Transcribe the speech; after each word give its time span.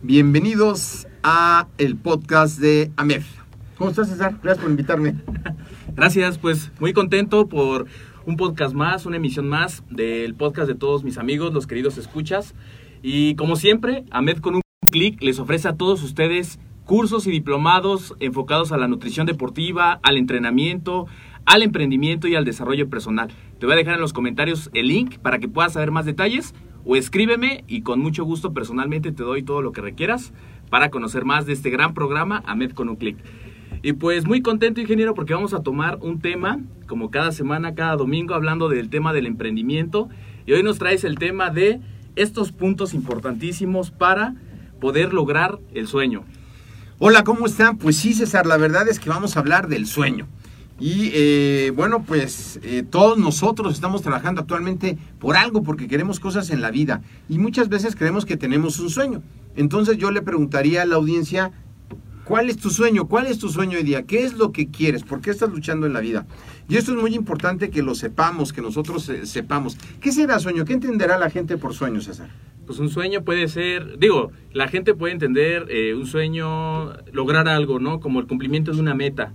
Bienvenidos 0.00 1.08
a 1.24 1.66
el 1.76 1.96
podcast 1.96 2.60
de 2.60 2.92
AMED. 2.96 3.22
¿Cómo 3.76 3.90
estás, 3.90 4.08
César? 4.08 4.38
Gracias 4.40 4.62
por 4.62 4.70
invitarme. 4.70 5.16
Gracias, 5.96 6.38
pues 6.38 6.70
muy 6.78 6.92
contento 6.92 7.48
por 7.48 7.86
un 8.24 8.36
podcast 8.36 8.76
más, 8.76 9.06
una 9.06 9.16
emisión 9.16 9.48
más 9.48 9.82
del 9.90 10.36
podcast 10.36 10.68
de 10.68 10.76
todos 10.76 11.02
mis 11.02 11.18
amigos, 11.18 11.52
los 11.52 11.66
queridos 11.66 11.98
escuchas. 11.98 12.54
Y 13.02 13.34
como 13.34 13.56
siempre, 13.56 14.04
AMED 14.12 14.38
con 14.38 14.54
un 14.54 14.62
clic 14.88 15.20
les 15.20 15.40
ofrece 15.40 15.66
a 15.66 15.76
todos 15.76 16.00
ustedes 16.04 16.60
cursos 16.84 17.26
y 17.26 17.32
diplomados 17.32 18.14
enfocados 18.20 18.70
a 18.70 18.76
la 18.76 18.86
nutrición 18.86 19.26
deportiva, 19.26 19.98
al 20.04 20.16
entrenamiento, 20.16 21.08
al 21.44 21.62
emprendimiento 21.62 22.28
y 22.28 22.36
al 22.36 22.44
desarrollo 22.44 22.88
personal. 22.88 23.32
Te 23.58 23.66
voy 23.66 23.72
a 23.72 23.78
dejar 23.78 23.94
en 23.94 24.00
los 24.00 24.12
comentarios 24.12 24.70
el 24.74 24.86
link 24.86 25.18
para 25.18 25.40
que 25.40 25.48
puedas 25.48 25.72
saber 25.72 25.90
más 25.90 26.06
detalles 26.06 26.54
o 26.90 26.96
escríbeme 26.96 27.64
y 27.68 27.82
con 27.82 28.00
mucho 28.00 28.24
gusto 28.24 28.54
personalmente 28.54 29.12
te 29.12 29.22
doy 29.22 29.42
todo 29.42 29.60
lo 29.60 29.72
que 29.72 29.82
requieras 29.82 30.32
para 30.70 30.88
conocer 30.88 31.26
más 31.26 31.44
de 31.44 31.52
este 31.52 31.68
gran 31.68 31.92
programa 31.92 32.42
AMED 32.46 32.72
con 32.72 32.88
un 32.88 32.96
clic. 32.96 33.18
Y 33.82 33.92
pues 33.92 34.24
muy 34.24 34.40
contento, 34.40 34.80
ingeniero, 34.80 35.12
porque 35.12 35.34
vamos 35.34 35.52
a 35.52 35.62
tomar 35.62 35.98
un 36.00 36.18
tema, 36.20 36.60
como 36.86 37.10
cada 37.10 37.30
semana, 37.30 37.74
cada 37.74 37.94
domingo, 37.96 38.32
hablando 38.32 38.70
del 38.70 38.88
tema 38.88 39.12
del 39.12 39.26
emprendimiento. 39.26 40.08
Y 40.46 40.52
hoy 40.52 40.62
nos 40.62 40.78
traes 40.78 41.04
el 41.04 41.18
tema 41.18 41.50
de 41.50 41.82
estos 42.16 42.52
puntos 42.52 42.94
importantísimos 42.94 43.90
para 43.90 44.34
poder 44.80 45.12
lograr 45.12 45.58
el 45.74 45.88
sueño. 45.88 46.24
Hola, 46.98 47.22
¿cómo 47.22 47.44
están? 47.44 47.76
Pues 47.76 47.98
sí, 47.98 48.14
César, 48.14 48.46
la 48.46 48.56
verdad 48.56 48.88
es 48.88 48.98
que 48.98 49.10
vamos 49.10 49.36
a 49.36 49.40
hablar 49.40 49.68
del 49.68 49.86
sueño. 49.86 50.26
Y 50.80 51.10
eh, 51.12 51.72
bueno, 51.74 52.04
pues 52.04 52.60
eh, 52.62 52.84
todos 52.88 53.18
nosotros 53.18 53.74
estamos 53.74 54.02
trabajando 54.02 54.42
actualmente 54.42 54.96
por 55.18 55.36
algo, 55.36 55.62
porque 55.62 55.88
queremos 55.88 56.20
cosas 56.20 56.50
en 56.50 56.60
la 56.60 56.70
vida. 56.70 57.02
Y 57.28 57.38
muchas 57.38 57.68
veces 57.68 57.96
creemos 57.96 58.24
que 58.24 58.36
tenemos 58.36 58.78
un 58.78 58.88
sueño. 58.88 59.22
Entonces 59.56 59.98
yo 59.98 60.12
le 60.12 60.22
preguntaría 60.22 60.82
a 60.82 60.86
la 60.86 60.94
audiencia, 60.94 61.50
¿cuál 62.24 62.48
es 62.48 62.58
tu 62.58 62.70
sueño? 62.70 63.08
¿Cuál 63.08 63.26
es 63.26 63.38
tu 63.38 63.48
sueño 63.48 63.78
hoy 63.78 63.82
día? 63.82 64.04
¿Qué 64.04 64.22
es 64.22 64.34
lo 64.34 64.52
que 64.52 64.68
quieres? 64.68 65.02
¿Por 65.02 65.20
qué 65.20 65.30
estás 65.30 65.50
luchando 65.50 65.86
en 65.86 65.94
la 65.94 66.00
vida? 66.00 66.26
Y 66.68 66.76
esto 66.76 66.92
es 66.92 67.00
muy 67.00 67.14
importante 67.14 67.70
que 67.70 67.82
lo 67.82 67.96
sepamos, 67.96 68.52
que 68.52 68.62
nosotros 68.62 69.08
eh, 69.08 69.26
sepamos. 69.26 69.76
¿Qué 70.00 70.12
será 70.12 70.38
sueño? 70.38 70.64
¿Qué 70.64 70.74
entenderá 70.74 71.18
la 71.18 71.30
gente 71.30 71.56
por 71.56 71.74
sueño, 71.74 72.00
César? 72.00 72.28
Pues 72.66 72.78
un 72.78 72.90
sueño 72.90 73.24
puede 73.24 73.48
ser, 73.48 73.98
digo, 73.98 74.30
la 74.52 74.68
gente 74.68 74.94
puede 74.94 75.14
entender 75.14 75.66
eh, 75.70 75.94
un 75.94 76.06
sueño, 76.06 76.92
lograr 77.10 77.48
algo, 77.48 77.80
¿no? 77.80 77.98
Como 77.98 78.20
el 78.20 78.26
cumplimiento 78.26 78.72
de 78.72 78.80
una 78.80 78.94
meta. 78.94 79.32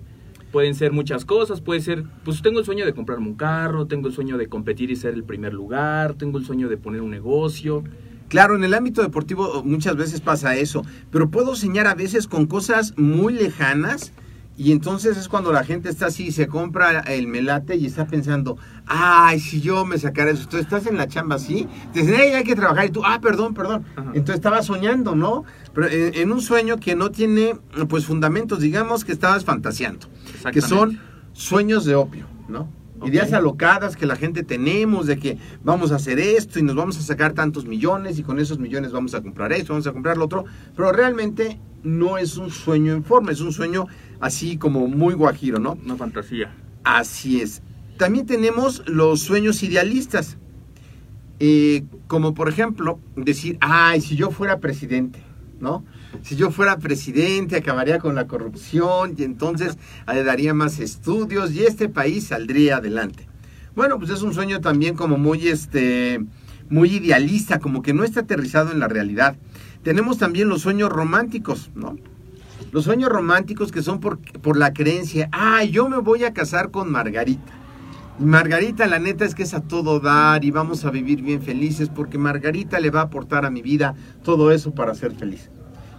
Pueden 0.54 0.76
ser 0.76 0.92
muchas 0.92 1.26
cosas, 1.26 1.62
puede 1.62 1.82
ser, 1.82 2.04
pues 2.24 2.44
tengo 2.44 2.60
el 2.60 2.66
sueño 2.66 2.86
de 2.86 2.94
comprarme 2.94 3.26
un 3.26 3.34
carro, 3.34 3.88
tengo 3.88 4.08
el 4.08 4.14
sueño 4.14 4.38
de 4.38 4.46
competir 4.46 4.92
y 4.92 4.96
ser 4.96 5.16
el 5.16 5.24
primer 5.24 5.52
lugar, 5.52 6.14
tengo 6.14 6.38
el 6.38 6.46
sueño 6.46 6.70
de 6.70 6.78
poner 6.78 7.02
un 7.02 7.10
negocio. 7.10 7.84
Claro, 8.28 8.56
en 8.56 8.64
el 8.64 8.76
ámbito 8.76 9.02
deportivo 9.02 9.64
muchas 9.64 9.96
veces 9.96 10.22
pasa 10.22 10.56
eso, 10.56 10.86
pero 11.10 11.32
puedo 11.32 11.56
soñar 11.56 11.88
a 11.88 11.96
veces 11.96 12.28
con 12.28 12.46
cosas 12.46 12.94
muy 13.00 13.34
lejanas 13.34 14.14
y 14.56 14.72
entonces 14.72 15.18
es 15.18 15.28
cuando 15.28 15.52
la 15.52 15.64
gente 15.64 15.90
está 15.90 16.08
así, 16.08 16.32
se 16.32 16.48
compra 16.48 17.00
el 17.00 17.28
melate 17.28 17.76
y 17.76 17.88
está 17.88 18.06
pensando, 18.06 18.58
ay, 18.86 19.40
si 19.40 19.62
yo 19.62 19.84
me 19.84 19.98
sacara 19.98 20.30
eso. 20.30 20.44
Entonces 20.44 20.62
estás 20.62 20.86
en 20.86 20.98
la 20.98 21.08
chamba 21.08 21.36
así, 21.36 21.68
te 21.92 22.02
dicen, 22.02 22.16
hey, 22.20 22.34
hay 22.36 22.44
que 22.44 22.56
trabajar 22.56 22.86
y 22.86 22.90
tú, 22.92 23.02
ah, 23.04 23.20
perdón, 23.20 23.56
perdón. 23.56 23.86
Ajá. 23.96 24.12
Entonces 24.14 24.36
estabas 24.36 24.68
soñando, 24.68 25.16
¿no? 25.16 25.44
Pero 25.74 25.88
en, 25.88 26.14
en 26.14 26.32
un 26.32 26.42
sueño 26.42 26.78
que 26.78 26.96
no 26.96 27.10
tiene, 27.10 27.56
pues, 27.90 28.06
fundamentos, 28.06 28.60
digamos 28.60 29.04
que 29.04 29.12
estabas 29.12 29.44
fantaseando, 29.44 30.08
que 30.52 30.62
son 30.62 31.00
sueños 31.34 31.84
de 31.86 31.96
opio, 31.96 32.28
¿no? 32.48 32.70
Ideas 33.06 33.34
alocadas 33.34 33.96
que 33.96 34.06
la 34.06 34.16
gente 34.16 34.44
tenemos 34.44 35.08
de 35.08 35.18
que 35.18 35.38
vamos 35.64 35.92
a 35.92 35.96
hacer 35.96 36.20
esto 36.20 36.60
y 36.60 36.64
nos 36.64 36.76
vamos 36.76 36.98
a 36.98 37.02
sacar 37.02 37.34
tantos 37.34 37.66
millones 37.66 38.20
y 38.20 38.24
con 38.24 38.40
esos 38.40 38.60
millones 38.60 38.92
vamos 38.92 39.14
a 39.14 39.22
comprar 39.22 39.52
esto, 39.54 39.74
vamos 39.74 39.88
a 39.88 39.94
comprar 39.94 40.18
lo 40.18 40.26
otro, 40.26 40.46
pero 40.76 40.92
realmente 40.92 41.60
no 41.84 42.18
es 42.18 42.38
un 42.38 42.50
sueño 42.50 42.94
en 42.94 43.04
forma, 43.04 43.32
es 43.32 43.42
un 43.42 43.52
sueño 43.52 43.88
así 44.20 44.58
como 44.58 44.88
muy 44.88 45.14
guajiro, 45.14 45.60
¿no? 45.60 45.78
Una 45.84 45.96
fantasía. 45.96 46.56
Así 46.84 47.42
es. 47.42 47.62
También 47.98 48.26
tenemos 48.26 48.84
los 48.88 49.22
sueños 49.22 49.64
idealistas, 49.64 50.38
Eh, 51.40 51.84
como 52.08 52.34
por 52.34 52.48
ejemplo 52.48 53.00
decir, 53.18 53.58
ay, 53.60 54.00
si 54.00 54.16
yo 54.16 54.30
fuera 54.32 54.60
presidente, 54.60 55.20
¿no? 55.60 55.84
Si 56.22 56.36
yo 56.36 56.52
fuera 56.52 56.78
presidente 56.78 57.58
acabaría 57.58 58.00
con 58.00 58.16
la 58.16 58.28
corrupción 58.28 59.16
y 59.18 59.24
entonces 59.24 59.78
eh, 60.14 60.24
daría 60.24 60.54
más 60.54 60.80
estudios 60.80 61.52
y 61.54 61.64
este 61.64 61.90
país 61.90 62.28
saldría 62.28 62.78
adelante. 62.78 63.28
Bueno, 63.76 63.98
pues 63.98 64.12
es 64.12 64.22
un 64.22 64.34
sueño 64.34 64.62
también 64.62 64.96
como 64.96 65.18
muy, 65.18 65.48
este, 65.48 66.24
muy 66.70 66.92
idealista, 66.92 67.60
como 67.60 67.82
que 67.82 67.94
no 67.94 68.04
está 68.04 68.22
aterrizado 68.22 68.72
en 68.72 68.80
la 68.80 68.88
realidad. 68.88 69.36
Tenemos 69.84 70.18
también 70.18 70.48
los 70.48 70.62
sueños 70.62 70.90
románticos, 70.90 71.72
¿no? 71.76 71.98
Los 72.72 72.86
sueños 72.86 73.10
románticos 73.10 73.72
que 73.72 73.82
son 73.82 74.00
por, 74.00 74.20
por 74.42 74.58
la 74.58 74.74
creencia, 74.74 75.30
ah, 75.32 75.64
yo 75.64 75.90
me 75.90 75.98
voy 75.98 76.24
a 76.24 76.34
casar 76.34 76.72
con 76.72 76.92
Margarita. 76.92 77.52
Margarita, 78.20 78.86
la 78.86 79.00
neta 79.00 79.26
es 79.26 79.34
que 79.34 79.44
es 79.44 79.56
a 79.56 79.62
todo 79.62 80.00
dar 80.00 80.46
y 80.46 80.52
vamos 80.52 80.86
a 80.86 80.92
vivir 80.92 81.24
bien 81.24 81.42
felices 81.42 81.90
porque 81.90 82.20
Margarita 82.20 82.80
le 82.80 82.92
va 82.92 83.02
a 83.02 83.04
aportar 83.06 83.44
a 83.44 83.50
mi 83.50 83.64
vida 83.64 83.96
todo 84.24 84.52
eso 84.52 84.74
para 84.74 84.94
ser 84.94 85.14
feliz. 85.14 85.50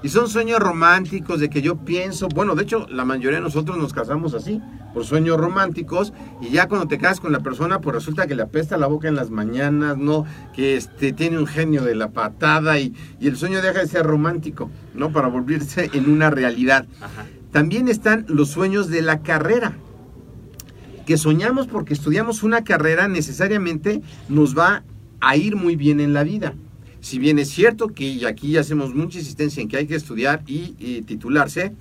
Y 0.05 0.11
son 0.11 0.29
sueños 0.29 0.61
románticos 0.61 1.41
de 1.41 1.49
que 1.49 1.63
yo 1.63 1.77
pienso, 1.77 2.29
bueno, 2.29 2.55
de 2.55 2.65
hecho 2.65 2.87
la 2.91 3.07
mayoría 3.07 3.39
de 3.39 3.43
nosotros 3.43 3.79
nos 3.79 3.95
casamos 3.95 4.35
así, 4.35 4.61
por 4.93 5.07
sueños 5.07 5.39
románticos, 5.39 6.13
y 6.43 6.51
ya 6.51 6.69
cuando 6.69 6.87
te 6.87 6.99
casas 6.99 7.21
con 7.21 7.33
la 7.33 7.41
persona, 7.41 7.81
pues 7.81 7.97
resulta 7.97 8.27
que 8.27 8.35
le 8.35 8.43
apesta 8.43 8.77
la 8.77 8.87
boca 8.87 9.09
en 9.09 9.15
las 9.15 9.31
mañanas, 9.31 9.97
¿no? 9.97 10.27
Que 10.55 10.77
este, 10.77 11.15
tiene 11.15 11.39
un 11.39 11.47
genio 11.47 11.83
de 11.85 11.95
la 11.95 12.11
patada 12.11 12.79
y, 12.79 12.93
y 13.19 13.29
el 13.29 13.39
sueño 13.39 13.63
deja 13.63 13.81
de 13.81 13.87
ser 13.87 14.05
romántico, 14.05 14.71
¿no? 14.93 15.11
Para 15.11 15.29
volverse 15.29 15.89
en 15.95 16.11
una 16.11 16.29
realidad. 16.29 16.87
Ajá. 17.01 17.25
También 17.51 17.89
están 17.89 18.27
los 18.29 18.51
sueños 18.51 18.91
de 18.91 19.01
la 19.01 19.23
carrera. 19.23 19.79
Que 21.07 21.17
soñamos 21.17 21.67
porque 21.67 21.95
estudiamos 21.95 22.43
una 22.43 22.63
carrera 22.63 23.09
necesariamente 23.09 24.03
nos 24.29 24.55
va 24.55 24.85
a 25.23 25.37
ir 25.39 25.57
muy 25.57 25.77
bien 25.77 26.01
en 26.01 26.13
la 26.13 26.25
vida. 26.25 26.53
Si 27.05 27.19
bien 27.19 27.39
es 27.39 27.51
cierto 27.51 27.89
que 27.89 28.05
y 28.05 28.25
aquí 28.25 28.57
hacemos 28.57 28.95
mucha 28.95 29.19
insistencia 29.19 29.61
en 29.61 29.69
que 29.69 29.77
hay 29.77 29.87
que 29.87 29.95
estudiar 29.95 30.43
y, 30.47 30.75
y 30.79 31.03
titularse, 31.03 31.75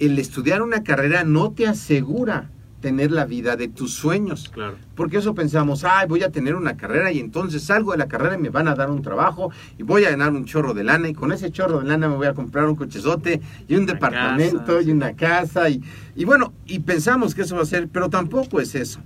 el 0.00 0.18
estudiar 0.18 0.62
una 0.62 0.82
carrera 0.82 1.22
no 1.22 1.52
te 1.52 1.68
asegura 1.68 2.50
tener 2.80 3.12
la 3.12 3.24
vida 3.24 3.54
de 3.54 3.68
tus 3.68 3.94
sueños. 3.94 4.50
Claro. 4.52 4.74
Porque 4.96 5.18
eso 5.18 5.32
pensamos, 5.32 5.84
ay, 5.84 6.08
voy 6.08 6.24
a 6.24 6.32
tener 6.32 6.56
una 6.56 6.76
carrera 6.76 7.12
y 7.12 7.20
entonces 7.20 7.62
salgo 7.62 7.92
de 7.92 7.98
la 7.98 8.08
carrera 8.08 8.34
y 8.34 8.38
me 8.38 8.48
van 8.48 8.66
a 8.66 8.74
dar 8.74 8.90
un 8.90 9.00
trabajo 9.00 9.52
y 9.78 9.84
voy 9.84 10.04
a 10.06 10.10
ganar 10.10 10.32
un 10.32 10.44
chorro 10.44 10.74
de 10.74 10.82
lana 10.82 11.08
y 11.08 11.14
con 11.14 11.30
ese 11.30 11.52
chorro 11.52 11.78
de 11.78 11.86
lana 11.86 12.08
me 12.08 12.16
voy 12.16 12.26
a 12.26 12.34
comprar 12.34 12.66
un 12.66 12.74
cochezote 12.74 13.40
y 13.68 13.76
un 13.76 13.84
Una 13.84 13.92
departamento 13.92 14.64
casa, 14.64 14.82
y 14.82 14.90
una 14.90 15.14
casa 15.14 15.70
y, 15.70 15.80
y 16.16 16.24
bueno, 16.24 16.52
y 16.66 16.80
pensamos 16.80 17.32
que 17.32 17.42
eso 17.42 17.54
va 17.54 17.62
a 17.62 17.64
ser, 17.64 17.86
pero 17.86 18.10
tampoco 18.10 18.60
es 18.60 18.74
eso. 18.74 18.98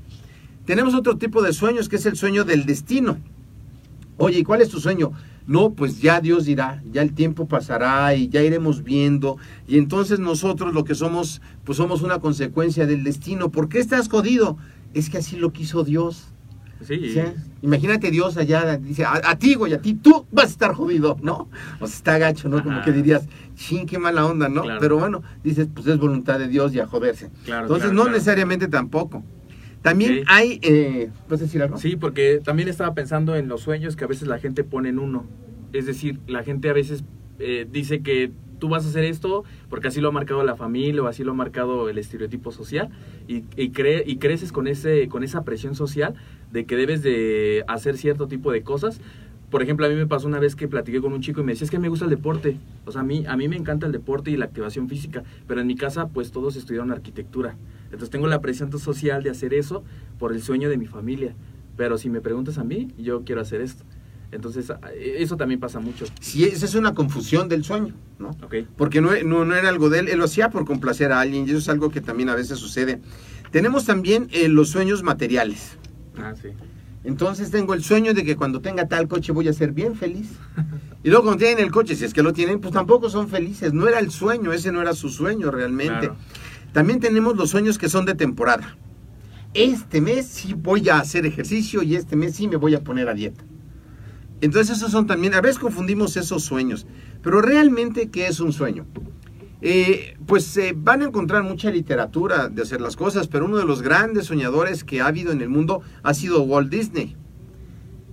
Tenemos 0.64 0.94
otro 0.94 1.18
tipo 1.18 1.42
de 1.42 1.52
sueños 1.52 1.90
que 1.90 1.96
es 1.96 2.06
el 2.06 2.16
sueño 2.16 2.44
del 2.44 2.64
destino. 2.64 3.18
Oye, 4.16 4.38
¿y 4.38 4.44
cuál 4.44 4.62
es 4.62 4.70
tu 4.70 4.80
sueño? 4.80 5.12
No, 5.46 5.72
pues 5.74 6.00
ya 6.00 6.20
Dios 6.20 6.44
dirá, 6.44 6.82
ya 6.92 7.02
el 7.02 7.12
tiempo 7.12 7.46
pasará 7.46 8.14
y 8.14 8.28
ya 8.28 8.42
iremos 8.42 8.84
viendo. 8.84 9.38
Y 9.66 9.78
entonces 9.78 10.18
nosotros 10.18 10.72
lo 10.72 10.84
que 10.84 10.94
somos, 10.94 11.42
pues 11.64 11.78
somos 11.78 12.02
una 12.02 12.20
consecuencia 12.20 12.86
del 12.86 13.04
destino. 13.04 13.50
¿Por 13.50 13.68
qué 13.68 13.78
estás 13.80 14.08
jodido? 14.08 14.56
Es 14.94 15.10
que 15.10 15.18
así 15.18 15.36
lo 15.36 15.52
quiso 15.52 15.84
Dios. 15.84 16.28
Sí, 16.86 17.12
¿sí? 17.12 17.20
Imagínate 17.62 18.10
Dios 18.10 18.36
allá, 18.36 18.76
dice, 18.76 19.04
a, 19.04 19.20
a 19.24 19.38
ti, 19.38 19.54
güey, 19.54 19.72
a 19.72 19.80
ti, 19.80 19.94
tú 19.94 20.26
vas 20.32 20.46
a 20.46 20.48
estar 20.48 20.74
jodido, 20.74 21.16
¿no? 21.22 21.48
O 21.80 21.86
sea, 21.86 21.96
está 21.96 22.18
gacho, 22.18 22.48
¿no? 22.48 22.62
Como 22.62 22.82
que 22.82 22.90
dirías, 22.90 23.28
ching, 23.54 23.86
qué 23.86 23.98
mala 23.98 24.26
onda, 24.26 24.48
¿no? 24.48 24.62
Claro. 24.62 24.80
Pero 24.80 24.98
bueno, 24.98 25.22
dices, 25.44 25.68
pues 25.72 25.86
es 25.86 25.98
voluntad 25.98 26.40
de 26.40 26.48
Dios 26.48 26.74
y 26.74 26.80
a 26.80 26.86
joderse. 26.86 27.30
Claro, 27.44 27.66
Entonces, 27.66 27.90
claro, 27.90 28.04
no 28.04 28.10
necesariamente 28.10 28.66
tampoco. 28.66 29.22
También 29.82 30.24
hay, 30.28 30.58
eh, 30.62 31.10
¿puedes 31.28 31.40
decir 31.40 31.62
algo? 31.62 31.76
Sí, 31.76 31.96
porque 31.96 32.40
también 32.42 32.68
estaba 32.68 32.94
pensando 32.94 33.36
en 33.36 33.48
los 33.48 33.60
sueños 33.62 33.96
que 33.96 34.04
a 34.04 34.06
veces 34.06 34.28
la 34.28 34.38
gente 34.38 34.64
pone 34.64 34.88
en 34.90 34.98
uno. 34.98 35.26
Es 35.72 35.86
decir, 35.86 36.18
la 36.26 36.44
gente 36.44 36.68
a 36.70 36.72
veces 36.72 37.04
eh, 37.38 37.66
dice 37.70 38.00
que 38.02 38.30
tú 38.58 38.68
vas 38.68 38.84
a 38.86 38.88
hacer 38.90 39.02
esto 39.04 39.42
porque 39.68 39.88
así 39.88 40.00
lo 40.00 40.08
ha 40.08 40.12
marcado 40.12 40.44
la 40.44 40.54
familia 40.54 41.02
o 41.02 41.08
así 41.08 41.24
lo 41.24 41.32
ha 41.32 41.34
marcado 41.34 41.88
el 41.88 41.98
estereotipo 41.98 42.52
social 42.52 42.90
y, 43.26 43.38
y, 43.56 43.72
cre- 43.72 44.04
y 44.06 44.16
creces 44.18 44.52
con, 44.52 44.68
ese, 44.68 45.08
con 45.08 45.24
esa 45.24 45.42
presión 45.42 45.74
social 45.74 46.14
de 46.52 46.64
que 46.64 46.76
debes 46.76 47.02
de 47.02 47.64
hacer 47.66 47.96
cierto 47.96 48.28
tipo 48.28 48.52
de 48.52 48.62
cosas. 48.62 49.00
Por 49.52 49.62
ejemplo, 49.62 49.84
a 49.86 49.88
mí 49.90 49.94
me 49.94 50.06
pasó 50.06 50.26
una 50.26 50.38
vez 50.40 50.56
que 50.56 50.66
platiqué 50.66 51.00
con 51.02 51.12
un 51.12 51.20
chico 51.20 51.42
y 51.42 51.44
me 51.44 51.52
decía, 51.52 51.66
es 51.66 51.70
que 51.70 51.78
me 51.78 51.88
gusta 51.90 52.06
el 52.06 52.10
deporte. 52.10 52.56
O 52.86 52.90
sea, 52.90 53.02
a 53.02 53.04
mí, 53.04 53.24
a 53.28 53.36
mí 53.36 53.46
me 53.48 53.56
encanta 53.56 53.86
el 53.86 53.92
deporte 53.92 54.30
y 54.30 54.36
la 54.38 54.46
activación 54.46 54.88
física, 54.88 55.22
pero 55.46 55.60
en 55.60 55.66
mi 55.66 55.76
casa 55.76 56.08
pues 56.08 56.32
todos 56.32 56.56
estudiaron 56.56 56.90
arquitectura. 56.90 57.56
Entonces 57.84 58.08
tengo 58.10 58.26
la 58.26 58.40
presión 58.40 58.76
social 58.78 59.22
de 59.22 59.28
hacer 59.30 59.52
eso 59.52 59.84
por 60.18 60.32
el 60.32 60.42
sueño 60.42 60.70
de 60.70 60.78
mi 60.78 60.86
familia. 60.86 61.34
Pero 61.76 61.98
si 61.98 62.08
me 62.08 62.20
preguntas 62.22 62.56
a 62.58 62.64
mí, 62.64 62.88
yo 62.98 63.24
quiero 63.24 63.42
hacer 63.42 63.60
esto. 63.60 63.84
Entonces, 64.30 64.70
a- 64.70 64.80
eso 64.94 65.36
también 65.36 65.60
pasa 65.60 65.78
mucho. 65.80 66.06
Sí, 66.20 66.44
esa 66.44 66.64
es 66.64 66.74
una 66.74 66.94
confusión 66.94 67.50
del 67.50 67.62
sueño, 67.62 67.92
¿no? 68.18 68.30
¿Ok? 68.42 68.54
Porque 68.78 69.02
no, 69.02 69.10
no, 69.26 69.44
no 69.44 69.54
era 69.54 69.68
algo 69.68 69.90
de 69.90 69.98
él, 69.98 70.08
él 70.08 70.18
lo 70.18 70.24
hacía 70.24 70.48
por 70.48 70.64
complacer 70.64 71.12
a 71.12 71.20
alguien 71.20 71.46
y 71.46 71.50
eso 71.50 71.58
es 71.58 71.68
algo 71.68 71.90
que 71.90 72.00
también 72.00 72.30
a 72.30 72.34
veces 72.34 72.58
sucede. 72.58 73.00
Tenemos 73.50 73.84
también 73.84 74.28
eh, 74.32 74.48
los 74.48 74.70
sueños 74.70 75.02
materiales. 75.02 75.76
Ah, 76.16 76.32
sí. 76.40 76.48
Entonces 77.04 77.50
tengo 77.50 77.74
el 77.74 77.82
sueño 77.82 78.14
de 78.14 78.24
que 78.24 78.36
cuando 78.36 78.60
tenga 78.60 78.86
tal 78.86 79.08
coche 79.08 79.32
voy 79.32 79.48
a 79.48 79.52
ser 79.52 79.72
bien 79.72 79.96
feliz. 79.96 80.28
Y 81.02 81.08
luego 81.08 81.24
cuando 81.24 81.44
tienen 81.44 81.64
el 81.64 81.72
coche, 81.72 81.96
si 81.96 82.04
es 82.04 82.14
que 82.14 82.22
lo 82.22 82.32
tienen, 82.32 82.60
pues 82.60 82.72
tampoco 82.72 83.10
son 83.10 83.28
felices. 83.28 83.72
No 83.72 83.88
era 83.88 83.98
el 83.98 84.10
sueño, 84.10 84.52
ese 84.52 84.70
no 84.70 84.80
era 84.80 84.92
su 84.94 85.08
sueño 85.08 85.50
realmente. 85.50 86.08
Claro. 86.08 86.16
También 86.72 87.00
tenemos 87.00 87.36
los 87.36 87.50
sueños 87.50 87.76
que 87.76 87.88
son 87.88 88.04
de 88.06 88.14
temporada. 88.14 88.76
Este 89.52 90.00
mes 90.00 90.26
sí 90.26 90.54
voy 90.54 90.88
a 90.88 90.98
hacer 90.98 91.26
ejercicio 91.26 91.82
y 91.82 91.96
este 91.96 92.16
mes 92.16 92.36
sí 92.36 92.48
me 92.48 92.56
voy 92.56 92.74
a 92.74 92.84
poner 92.84 93.08
a 93.08 93.14
dieta. 93.14 93.44
Entonces 94.40 94.78
esos 94.78 94.90
son 94.90 95.06
también, 95.06 95.34
a 95.34 95.40
veces 95.40 95.58
confundimos 95.58 96.16
esos 96.16 96.44
sueños. 96.44 96.86
Pero 97.22 97.42
realmente, 97.42 98.10
¿qué 98.10 98.26
es 98.26 98.40
un 98.40 98.52
sueño? 98.52 98.86
Eh, 99.64 100.16
pues 100.26 100.56
eh, 100.56 100.74
van 100.76 101.02
a 101.02 101.04
encontrar 101.04 101.44
mucha 101.44 101.70
literatura 101.70 102.48
de 102.48 102.62
hacer 102.62 102.80
las 102.80 102.96
cosas, 102.96 103.28
pero 103.28 103.44
uno 103.44 103.58
de 103.58 103.64
los 103.64 103.80
grandes 103.80 104.26
soñadores 104.26 104.82
que 104.82 105.00
ha 105.00 105.06
habido 105.06 105.30
en 105.30 105.40
el 105.40 105.48
mundo 105.48 105.82
ha 106.02 106.14
sido 106.14 106.42
Walt 106.42 106.68
Disney, 106.68 107.16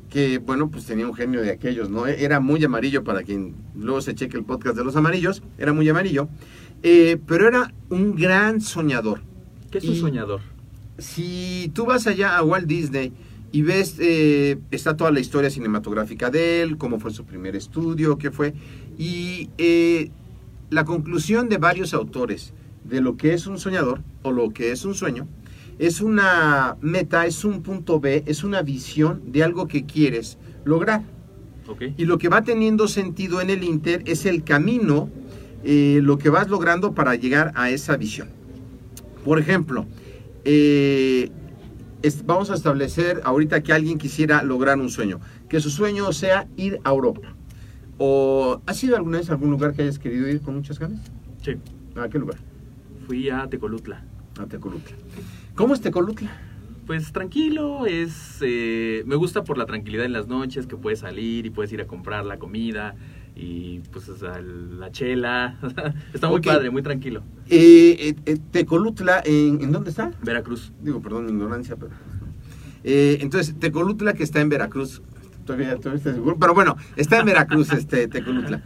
que 0.09 0.37
bueno, 0.37 0.69
pues 0.69 0.85
tenía 0.85 1.07
un 1.07 1.15
genio 1.15 1.41
de 1.41 1.51
aquellos, 1.51 1.89
¿no? 1.89 2.05
Era 2.05 2.39
muy 2.39 2.63
amarillo 2.63 3.03
para 3.03 3.23
quien 3.23 3.55
luego 3.75 4.01
se 4.01 4.13
cheque 4.13 4.37
el 4.37 4.43
podcast 4.43 4.75
de 4.75 4.83
los 4.83 4.95
amarillos, 4.95 5.41
era 5.57 5.73
muy 5.73 5.89
amarillo, 5.89 6.29
eh, 6.83 7.17
pero 7.25 7.47
era 7.47 7.73
un 7.89 8.15
gran 8.15 8.61
soñador. 8.61 9.21
¿Qué 9.71 9.79
es 9.79 9.85
un 9.85 9.95
soñador? 9.95 10.41
Si 10.97 11.71
tú 11.73 11.85
vas 11.85 12.07
allá 12.07 12.37
a 12.37 12.43
Walt 12.43 12.67
Disney 12.67 13.11
y 13.51 13.61
ves, 13.61 13.95
eh, 13.99 14.59
está 14.71 14.97
toda 14.97 15.11
la 15.11 15.19
historia 15.19 15.49
cinematográfica 15.49 16.29
de 16.29 16.61
él, 16.61 16.77
cómo 16.77 16.99
fue 16.99 17.11
su 17.11 17.25
primer 17.25 17.55
estudio, 17.55 18.17
qué 18.17 18.31
fue, 18.31 18.53
y 18.97 19.49
eh, 19.57 20.11
la 20.69 20.85
conclusión 20.85 21.49
de 21.49 21.57
varios 21.57 21.93
autores 21.93 22.53
de 22.83 23.01
lo 23.01 23.17
que 23.17 23.33
es 23.33 23.47
un 23.47 23.57
soñador 23.57 24.01
o 24.23 24.31
lo 24.31 24.51
que 24.51 24.71
es 24.71 24.85
un 24.85 24.95
sueño, 24.95 25.27
es 25.77 26.01
una 26.01 26.77
meta, 26.81 27.25
es 27.25 27.43
un 27.45 27.61
punto 27.63 27.99
B, 27.99 28.23
es 28.25 28.43
una 28.43 28.61
visión 28.61 29.21
de 29.31 29.43
algo 29.43 29.67
que 29.67 29.85
quieres 29.85 30.37
lograr. 30.65 31.03
Y 31.97 32.05
lo 32.05 32.17
que 32.17 32.29
va 32.29 32.41
teniendo 32.43 32.87
sentido 32.87 33.41
en 33.41 33.49
el 33.49 33.63
Inter 33.63 34.03
es 34.05 34.25
el 34.25 34.43
camino, 34.43 35.09
eh, 35.63 35.99
lo 36.03 36.17
que 36.17 36.29
vas 36.29 36.49
logrando 36.49 36.93
para 36.93 37.15
llegar 37.15 37.51
a 37.55 37.69
esa 37.69 37.95
visión. 37.97 38.29
Por 39.23 39.39
ejemplo, 39.39 39.85
eh, 40.45 41.29
es- 42.01 42.25
vamos 42.25 42.49
a 42.49 42.55
establecer 42.55 43.21
ahorita 43.23 43.61
que 43.61 43.73
alguien 43.73 43.97
quisiera 43.97 44.41
lograr 44.43 44.79
un 44.79 44.89
sueño, 44.89 45.19
que 45.47 45.59
su 45.59 45.69
sueño 45.69 46.11
sea 46.13 46.47
ir 46.57 46.79
a 46.83 46.89
Europa. 46.89 47.35
¿O 47.99 48.61
has 48.65 48.83
ido 48.83 48.95
alguna 48.95 49.19
vez 49.19 49.29
a 49.29 49.33
algún 49.33 49.51
lugar 49.51 49.73
que 49.73 49.83
hayas 49.83 49.99
querido 49.99 50.27
ir 50.27 50.41
con 50.41 50.55
muchas 50.55 50.79
ganas? 50.79 50.99
Sí. 51.43 51.55
¿A 51.95 52.09
qué 52.09 52.17
lugar? 52.17 52.37
Fui 53.05 53.29
a 53.29 53.47
Tecolutla. 53.47 54.03
A 54.39 54.45
Tecolutla. 54.45 54.95
¿Cómo 55.53 55.73
es 55.73 55.81
Tecolutla? 55.81 56.31
Pues 56.87 57.11
tranquilo, 57.11 57.85
es 57.85 58.39
eh, 58.41 59.03
me 59.05 59.15
gusta 59.15 59.43
por 59.43 59.57
la 59.57 59.65
tranquilidad 59.65 60.05
en 60.05 60.13
las 60.13 60.27
noches, 60.27 60.65
que 60.65 60.75
puedes 60.75 60.99
salir 60.99 61.45
y 61.45 61.49
puedes 61.51 61.71
ir 61.71 61.81
a 61.81 61.87
comprar 61.87 62.25
la 62.25 62.39
comida 62.39 62.95
y 63.35 63.79
pues 63.91 64.09
o 64.09 64.15
sea, 64.15 64.41
la 64.41 64.91
chela. 64.91 65.59
está 66.13 66.29
muy 66.29 66.41
padre, 66.41 66.69
muy 66.71 66.81
tranquilo. 66.81 67.21
Eh, 67.49 67.95
eh, 67.99 68.15
eh, 68.25 68.37
Tecolutla, 68.51 69.21
¿en, 69.25 69.61
¿en 69.61 69.71
dónde 69.71 69.91
está? 69.91 70.11
Veracruz. 70.23 70.71
Digo, 70.81 71.01
perdón 71.01 71.25
mi 71.25 71.31
ignorancia, 71.31 71.75
pero... 71.75 71.91
Eh, 72.83 73.17
entonces, 73.21 73.55
Tecolutla, 73.59 74.13
que 74.13 74.23
está 74.23 74.41
en 74.41 74.49
Veracruz, 74.49 75.01
todavía, 75.55 75.97
seguro, 75.97 76.37
pero 76.39 76.53
bueno, 76.53 76.77
está 76.95 77.19
en 77.19 77.25
Veracruz, 77.25 77.71
este, 77.71 78.07
Tecolutla. 78.07 78.61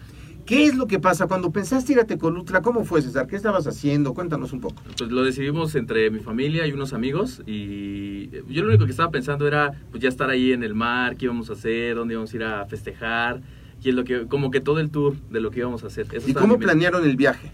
¿Qué 0.45 0.65
es 0.65 0.75
lo 0.75 0.87
que 0.87 0.99
pasa 0.99 1.27
cuando 1.27 1.51
pensaste 1.51 1.93
ir 1.93 1.99
a 1.99 2.03
Tecolutla? 2.05 2.61
¿Cómo 2.61 2.83
fue, 2.83 3.01
César? 3.01 3.27
¿Qué 3.27 3.37
estabas 3.37 3.65
haciendo? 3.65 4.13
Cuéntanos 4.13 4.51
un 4.51 4.59
poco. 4.59 4.81
Pues 4.97 5.09
lo 5.09 5.23
decidimos 5.23 5.73
entre 5.75 6.09
mi 6.09 6.19
familia 6.19 6.67
y 6.67 6.73
unos 6.73 6.91
amigos 6.91 7.41
y 7.45 8.29
yo 8.49 8.63
lo 8.63 8.69
único 8.69 8.83
que 8.83 8.91
estaba 8.91 9.09
pensando 9.09 9.47
era 9.47 9.71
pues 9.91 10.03
ya 10.03 10.09
estar 10.09 10.29
ahí 10.29 10.51
en 10.51 10.63
el 10.63 10.75
mar, 10.75 11.15
qué 11.15 11.25
íbamos 11.25 11.49
a 11.49 11.53
hacer, 11.53 11.95
dónde 11.95 12.15
íbamos 12.15 12.33
a 12.33 12.35
ir 12.35 12.43
a 12.43 12.65
festejar, 12.65 13.41
y 13.81 13.89
es 13.89 13.95
lo 13.95 14.03
que 14.03 14.27
como 14.27 14.51
que 14.51 14.59
todo 14.59 14.79
el 14.79 14.89
tour 14.89 15.15
de 15.29 15.39
lo 15.39 15.49
que 15.49 15.59
íbamos 15.59 15.85
a 15.85 15.87
hacer. 15.87 16.07
Eso 16.11 16.29
¿Y 16.29 16.33
cómo 16.33 16.59
planearon 16.59 17.05
el 17.05 17.15
viaje? 17.15 17.51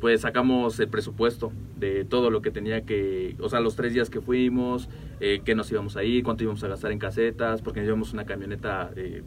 Pues 0.00 0.20
sacamos 0.22 0.78
el 0.80 0.88
presupuesto 0.88 1.52
de 1.78 2.04
todo 2.04 2.30
lo 2.30 2.42
que 2.42 2.50
tenía 2.50 2.82
que, 2.82 3.36
o 3.40 3.48
sea, 3.48 3.60
los 3.60 3.76
tres 3.76 3.94
días 3.94 4.10
que 4.10 4.20
fuimos, 4.20 4.88
eh, 5.20 5.40
qué 5.44 5.54
nos 5.54 5.70
íbamos 5.70 5.96
a 5.96 6.04
ir, 6.04 6.22
cuánto 6.22 6.44
íbamos 6.44 6.62
a 6.64 6.68
gastar 6.68 6.92
en 6.92 6.98
casetas, 6.98 7.62
porque 7.62 7.80
nos 7.80 7.86
llevamos 7.86 8.12
una 8.12 8.24
camioneta 8.24 8.90
eh, 8.96 9.22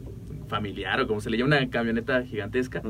familiar 0.48 1.00
o 1.00 1.06
como 1.06 1.20
se 1.20 1.30
le 1.30 1.38
llama, 1.38 1.56
una 1.56 1.70
camioneta 1.70 2.22
gigantesca, 2.22 2.82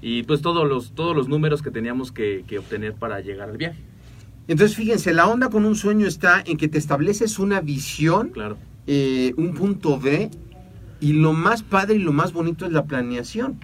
y 0.00 0.22
pues 0.22 0.42
todos 0.42 0.68
los, 0.68 0.92
todos 0.92 1.14
los 1.14 1.28
números 1.28 1.62
que 1.62 1.70
teníamos 1.70 2.12
que, 2.12 2.44
que 2.46 2.58
obtener 2.58 2.94
para 2.94 3.20
llegar 3.20 3.50
al 3.50 3.56
viaje, 3.56 3.80
Entonces, 4.48 4.76
fíjense, 4.76 5.12
la 5.12 5.26
onda 5.28 5.48
con 5.48 5.64
un 5.64 5.74
sueño 5.74 6.06
está 6.06 6.42
en 6.46 6.56
que 6.56 6.68
te 6.68 6.78
estableces 6.78 7.38
una 7.38 7.60
visión, 7.60 8.30
claro. 8.30 8.56
eh, 8.86 9.32
un 9.36 9.54
punto 9.54 9.98
B, 9.98 10.30
y 11.00 11.12
lo 11.12 11.32
más 11.32 11.62
padre 11.62 11.96
y 11.96 11.98
lo 11.98 12.12
más 12.12 12.32
bonito 12.32 12.64
es 12.66 12.72
la 12.72 12.84
planeación. 12.84 13.58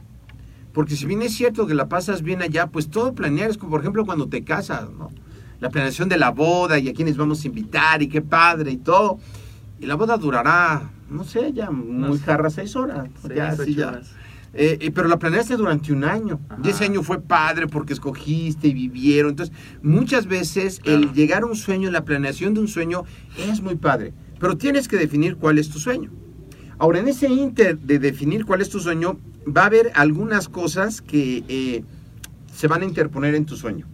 Porque 0.73 0.95
si 0.97 1.07
bien 1.07 1.23
es 1.23 1.33
cierto 1.35 1.67
que 1.67 1.75
la 1.75 1.89
pasas 1.89 2.23
bien 2.23 2.43
allá, 2.43 2.69
pues 2.69 2.89
todo 2.91 3.13
planear 3.15 3.51
es 3.51 3.59
como, 3.59 3.71
por 3.73 3.81
ejemplo, 3.81 4.05
cuando 4.07 4.29
te 4.29 4.45
casas, 4.45 4.89
¿no? 4.91 5.11
La 5.61 5.69
planeación 5.71 6.09
de 6.09 6.17
la 6.17 6.31
boda 6.31 6.79
y 6.79 6.89
a 6.89 6.93
quiénes 6.95 7.17
vamos 7.17 7.45
a 7.45 7.49
invitar 7.49 8.03
y 8.03 8.09
qué 8.09 8.23
padre 8.23 8.71
y 8.71 8.77
todo. 8.77 9.19
Y 9.81 9.87
la 9.87 9.95
boda 9.97 10.17
durará, 10.17 10.91
no 11.11 11.25
sé, 11.25 11.53
ya 11.53 11.71
muy 11.71 12.19
jarra 12.19 12.51
seis 12.51 12.77
horas. 12.77 13.09
Seis, 13.23 13.35
ya, 13.37 13.53
sí, 13.57 13.63
ocho 13.63 13.71
ya. 13.73 13.89
horas. 13.89 14.13
Eh, 14.53 14.79
eh, 14.81 14.91
pero 14.91 15.07
la 15.07 15.19
planeaste 15.19 15.57
durante 15.57 15.93
un 15.93 16.03
año. 16.05 16.41
Ajá. 16.49 16.61
Y 16.65 16.69
ese 16.71 16.85
año 16.85 17.03
fue 17.03 17.21
padre 17.21 17.67
porque 17.69 17.93
escogiste 17.93 18.69
y 18.69 18.75
vivieron. 18.75 19.31
Entonces, 19.31 19.55
muchas 19.83 20.27
veces 20.27 20.81
Claro. 20.81 20.99
el 21.01 21.13
llegar 21.13 21.43
a 21.43 21.47
un 21.47 21.57
sueño, 21.57 21.91
la 21.91 22.05
planeación 22.05 22.55
de 22.55 22.61
un 22.61 22.69
sueño 22.69 23.05
es 23.39 23.61
muy 23.61 23.77
padre. 23.77 24.13
Pero 24.41 24.57
tienes 24.57 24.89
que 24.89 24.97
definir 24.97 25.37
cuál 25.37 25.59
es 25.59 25.69
tu 25.71 25.79
sueño. 25.79 26.11
Ahora, 26.81 26.99
en 26.99 27.07
ese 27.09 27.29
inter 27.29 27.79
de 27.79 27.99
definir 28.01 28.45
cuál 28.45 28.61
es 28.63 28.71
tu 28.71 28.81
sueño, 28.81 29.19
va 29.47 29.63
a 29.63 29.67
haber 29.67 29.93
algunas 29.95 30.49
cosas 30.49 31.01
que 31.03 31.45
eh, 31.49 31.85
se 32.53 32.67
van 32.69 32.83
a 32.83 32.85
interponer 32.87 33.35
en 33.37 33.45
tu 33.45 33.55
sueño. 33.57 33.87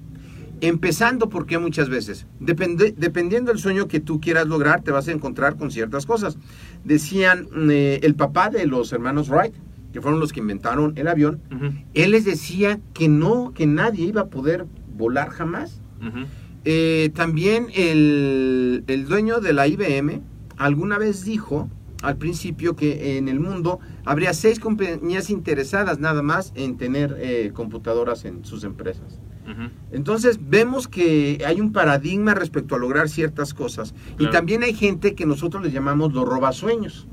Empezando 0.63 1.29
porque 1.29 1.59
muchas 1.59 1.91
veces, 1.91 2.27
depende- 2.41 2.95
dependiendo 2.97 3.51
del 3.53 3.61
sueño 3.61 3.89
que 3.89 4.01
tú 4.01 4.21
quieras 4.21 4.47
lograr, 4.47 4.81
te 4.83 4.91
vas 4.91 5.07
a 5.09 5.13
encontrar 5.13 5.57
con 5.57 5.71
ciertas 5.71 6.07
cosas. 6.07 6.39
Decían 6.85 7.47
eh, 7.71 8.01
el 8.03 8.15
papá 8.15 8.49
de 8.49 8.65
los 8.67 8.91
hermanos 8.93 9.29
Wright, 9.29 9.53
que 9.93 10.01
fueron 10.01 10.19
los 10.19 10.33
que 10.33 10.41
inventaron 10.41 10.93
el 10.97 11.09
avión, 11.09 11.41
él 11.93 12.11
les 12.13 12.25
decía 12.25 12.81
que 12.95 13.09
no, 13.09 13.53
que 13.55 13.67
nadie 13.67 14.07
iba 14.07 14.23
a 14.23 14.27
poder 14.29 14.65
volar 14.97 15.29
jamás. 15.31 15.81
Eh, 16.65 17.11
también 17.15 17.67
el, 17.75 18.85
el 18.87 19.07
dueño 19.07 19.41
de 19.41 19.53
la 19.53 19.67
IBM 19.69 20.21
alguna 20.57 20.99
vez 20.99 21.25
dijo 21.25 21.69
al 22.07 22.19
principio 22.19 22.77
que 22.77 23.19
en 23.19 23.29
el 23.29 23.41
mundo 23.41 23.81
habría 24.05 24.33
seis 24.33 24.61
compañías 24.61 25.29
interesadas 25.29 25.99
nada 25.99 26.23
más 26.23 26.53
en 26.55 26.77
tener 26.77 27.17
eh, 27.19 27.51
computadoras 27.53 28.25
en 28.25 28.45
sus 28.45 28.63
empresas. 28.63 29.21
Entonces 29.91 30.39
vemos 30.41 30.87
que 30.87 31.43
hay 31.47 31.61
un 31.61 31.73
paradigma 31.73 32.35
respecto 32.35 32.77
a 32.77 32.79
lograr 32.79 33.09
ciertas 33.09 33.55
cosas. 33.55 33.95
Y 34.19 34.29
también 34.31 34.63
hay 34.63 34.75
gente 34.75 35.15
que 35.15 35.27
nosotros 35.27 35.65
les 35.65 35.73
llamamos 35.73 36.13
los 36.13 36.29
robasueños. 36.29 37.09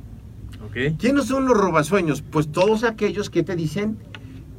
Ok. 0.66 0.98
¿Quiénes 1.00 1.26
son 1.26 1.46
los 1.46 1.58
robasueños? 1.58 2.22
Pues 2.22 2.52
todos 2.52 2.84
aquellos 2.84 3.32
que 3.32 3.44
te 3.44 3.56
dicen 3.56 3.98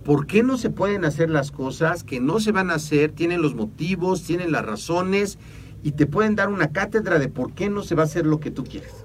por 0.05 0.27
qué 0.27 0.43
no 0.43 0.57
se 0.57 0.71
pueden 0.71 1.05
hacer 1.05 1.31
las 1.31 1.53
cosas, 1.53 2.03
que 2.03 2.21
no 2.21 2.41
se 2.41 2.51
van 2.51 2.71
a 2.71 2.75
hacer, 2.75 3.13
tienen 3.13 3.41
los 3.41 3.55
motivos, 3.55 4.25
tienen 4.25 4.51
las 4.51 4.65
razones 4.65 5.39
y 5.83 5.93
te 5.93 6.07
pueden 6.07 6.35
dar 6.35 6.49
una 6.49 6.73
cátedra 6.73 7.21
de 7.21 7.29
por 7.29 7.53
qué 7.55 7.71
no 7.71 7.83
se 7.83 7.95
va 7.95 8.03
a 8.03 8.07
hacer 8.07 8.27
lo 8.27 8.41
que 8.41 8.51
tú 8.51 8.65
quieres. 8.65 9.04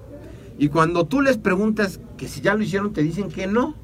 Y 0.60 0.68
cuando 0.68 1.06
tú 1.06 1.22
les 1.22 1.38
preguntas 1.38 2.00
que 2.18 2.28
si 2.28 2.42
ya 2.42 2.54
lo 2.54 2.62
hicieron, 2.62 2.92
te 2.92 3.02
dicen 3.02 3.30
que 3.30 3.46
no. 3.46 3.74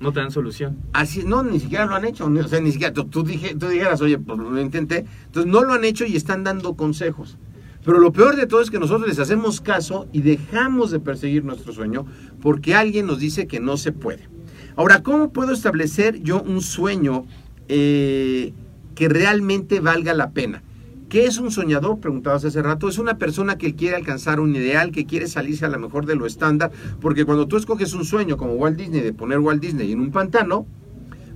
No 0.00 0.14
te 0.14 0.20
dan 0.20 0.30
solución. 0.30 0.78
Así, 0.94 1.22
no, 1.24 1.42
ni 1.42 1.60
siquiera 1.60 1.84
lo 1.84 1.94
han 1.94 2.06
hecho. 2.06 2.24
O 2.24 2.48
sea, 2.48 2.58
ni 2.58 2.72
siquiera 2.72 2.94
tú, 2.94 3.04
tú 3.04 3.22
dije, 3.22 3.54
tú 3.54 3.68
dijeras, 3.68 4.00
oye, 4.00 4.16
pues 4.16 4.38
lo 4.38 4.58
intenté. 4.58 5.04
Entonces 5.26 5.52
no 5.52 5.62
lo 5.62 5.74
han 5.74 5.84
hecho 5.84 6.06
y 6.06 6.16
están 6.16 6.42
dando 6.42 6.74
consejos. 6.74 7.36
Pero 7.84 7.98
lo 7.98 8.12
peor 8.12 8.34
de 8.36 8.46
todo 8.46 8.62
es 8.62 8.70
que 8.70 8.78
nosotros 8.78 9.06
les 9.06 9.18
hacemos 9.18 9.60
caso 9.60 10.06
y 10.10 10.22
dejamos 10.22 10.90
de 10.90 11.00
perseguir 11.00 11.44
nuestro 11.44 11.74
sueño 11.74 12.06
porque 12.40 12.74
alguien 12.74 13.04
nos 13.04 13.18
dice 13.18 13.46
que 13.46 13.60
no 13.60 13.76
se 13.76 13.92
puede. 13.92 14.26
Ahora, 14.74 15.02
¿cómo 15.02 15.34
puedo 15.34 15.52
establecer 15.52 16.22
yo 16.22 16.40
un 16.40 16.62
sueño 16.62 17.26
eh, 17.68 18.54
que 18.94 19.10
realmente 19.10 19.80
valga 19.80 20.14
la 20.14 20.30
pena? 20.30 20.62
¿Qué 21.08 21.24
es 21.24 21.38
un 21.38 21.52
soñador? 21.52 22.00
Preguntabas 22.00 22.44
hace 22.44 22.60
rato. 22.62 22.88
Es 22.88 22.98
una 22.98 23.16
persona 23.16 23.56
que 23.58 23.76
quiere 23.76 23.94
alcanzar 23.94 24.40
un 24.40 24.56
ideal, 24.56 24.90
que 24.90 25.06
quiere 25.06 25.28
salirse 25.28 25.64
a 25.64 25.68
lo 25.68 25.78
mejor 25.78 26.04
de 26.04 26.16
lo 26.16 26.26
estándar, 26.26 26.72
porque 27.00 27.24
cuando 27.24 27.46
tú 27.46 27.56
escoges 27.56 27.94
un 27.94 28.04
sueño 28.04 28.36
como 28.36 28.54
Walt 28.54 28.76
Disney 28.76 29.02
de 29.02 29.12
poner 29.12 29.38
Walt 29.38 29.62
Disney 29.62 29.92
en 29.92 30.00
un 30.00 30.10
pantano, 30.10 30.66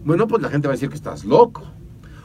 bueno, 0.04 0.26
pues 0.26 0.42
la 0.42 0.48
gente 0.48 0.66
va 0.66 0.74
a 0.74 0.76
decir 0.76 0.88
que 0.88 0.96
estás 0.96 1.24
loco. 1.24 1.62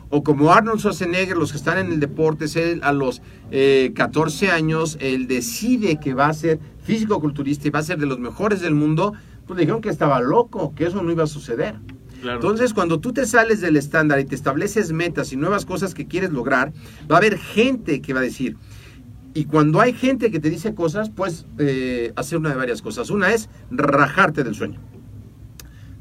O 0.10 0.24
como 0.24 0.52
Arnold 0.52 0.80
Schwarzenegger, 0.80 1.38
los 1.38 1.52
que 1.52 1.58
están 1.58 1.78
en 1.78 1.92
el 1.92 2.00
deporte, 2.00 2.46
él 2.56 2.80
a 2.84 2.92
los 2.92 3.22
eh, 3.52 3.92
14 3.96 4.50
años, 4.50 4.98
él 5.00 5.28
decide 5.28 6.00
que 6.00 6.16
va 6.16 6.28
a 6.28 6.34
ser 6.34 6.60
físico-culturista 6.84 7.68
y 7.68 7.72
va 7.72 7.80
a 7.80 7.84
ser 7.84 8.00
de 8.00 8.08
los 8.08 8.18
mejores 8.18 8.62
del 8.62 8.74
mundo, 8.74 9.14
pues 9.46 9.58
le 9.58 9.62
dijeron 9.62 9.82
que 9.82 9.90
estaba 9.90 10.20
loco, 10.20 10.74
que 10.76 10.86
eso 10.86 11.04
no 11.04 11.12
iba 11.12 11.24
a 11.24 11.28
suceder. 11.28 11.76
Entonces, 12.34 12.74
cuando 12.74 13.00
tú 13.00 13.14
te 13.14 13.26
sales 13.26 13.62
del 13.62 13.78
estándar 13.78 14.20
y 14.20 14.26
te 14.26 14.36
estableces 14.36 14.92
metas 14.92 15.32
y 15.34 15.38
nuevas 15.38 15.66
cosas 15.66 15.94
que 15.94 16.08
quieres 16.08 16.32
lograr, 16.32 16.74
va 17.10 17.16
a 17.16 17.20
haber 17.20 17.38
gente 17.38 18.02
que 18.02 18.14
va 18.14 18.20
a 18.20 18.24
decir. 18.24 18.58
Y 19.34 19.46
cuando 19.46 19.82
hay 19.82 19.94
gente 19.94 20.32
que 20.32 20.40
te 20.40 20.50
dice 20.50 20.74
cosas, 20.74 21.10
pues 21.10 21.46
eh, 21.58 22.14
hacer 22.16 22.38
una 22.38 22.50
de 22.50 22.56
varias 22.56 22.82
cosas. 22.82 23.10
Una 23.10 23.34
es 23.34 23.50
rajarte 23.70 24.44
del 24.44 24.56
sueño. 24.56 24.80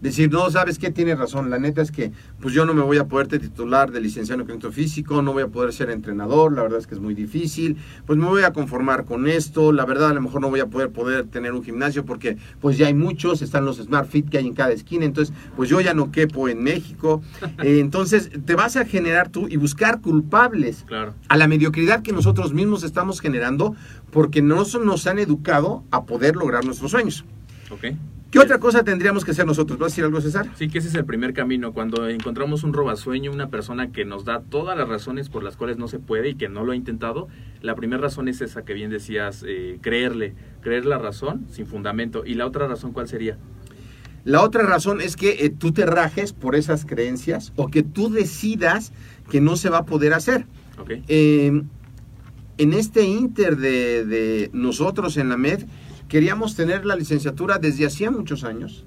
Decir, 0.04 0.30
no, 0.30 0.50
¿sabes 0.50 0.78
qué? 0.78 0.90
Tienes 0.90 1.18
razón. 1.18 1.49
La 1.49 1.58
neta 1.58 1.80
es 1.80 1.90
que 1.90 2.12
pues 2.38 2.52
yo 2.52 2.66
no 2.66 2.75
me 2.75 2.82
voy 2.82 2.99
a 2.99 3.06
poder 3.06 3.26
titular 3.26 3.90
de 3.90 4.02
licenciado 4.02 4.42
en 4.42 4.46
crecimiento 4.46 4.70
físico, 4.70 5.23
no 5.23 5.32
voy 5.32 5.44
a 5.44 5.49
poder 5.49 5.73
ser 5.73 5.88
entrenador, 5.88 6.52
la 6.52 6.61
verdad 6.62 6.78
es 6.78 6.87
que 6.87 6.94
es 6.94 7.00
muy 7.00 7.14
difícil. 7.14 7.78
Pues 8.04 8.18
me 8.18 8.26
voy 8.26 8.42
a 8.42 8.52
conformar 8.52 9.06
con 9.06 9.26
esto. 9.26 9.73
La 9.73 9.87
verdad, 9.87 10.11
a 10.11 10.12
lo 10.12 10.20
mejor 10.20 10.42
no 10.42 10.50
voy 10.50 10.61
a 10.61 10.66
poder 10.66 10.90
poder 10.90 11.25
tener 11.28 11.52
un 11.54 11.64
gimnasio 11.64 12.04
porque 12.04 12.37
pues 12.61 12.76
ya 12.76 12.87
hay 12.88 12.92
muchos, 12.92 13.40
están 13.40 13.64
los 13.64 13.78
Smart 13.78 14.06
Fit 14.06 14.28
que 14.28 14.37
hay 14.37 14.46
en 14.46 14.52
cada 14.52 14.73
esquina, 14.73 15.06
entonces 15.06 15.34
pues 15.56 15.70
yo 15.70 15.80
ya 15.80 15.94
no 15.94 16.12
quepo 16.12 16.49
en 16.50 16.62
México. 16.62 17.23
Eh, 17.64 17.78
entonces 17.80 18.30
te 18.44 18.54
vas 18.56 18.76
a 18.76 18.84
generar 18.84 19.30
tú 19.30 19.46
y 19.49 19.56
buscar 19.56 20.02
culpables 20.02 20.84
Claro. 20.87 21.14
a 21.28 21.37
la 21.38 21.46
mediocridad 21.49 22.02
que 22.02 22.12
nosotros 22.12 22.52
mismos 22.52 22.82
estamos 22.82 23.20
generando 23.20 23.75
porque 24.11 24.42
no 24.42 24.64
nos 24.84 25.06
han 25.06 25.18
educado 25.18 25.82
a 25.90 26.04
poder 26.04 26.37
lograr 26.37 26.64
nuestros 26.66 26.90
sueños. 26.90 27.25
Ok. 27.70 27.94
¿Qué 28.34 28.40
otra 28.40 28.58
cosa 28.58 28.82
tendríamos 28.82 29.24
que 29.24 29.30
hacer 29.30 29.46
nosotros? 29.46 29.78
¿Vas 29.78 29.86
a 29.86 29.90
decir 29.92 30.02
algo, 30.02 30.20
César? 30.20 30.48
Sí, 30.56 30.66
que 30.66 30.78
ese 30.78 30.88
es 30.88 30.94
el 30.96 31.04
primer 31.04 31.34
camino. 31.34 31.72
Cuando 31.72 32.08
encontramos 32.08 32.64
un 32.64 32.72
robasueño, 32.72 33.30
una 33.30 33.48
persona 33.48 33.92
que 33.92 34.04
nos 34.04 34.24
da 34.24 34.40
todas 34.40 34.76
las 34.76 34.88
razones 34.88 35.28
por 35.28 35.44
las 35.44 35.56
cuales 35.56 35.78
no 35.78 35.86
se 35.86 36.00
puede 36.00 36.30
y 36.30 36.34
que 36.34 36.48
no 36.48 36.64
lo 36.64 36.72
ha 36.72 36.74
intentado, 36.74 37.28
la 37.60 37.76
primera 37.76 38.02
razón 38.02 38.26
es 38.26 38.40
esa 38.40 38.64
que 38.64 38.74
bien 38.74 38.90
decías, 38.90 39.44
eh, 39.46 39.78
creerle, 39.80 40.34
creer 40.62 40.84
la 40.84 40.98
razón 40.98 41.46
sin 41.48 41.68
fundamento. 41.68 42.24
¿Y 42.26 42.34
la 42.34 42.44
otra 42.44 42.66
razón 42.66 42.90
cuál 42.90 43.06
sería? 43.06 43.38
La 44.24 44.42
otra 44.42 44.64
razón 44.64 45.00
es 45.00 45.14
que 45.14 45.44
eh, 45.44 45.50
tú 45.50 45.70
te 45.70 45.86
rajes 45.86 46.32
por 46.32 46.56
esas 46.56 46.84
creencias 46.84 47.52
o 47.54 47.68
que 47.68 47.84
tú 47.84 48.10
decidas 48.10 48.92
que 49.30 49.40
no 49.40 49.54
se 49.54 49.70
va 49.70 49.78
a 49.78 49.84
poder 49.84 50.12
hacer. 50.12 50.44
Ok. 50.80 50.90
Eh, 51.06 51.62
en 52.58 52.72
este 52.72 53.04
inter 53.04 53.56
de, 53.58 54.04
de 54.04 54.50
nosotros 54.52 55.18
en 55.18 55.28
la 55.28 55.36
MED, 55.36 55.66
queríamos 56.08 56.54
tener 56.56 56.84
la 56.87 56.96
licenciatura 56.96 57.58
desde 57.58 57.87
hacía 57.87 58.11
muchos 58.11 58.44
años 58.44 58.84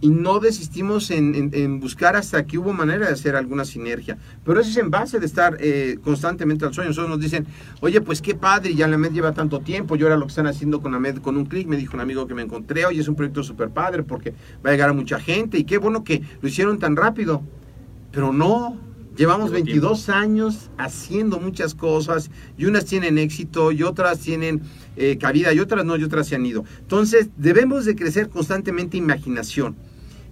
y 0.00 0.10
no 0.10 0.38
desistimos 0.38 1.10
en, 1.10 1.50
en- 1.52 1.80
buscar 1.80 2.14
hasta 2.14 2.46
que 2.46 2.56
hubo 2.56 2.72
manera 2.72 3.06
de 3.08 3.12
hacer 3.12 3.34
alguna 3.34 3.64
sinergia. 3.64 4.16
Pero 4.44 4.60
eso 4.60 4.70
es 4.70 4.76
en 4.76 4.90
base 4.90 5.18
de 5.18 5.26
estar 5.26 5.56
eh, 5.58 5.98
constantemente 6.04 6.64
al 6.64 6.72
sueño. 6.72 6.90
Nosotros 6.90 7.10
nos 7.10 7.20
dicen, 7.20 7.46
oye, 7.80 8.00
pues 8.00 8.22
qué 8.22 8.36
padre, 8.36 8.76
ya 8.76 8.86
la 8.86 8.96
MED 8.96 9.10
lleva 9.10 9.32
tanto 9.34 9.58
tiempo, 9.58 9.96
yo 9.96 10.06
ahora 10.06 10.16
lo 10.16 10.26
que 10.26 10.30
están 10.30 10.46
haciendo 10.46 10.80
con 10.80 10.92
la 10.92 11.00
MED 11.00 11.18
con 11.18 11.36
un 11.36 11.46
clic, 11.46 11.66
me 11.66 11.76
dijo 11.76 11.94
un 11.96 12.00
amigo 12.00 12.28
que 12.28 12.34
me 12.34 12.42
encontré, 12.42 12.86
oye, 12.86 13.00
es 13.00 13.08
un 13.08 13.16
proyecto 13.16 13.42
súper 13.42 13.70
padre 13.70 14.04
porque 14.04 14.34
va 14.64 14.70
a 14.70 14.72
llegar 14.72 14.88
a 14.90 14.92
mucha 14.92 15.18
gente 15.18 15.58
y 15.58 15.64
qué 15.64 15.78
bueno 15.78 16.04
que 16.04 16.22
lo 16.40 16.48
hicieron 16.48 16.78
tan 16.78 16.94
rápido. 16.94 17.42
Pero 18.12 18.32
no, 18.32 18.76
llevamos 19.18 19.50
Llevó 19.50 19.64
22 19.64 20.08
años 20.08 20.70
haciendo 20.78 21.40
muchas 21.40 21.74
cosas 21.74 22.30
y 22.56 22.64
unas 22.64 22.86
tienen 22.86 23.18
éxito 23.18 23.72
y 23.72 23.82
otras 23.82 24.20
tienen 24.20 24.62
eh, 24.96 25.18
cabida 25.18 25.52
y 25.52 25.60
otras 25.60 25.84
no 25.84 25.96
y 25.96 26.04
otras 26.04 26.28
se 26.28 26.36
han 26.36 26.46
ido. 26.46 26.64
Entonces 26.80 27.28
debemos 27.36 27.84
de 27.84 27.96
crecer 27.96 28.30
constantemente 28.30 28.96
imaginación. 28.96 29.76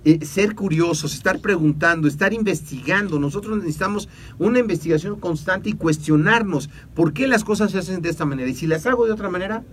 eh, 0.04 0.24
ser 0.24 0.54
curiosos, 0.54 1.14
estar 1.14 1.40
preguntando, 1.40 2.06
estar 2.06 2.32
investigando. 2.32 3.18
Nosotros 3.18 3.56
necesitamos 3.56 4.08
una 4.38 4.60
investigación 4.60 5.18
constante 5.18 5.68
y 5.68 5.72
cuestionarnos 5.72 6.70
por 6.94 7.12
qué 7.12 7.26
las 7.26 7.42
cosas 7.42 7.72
se 7.72 7.78
hacen 7.78 8.02
de 8.02 8.10
esta 8.10 8.24
manera. 8.24 8.48
Y 8.48 8.54
si 8.54 8.68
las 8.68 8.86
hago 8.86 9.04
de 9.04 9.12
otra 9.12 9.28
manera, 9.30 9.64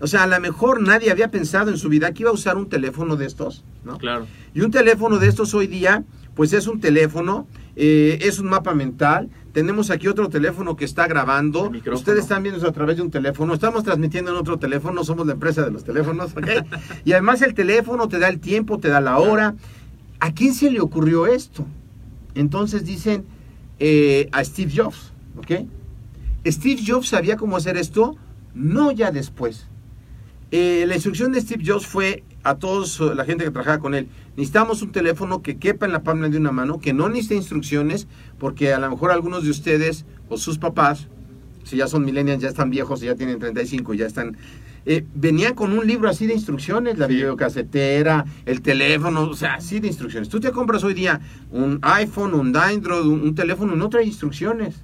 o 0.00 0.08
sea, 0.08 0.24
a 0.24 0.26
lo 0.26 0.40
mejor 0.40 0.82
nadie 0.82 1.12
había 1.12 1.30
pensado 1.30 1.70
en 1.70 1.78
su 1.78 1.88
vida 1.88 2.12
que 2.12 2.24
iba 2.24 2.30
a 2.30 2.34
usar 2.34 2.56
un 2.56 2.68
teléfono 2.68 3.14
de 3.14 3.26
estos, 3.26 3.64
¿no? 3.84 3.98
Claro. 3.98 4.26
Y 4.52 4.62
un 4.62 4.72
teléfono 4.72 5.18
de 5.18 5.28
estos 5.28 5.54
hoy 5.54 5.68
día, 5.68 6.04
pues 6.38 6.52
es 6.52 6.68
un 6.68 6.78
teléfono, 6.78 7.48
eh, 7.74 8.20
es 8.22 8.38
un 8.38 8.46
mapa 8.46 8.72
mental. 8.72 9.28
Tenemos 9.52 9.90
aquí 9.90 10.06
otro 10.06 10.28
teléfono 10.28 10.76
que 10.76 10.84
está 10.84 11.08
grabando. 11.08 11.72
Ustedes 11.92 12.20
están 12.20 12.44
viendo 12.44 12.64
a 12.64 12.70
través 12.70 12.96
de 12.96 13.02
un 13.02 13.10
teléfono. 13.10 13.54
Estamos 13.54 13.82
transmitiendo 13.82 14.30
en 14.30 14.36
otro 14.36 14.56
teléfono. 14.56 15.02
Somos 15.02 15.26
la 15.26 15.32
empresa 15.32 15.64
de 15.64 15.72
los 15.72 15.82
teléfonos, 15.82 16.30
y 17.04 17.10
además 17.10 17.42
el 17.42 17.54
teléfono 17.54 18.06
te 18.06 18.20
da 18.20 18.28
el 18.28 18.38
tiempo, 18.38 18.78
te 18.78 18.86
da 18.86 19.00
la 19.00 19.18
hora. 19.18 19.56
¿A 20.20 20.32
quién 20.32 20.54
se 20.54 20.70
le 20.70 20.78
ocurrió 20.78 21.26
esto? 21.26 21.66
Entonces 22.36 22.84
dicen 22.84 23.24
eh, 23.80 24.28
a 24.30 24.44
Steve 24.44 24.70
Jobs, 24.76 25.12
¿ok? 25.38 25.66
Steve 26.46 26.80
Jobs 26.86 27.08
sabía 27.08 27.36
cómo 27.36 27.56
hacer 27.56 27.76
esto, 27.76 28.16
no 28.54 28.92
ya 28.92 29.10
después. 29.10 29.66
Eh, 30.52 30.84
la 30.86 30.94
instrucción 30.94 31.32
de 31.32 31.40
Steve 31.40 31.64
Jobs 31.66 31.84
fue 31.84 32.22
a 32.50 32.58
todos 32.58 33.00
eh, 33.00 33.14
la 33.14 33.24
gente 33.24 33.44
que 33.44 33.50
trabajaba 33.50 33.78
con 33.78 33.94
él, 33.94 34.08
necesitamos 34.36 34.82
un 34.82 34.92
teléfono 34.92 35.42
que 35.42 35.58
quepa 35.58 35.86
en 35.86 35.92
la 35.92 36.02
palma 36.02 36.28
de 36.28 36.38
una 36.38 36.52
mano, 36.52 36.78
que 36.80 36.92
no 36.92 37.08
necesite 37.08 37.34
instrucciones, 37.36 38.06
porque 38.38 38.72
a 38.72 38.78
lo 38.78 38.90
mejor 38.90 39.10
algunos 39.10 39.44
de 39.44 39.50
ustedes 39.50 40.04
o 40.28 40.36
sus 40.36 40.58
papás, 40.58 41.08
si 41.64 41.76
ya 41.76 41.86
son 41.88 42.04
millennials, 42.04 42.42
ya 42.42 42.48
están 42.48 42.70
viejos, 42.70 43.00
ya 43.00 43.14
tienen 43.14 43.38
35, 43.38 43.94
ya 43.94 44.06
están... 44.06 44.36
eh, 44.86 45.04
venían 45.14 45.54
con 45.54 45.72
un 45.78 45.86
libro 45.86 46.08
así 46.08 46.26
de 46.26 46.32
instrucciones, 46.34 46.96
la 46.98 47.06
Sí. 47.06 47.14
videocasetera, 47.14 48.24
el 48.46 48.62
teléfono, 48.62 49.22
o 49.28 49.34
sea, 49.34 49.54
así 49.54 49.80
de 49.80 49.88
instrucciones. 49.88 50.30
Tú 50.30 50.40
te 50.40 50.50
compras 50.50 50.82
hoy 50.84 50.94
día 50.94 51.20
un 51.50 51.78
iPhone, 51.82 52.32
un 52.34 52.56
Android, 52.56 53.04
un, 53.06 53.20
un 53.20 53.34
teléfono, 53.34 53.76
no 53.76 53.88
trae 53.90 54.04
instrucciones 54.04 54.76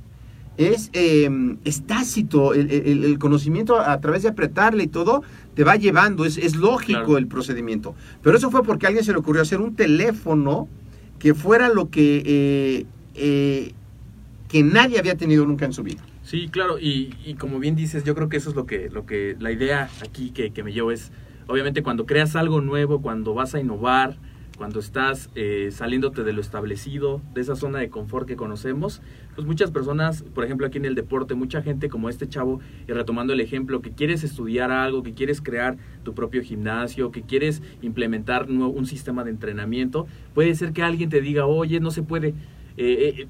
es, 0.57 0.91
eh, 0.93 1.29
es 1.65 1.83
tácito, 1.87 2.55
el, 2.55 2.71
el- 2.71 3.05
el 3.05 3.19
conocimiento 3.19 3.79
a, 3.81 4.01
través 4.01 4.23
de 4.23 4.29
apretarle 4.29 4.85
y 4.85 4.87
todo 4.89 5.23
te 5.55 5.65
va 5.65 5.77
llevando, 5.77 6.25
es, 6.25 6.37
es 6.39 6.57
lógico 6.57 7.01
Claro. 7.01 7.19
el 7.19 7.27
procedimiento. 7.27 7.95
Pero 8.23 8.37
eso 8.37 8.51
fue 8.51 8.63
porque 8.63 8.87
a 8.87 8.89
alguien 8.89 9.05
se 9.05 9.13
le 9.13 9.19
ocurrió 9.19 9.43
hacer 9.43 9.61
un 9.61 9.75
teléfono 9.75 10.69
que 11.19 11.35
fuera 11.35 11.69
lo 11.69 11.91
que, 11.91 12.23
eh, 12.27 12.87
eh, 13.15 13.73
que 14.49 14.63
nadie 14.63 14.99
había 14.99 15.17
tenido 15.17 15.47
nunca 15.47 15.65
en 15.65 15.73
su 15.73 15.83
vida. 15.83 16.03
Sí, 16.23 16.49
claro, 16.49 16.79
y, 16.79 17.15
y 17.25 17.35
como 17.35 17.59
bien 17.59 17.77
dices, 17.77 18.05
yo 18.05 18.15
creo 18.15 18.29
que 18.29 18.37
eso 18.39 18.51
es 18.51 18.57
lo 18.57 18.67
que, 18.67 18.89
lo 18.91 19.05
que 19.07 19.37
la 19.39 19.53
idea 19.53 19.91
aquí 20.03 20.31
que, 20.31 20.53
que 20.53 20.63
me 20.63 20.73
llevo 20.73 20.91
es, 20.91 21.13
obviamente 21.47 21.83
cuando 21.83 22.07
creas 22.07 22.35
algo 22.37 22.61
nuevo, 22.61 23.03
cuando 23.03 23.35
vas 23.35 23.55
a 23.55 23.61
innovar, 23.61 24.17
cuando 24.57 24.79
estás 24.79 25.31
eh, 25.35 25.71
saliéndote 25.73 26.23
de 26.23 26.33
lo 26.33 26.41
establecido, 26.41 27.21
de 27.35 27.41
esa 27.41 27.57
zona 27.57 27.81
de 27.81 27.91
confort 27.91 28.27
que 28.27 28.37
conocemos, 28.37 29.03
pues 29.35 29.47
muchas 29.47 29.71
personas, 29.71 30.23
por 30.23 30.45
ejemplo 30.45 30.67
aquí 30.67 30.79
en 30.79 30.85
el 30.85 30.95
deporte, 30.95 31.35
mucha 31.35 31.63
gente 31.63 31.89
como 31.89 32.09
este 32.09 32.29
chavo, 32.29 32.61
y 32.87 32.93
retomando 32.93 33.33
el 33.33 33.41
ejemplo, 33.41 33.83
que 33.83 33.93
quieres 33.93 34.23
estudiar 34.23 34.71
algo, 34.71 35.03
que 35.03 35.15
quieres 35.15 35.41
crear 35.41 35.77
tu 36.05 36.15
propio 36.15 36.43
gimnasio, 36.43 37.11
que 37.11 37.23
quieres 37.23 37.63
implementar 37.83 38.49
un 38.49 38.87
sistema 38.87 39.25
de 39.25 39.31
entrenamiento, 39.31 40.07
puede 40.35 40.55
ser 40.55 40.73
que 40.73 40.83
alguien 40.83 41.11
te 41.11 41.21
diga, 41.21 41.47
oye, 41.47 41.81
no 41.81 41.91
se 41.91 42.03
puede. 42.03 42.29
Eh, 42.77 43.15
eh, 43.19 43.27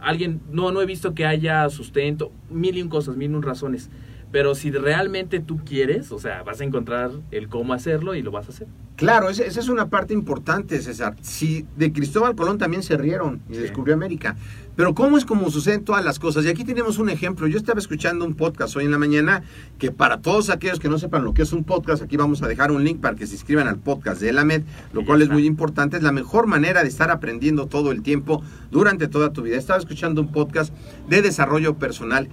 alguien, 0.00 0.40
no, 0.50 0.70
no 0.72 0.80
he 0.80 0.86
visto 0.86 1.14
que 1.14 1.26
haya 1.26 1.68
sustento, 1.68 2.32
mil 2.48 2.76
y 2.76 2.82
un 2.82 2.88
cosas, 2.88 3.16
mil 3.16 3.30
y 3.30 3.34
un 3.34 3.42
razones. 3.42 3.90
Pero 4.32 4.54
si 4.54 4.70
realmente 4.70 5.40
tú 5.40 5.58
quieres, 5.64 6.12
o 6.12 6.18
sea, 6.20 6.42
vas 6.44 6.60
a 6.60 6.64
encontrar 6.64 7.10
el 7.32 7.48
cómo 7.48 7.72
hacerlo 7.74 8.14
y 8.14 8.22
lo 8.22 8.30
vas 8.30 8.46
a 8.46 8.50
hacer. 8.50 8.68
Claro, 8.94 9.28
esa, 9.28 9.42
esa 9.44 9.58
es 9.60 9.68
una 9.68 9.88
parte 9.88 10.12
importante, 10.14 10.80
César. 10.80 11.16
Si 11.20 11.66
de 11.76 11.92
Cristóbal 11.92 12.36
Colón 12.36 12.58
también 12.58 12.82
se 12.82 12.96
rieron 12.96 13.40
y 13.48 13.54
Sí. 13.54 13.60
descubrió 13.62 13.94
América. 13.94 14.36
Pero 14.76 14.94
¿cómo 14.94 15.18
es 15.18 15.24
como 15.24 15.50
suceden 15.50 15.84
todas 15.84 16.04
las 16.04 16.18
cosas? 16.18 16.44
Y 16.44 16.48
aquí 16.48 16.64
tenemos 16.64 16.98
un 16.98 17.10
ejemplo. 17.10 17.46
Yo 17.48 17.56
estaba 17.56 17.80
escuchando 17.80 18.24
un 18.24 18.34
podcast 18.34 18.76
hoy 18.76 18.84
en 18.84 18.90
la 18.92 18.98
mañana 18.98 19.42
que 19.78 19.90
para 19.90 20.20
todos 20.20 20.48
aquellos 20.50 20.78
que 20.78 20.88
no 20.88 20.98
sepan 20.98 21.24
lo 21.24 21.34
que 21.34 21.42
es 21.42 21.52
un 21.52 21.64
podcast, 21.64 22.02
aquí 22.02 22.16
vamos 22.16 22.42
a 22.42 22.46
dejar 22.48 22.70
un 22.70 22.84
link 22.84 23.00
para 23.00 23.16
que 23.16 23.26
se 23.26 23.34
inscriban 23.34 23.66
al 23.68 23.78
podcast 23.78 24.20
de 24.20 24.28
Elamed, 24.28 24.62
lo 24.92 25.04
cual 25.04 25.22
es 25.22 25.28
muy 25.28 25.44
importante. 25.44 25.96
Es 25.96 26.02
la 26.02 26.12
mejor 26.12 26.46
manera 26.46 26.82
de 26.82 26.88
estar 26.88 27.10
aprendiendo 27.10 27.66
todo 27.66 27.90
el 27.90 28.02
tiempo 28.02 28.42
durante 28.70 29.08
toda 29.08 29.32
tu 29.32 29.42
vida. 29.42 29.56
Estaba 29.56 29.78
escuchando 29.78 30.20
un 30.20 30.30
podcast 30.30 30.72
de 31.08 31.20
desarrollo 31.22 31.78
personal 31.78 32.28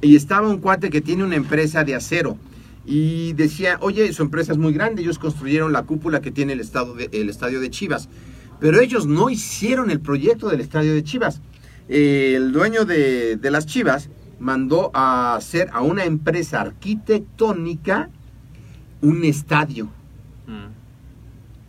y 0.00 0.16
estaba 0.16 0.48
un 0.48 0.58
cuate 0.58 0.90
que 0.90 1.00
tiene 1.00 1.24
una 1.24 1.36
empresa 1.36 1.84
de 1.84 1.94
acero 1.94 2.36
y 2.86 3.32
decía, 3.34 3.78
oye, 3.80 4.12
su 4.12 4.22
empresa 4.22 4.52
es 4.52 4.58
muy 4.58 4.72
grande, 4.72 5.02
ellos 5.02 5.18
construyeron 5.18 5.72
la 5.72 5.82
cúpula 5.82 6.20
que 6.20 6.30
tiene 6.30 6.54
el, 6.54 6.60
estado 6.60 6.94
de- 6.94 7.10
el 7.12 7.28
estadio 7.28 7.60
de 7.60 7.70
Chivas, 7.70 8.08
pero 8.60 8.80
ellos 8.80 9.06
no 9.06 9.28
hicieron 9.30 9.90
el 9.90 10.00
proyecto 10.00 10.48
del 10.48 10.60
estadio 10.60 10.94
de 10.94 11.04
Chivas. 11.04 11.40
Eh, 11.88 12.34
el 12.36 12.52
dueño 12.52 12.84
de, 12.84 13.36
de 13.36 13.50
las 13.50 13.66
Chivas 13.66 14.08
mandó 14.40 14.90
a 14.94 15.34
hacer 15.34 15.68
a 15.72 15.80
una 15.82 16.04
empresa 16.04 16.60
arquitectónica 16.60 18.10
un 19.00 19.24
estadio. 19.24 19.86
Mm. 20.46 20.66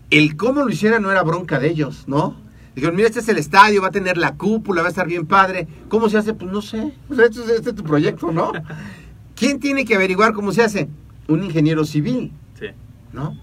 El 0.10 0.36
cómo 0.38 0.64
lo 0.64 0.70
hiciera 0.70 1.00
no 1.00 1.12
era 1.12 1.22
bronca 1.24 1.60
de 1.60 1.70
ellos, 1.70 2.04
¿no? 2.08 2.36
Dijeron, 2.76 2.96
mira, 2.96 3.08
este 3.08 3.20
es 3.20 3.28
el 3.30 3.38
estadio, 3.38 3.82
va 3.82 3.88
a 3.90 3.92
tener 3.92 4.18
la 4.18 4.36
cúpula, 4.36 4.82
va 4.82 4.88
a 4.88 4.90
estar 4.90 5.08
bien 5.08 5.26
padre. 5.26 5.68
¿Cómo 5.90 6.08
se 6.10 6.18
hace? 6.18 6.34
Pues 6.34 6.52
no 6.52 6.62
sé. 6.62 6.94
Pues 7.08 7.20
este, 7.20 7.42
es- 7.42 7.50
este 7.50 7.70
es 7.72 7.76
tu 7.76 7.84
proyecto, 7.84 8.32
¿no? 8.32 8.52
¿Quién 9.36 9.60
tiene 9.60 9.86
que 9.86 9.96
averiguar 9.96 10.34
cómo 10.34 10.52
se 10.52 10.62
hace? 10.64 10.90
Un 11.28 11.44
ingeniero 11.44 11.86
civil, 11.86 12.32
Sí. 12.60 12.68
¿no? 13.14 13.38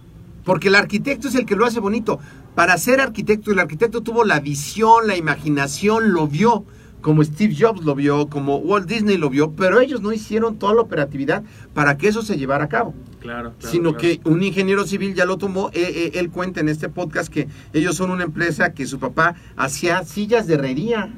Porque 0.44 0.68
el 0.68 0.74
arquitecto 0.76 1.28
es 1.28 1.34
el 1.34 1.44
que 1.46 1.56
lo 1.56 1.66
hace 1.66 1.80
bonito. 1.80 2.18
Para 2.54 2.78
ser 2.78 3.00
arquitecto, 3.00 3.50
el 3.50 3.58
arquitecto 3.58 4.02
tuvo 4.02 4.24
la 4.24 4.40
visión, 4.40 5.06
la 5.06 5.16
imaginación, 5.16 6.12
lo 6.12 6.26
vio, 6.28 6.64
como 7.06 7.22
Steve 7.22 7.54
Jobs 7.56 7.84
lo 7.84 7.94
vio, 7.94 8.26
como 8.26 8.56
Walt 8.56 8.88
Disney 8.88 9.16
lo 9.16 9.30
vio, 9.30 9.52
pero 9.52 9.78
ellos 9.80 10.02
no 10.02 10.12
hicieron 10.12 10.58
toda 10.58 10.74
la 10.74 10.80
operatividad 10.80 11.44
para 11.72 11.96
que 11.96 12.08
eso 12.08 12.20
se 12.20 12.36
llevara 12.36 12.64
a 12.64 12.68
cabo 12.68 12.94
Claro, 13.20 13.52
claro, 13.60 13.72
sino 13.72 13.94
claro. 13.94 13.98
que 13.98 14.28
un 14.28 14.42
ingeniero 14.42 14.84
civil 14.84 15.14
ya 15.14 15.24
lo 15.24 15.38
tomó. 15.38 15.70
eh, 15.72 15.84
eh, 15.88 16.10
él 16.18 16.30
cuenta 16.30 16.58
en 16.58 16.68
este 16.68 16.88
podcast 16.88 17.32
que 17.32 17.46
ellos 17.72 17.94
son 17.94 18.10
una 18.10 18.24
empresa 18.24 18.72
que 18.72 18.86
su 18.86 18.98
papá 18.98 19.36
hacía 19.56 20.02
sillas 20.02 20.48
de 20.48 20.54
herrería. 20.54 21.14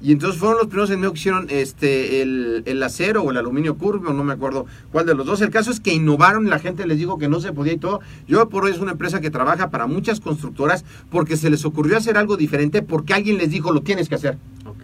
Y 0.00 0.12
entonces 0.12 0.38
fueron 0.38 0.58
los 0.58 0.68
primeros 0.68 0.90
en 0.90 1.00
que 1.00 1.18
hicieron 1.18 1.46
este, 1.50 2.22
el, 2.22 2.62
el 2.64 2.80
acero 2.80 3.22
o 3.24 3.32
el 3.32 3.38
aluminio 3.38 3.76
curvo, 3.76 4.12
no 4.12 4.22
me 4.22 4.34
acuerdo 4.34 4.66
cuál 4.92 5.04
de 5.04 5.16
los 5.16 5.26
dos. 5.26 5.40
El 5.40 5.50
caso 5.50 5.72
es 5.72 5.80
que 5.80 5.92
innovaron 5.94 6.46
y 6.46 6.50
la 6.50 6.60
gente 6.60 6.86
les 6.86 6.98
dijo 6.98 7.18
que 7.18 7.28
no 7.28 7.40
se 7.40 7.52
podía 7.52 7.72
y 7.72 7.78
todo. 7.78 7.98
Yo 8.28 8.48
por 8.48 8.62
hoy 8.64 8.70
es 8.70 8.78
una 8.78 8.92
empresa 8.92 9.20
que 9.20 9.30
trabaja 9.32 9.68
para 9.70 9.88
muchas 9.88 10.20
constructoras 10.20 10.84
porque 11.10 11.36
se 11.36 11.50
les 11.50 11.64
ocurrió 11.64 11.96
hacer 11.96 12.18
algo 12.18 12.36
diferente 12.36 12.82
porque 12.82 13.14
alguien 13.14 13.36
les 13.38 13.50
dijo 13.50 13.72
lo 13.72 13.80
tienes 13.80 14.08
que 14.08 14.14
hacer. 14.14 14.38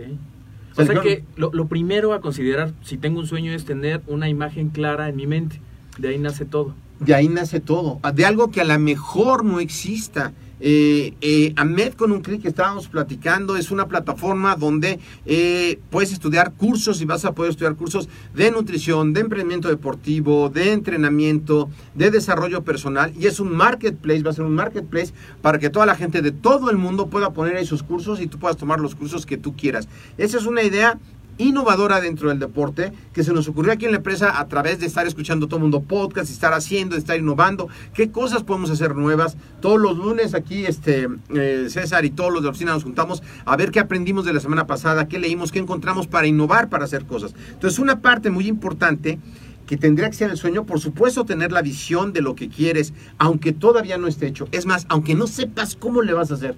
O 0.06 0.74
sea, 0.74 0.84
O 0.84 0.86
sea 0.86 0.94
yo- 0.96 1.02
que 1.02 1.24
lo, 1.36 1.50
lo 1.52 1.66
primero 1.66 2.12
a 2.14 2.20
considerar 2.20 2.72
si 2.82 2.96
tengo 2.96 3.20
un 3.20 3.26
sueño 3.26 3.52
es 3.52 3.64
tener 3.64 4.00
una 4.06 4.28
imagen 4.28 4.70
clara 4.70 5.08
en 5.08 5.16
mi 5.16 5.26
mente. 5.26 5.60
De 5.98 6.08
ahí 6.08 6.18
nace 6.18 6.44
todo. 6.44 6.74
De 7.00 7.14
ahí 7.14 7.28
nace 7.28 7.60
todo, 7.60 8.00
de 8.14 8.24
algo 8.24 8.50
que 8.50 8.60
a 8.60 8.64
lo 8.64 8.78
mejor 8.78 9.44
no 9.44 9.58
exista. 9.60 10.32
Eh, 10.64 11.14
eh, 11.20 11.52
Ahmed 11.56 11.94
con 11.94 12.12
un 12.12 12.20
clic 12.20 12.42
que 12.42 12.48
estábamos 12.48 12.86
platicando 12.86 13.56
es 13.56 13.72
una 13.72 13.88
plataforma 13.88 14.54
donde 14.54 15.00
eh, 15.26 15.80
puedes 15.90 16.12
estudiar 16.12 16.52
cursos 16.52 17.00
y 17.00 17.04
vas 17.04 17.24
a 17.24 17.32
poder 17.32 17.50
estudiar 17.50 17.74
cursos 17.74 18.08
de 18.32 18.52
nutrición, 18.52 19.12
de 19.12 19.22
emprendimiento 19.22 19.66
deportivo, 19.66 20.50
de 20.50 20.70
entrenamiento, 20.70 21.68
de 21.96 22.12
desarrollo 22.12 22.62
personal 22.62 23.12
y 23.18 23.26
es 23.26 23.40
un 23.40 23.50
marketplace, 23.52 24.22
va 24.22 24.30
a 24.30 24.34
ser 24.34 24.44
un 24.44 24.54
marketplace 24.54 25.12
para 25.40 25.58
que 25.58 25.68
toda 25.68 25.84
la 25.84 25.96
gente 25.96 26.22
de 26.22 26.30
todo 26.30 26.70
el 26.70 26.78
mundo 26.78 27.08
pueda 27.08 27.32
poner 27.32 27.56
ahí 27.56 27.66
sus 27.66 27.82
cursos 27.82 28.20
y 28.20 28.28
tú 28.28 28.38
puedas 28.38 28.56
tomar 28.56 28.78
los 28.78 28.94
cursos 28.94 29.26
que 29.26 29.36
tú 29.36 29.56
quieras. 29.56 29.88
Esa 30.16 30.38
es 30.38 30.46
una 30.46 30.62
idea 30.62 30.96
innovadora 31.38 32.00
dentro 32.00 32.28
del 32.28 32.38
deporte 32.38 32.92
que 33.12 33.24
se 33.24 33.32
nos 33.32 33.48
ocurrió 33.48 33.72
aquí 33.72 33.86
en 33.86 33.92
la 33.92 33.98
empresa 33.98 34.38
a 34.38 34.48
través 34.48 34.78
de 34.80 34.86
estar 34.86 35.06
escuchando 35.06 35.46
todo 35.46 35.56
el 35.56 35.62
mundo 35.62 35.82
podcast, 35.82 36.30
estar 36.30 36.52
haciendo, 36.52 36.96
estar 36.96 37.18
innovando, 37.18 37.68
qué 37.94 38.10
cosas 38.10 38.42
podemos 38.42 38.70
hacer 38.70 38.94
nuevas. 38.94 39.36
Todos 39.60 39.80
los 39.80 39.96
lunes 39.96 40.34
aquí 40.34 40.66
este 40.66 41.08
eh, 41.34 41.66
César 41.68 42.04
y 42.04 42.10
todos 42.10 42.32
los 42.32 42.42
de 42.42 42.46
la 42.46 42.50
oficina 42.50 42.72
nos 42.72 42.84
juntamos 42.84 43.22
a 43.44 43.56
ver 43.56 43.70
qué 43.70 43.80
aprendimos 43.80 44.24
de 44.24 44.32
la 44.32 44.40
semana 44.40 44.66
pasada, 44.66 45.08
qué 45.08 45.18
leímos, 45.18 45.52
qué 45.52 45.58
encontramos 45.58 46.06
para 46.06 46.26
innovar, 46.26 46.68
para 46.68 46.84
hacer 46.84 47.06
cosas. 47.06 47.34
Entonces, 47.50 47.78
una 47.78 48.00
parte 48.00 48.30
muy 48.30 48.46
importante 48.48 49.18
que 49.66 49.76
tendría 49.76 50.10
que 50.10 50.16
ser 50.16 50.30
el 50.30 50.36
sueño, 50.36 50.66
por 50.66 50.80
supuesto, 50.80 51.24
tener 51.24 51.52
la 51.52 51.62
visión 51.62 52.12
de 52.12 52.20
lo 52.20 52.34
que 52.34 52.48
quieres, 52.48 52.92
aunque 53.18 53.52
todavía 53.52 53.96
no 53.96 54.06
esté 54.06 54.26
hecho. 54.26 54.48
Es 54.52 54.66
más, 54.66 54.86
aunque 54.88 55.14
no 55.14 55.26
sepas 55.26 55.76
cómo 55.76 56.02
le 56.02 56.12
vas 56.12 56.30
a 56.30 56.34
hacer 56.34 56.56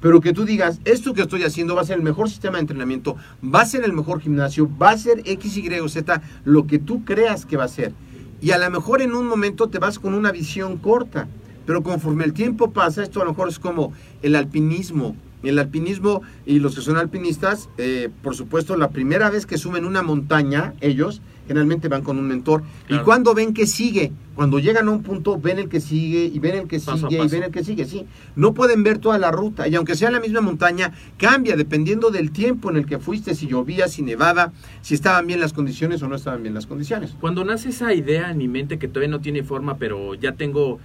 pero 0.00 0.20
que 0.20 0.32
tú 0.32 0.44
digas, 0.44 0.80
esto 0.84 1.14
que 1.14 1.22
estoy 1.22 1.42
haciendo 1.42 1.74
va 1.74 1.82
a 1.82 1.86
ser 1.86 1.96
el 1.96 2.02
mejor 2.02 2.28
sistema 2.28 2.56
de 2.56 2.62
entrenamiento, 2.62 3.16
va 3.42 3.62
a 3.62 3.66
ser 3.66 3.84
el 3.84 3.92
mejor 3.92 4.20
gimnasio, 4.20 4.68
va 4.80 4.90
a 4.90 4.98
ser 4.98 5.22
X, 5.24 5.56
Y 5.56 5.68
o 5.80 5.88
Z, 5.88 6.22
lo 6.44 6.66
que 6.66 6.78
tú 6.78 7.04
creas 7.04 7.46
que 7.46 7.56
va 7.56 7.64
a 7.64 7.68
ser. 7.68 7.92
Y 8.40 8.50
a 8.50 8.58
lo 8.58 8.70
mejor 8.70 9.02
en 9.02 9.14
un 9.14 9.26
momento 9.26 9.68
te 9.68 9.78
vas 9.78 9.98
con 9.98 10.14
una 10.14 10.32
visión 10.32 10.76
corta, 10.76 11.26
pero 11.64 11.82
conforme 11.82 12.24
el 12.24 12.32
tiempo 12.32 12.70
pasa, 12.70 13.02
esto 13.02 13.20
a 13.20 13.24
lo 13.24 13.32
mejor 13.32 13.48
es 13.48 13.58
como 13.58 13.92
el 14.22 14.36
alpinismo. 14.36 15.16
El 15.42 15.58
alpinismo 15.58 16.22
y 16.44 16.58
los 16.58 16.74
que 16.74 16.80
son 16.80 16.96
alpinistas, 16.96 17.68
eh, 17.78 18.08
por 18.22 18.34
supuesto, 18.34 18.76
la 18.76 18.90
primera 18.90 19.30
vez 19.30 19.46
que 19.46 19.58
suben 19.58 19.84
una 19.84 20.02
montaña, 20.02 20.74
ellos 20.80 21.20
generalmente 21.46 21.88
van 21.88 22.02
con 22.02 22.18
un 22.18 22.26
mentor. 22.26 22.62
Claro. 22.86 23.02
Y 23.02 23.04
cuando 23.04 23.34
ven 23.34 23.54
que 23.54 23.66
sigue, 23.66 24.12
cuando 24.34 24.58
llegan 24.58 24.88
a 24.88 24.90
un 24.90 25.02
punto, 25.02 25.38
ven 25.38 25.58
el 25.58 25.68
que 25.68 25.80
sigue 25.80 26.24
y 26.24 26.38
ven 26.38 26.56
el 26.56 26.68
que 26.68 26.78
Paso 26.78 27.08
sigue 27.08 27.24
y 27.24 27.28
ven 27.28 27.44
el 27.44 27.50
que 27.50 27.64
sigue, 27.64 27.86
sí. 27.86 28.06
No 28.34 28.52
pueden 28.52 28.82
ver 28.82 28.98
toda 28.98 29.18
la 29.18 29.30
ruta 29.30 29.68
y 29.68 29.74
aunque 29.74 29.94
sea 29.94 30.10
la 30.10 30.20
misma 30.20 30.40
montaña, 30.40 30.92
cambia 31.16 31.56
dependiendo 31.56 32.10
del 32.10 32.32
tiempo 32.32 32.70
en 32.70 32.76
el 32.76 32.86
que 32.86 32.98
fuiste, 32.98 33.34
si 33.34 33.46
llovía, 33.46 33.88
si 33.88 34.02
nevaba, 34.02 34.52
si 34.82 34.94
estaban 34.94 35.26
bien 35.26 35.40
las 35.40 35.52
condiciones 35.52 36.02
o 36.02 36.08
no 36.08 36.16
estaban 36.16 36.42
bien 36.42 36.54
las 36.54 36.66
condiciones. 36.66 37.14
Cuando 37.20 37.44
nace 37.44 37.70
esa 37.70 37.94
idea 37.94 38.30
en 38.30 38.38
mi 38.38 38.48
mente 38.48 38.78
que 38.78 38.88
todavía 38.88 39.10
no 39.10 39.20
tiene 39.20 39.42
forma, 39.42 39.78
pero 39.78 40.14
ya 40.14 40.32
tengo 40.32 40.78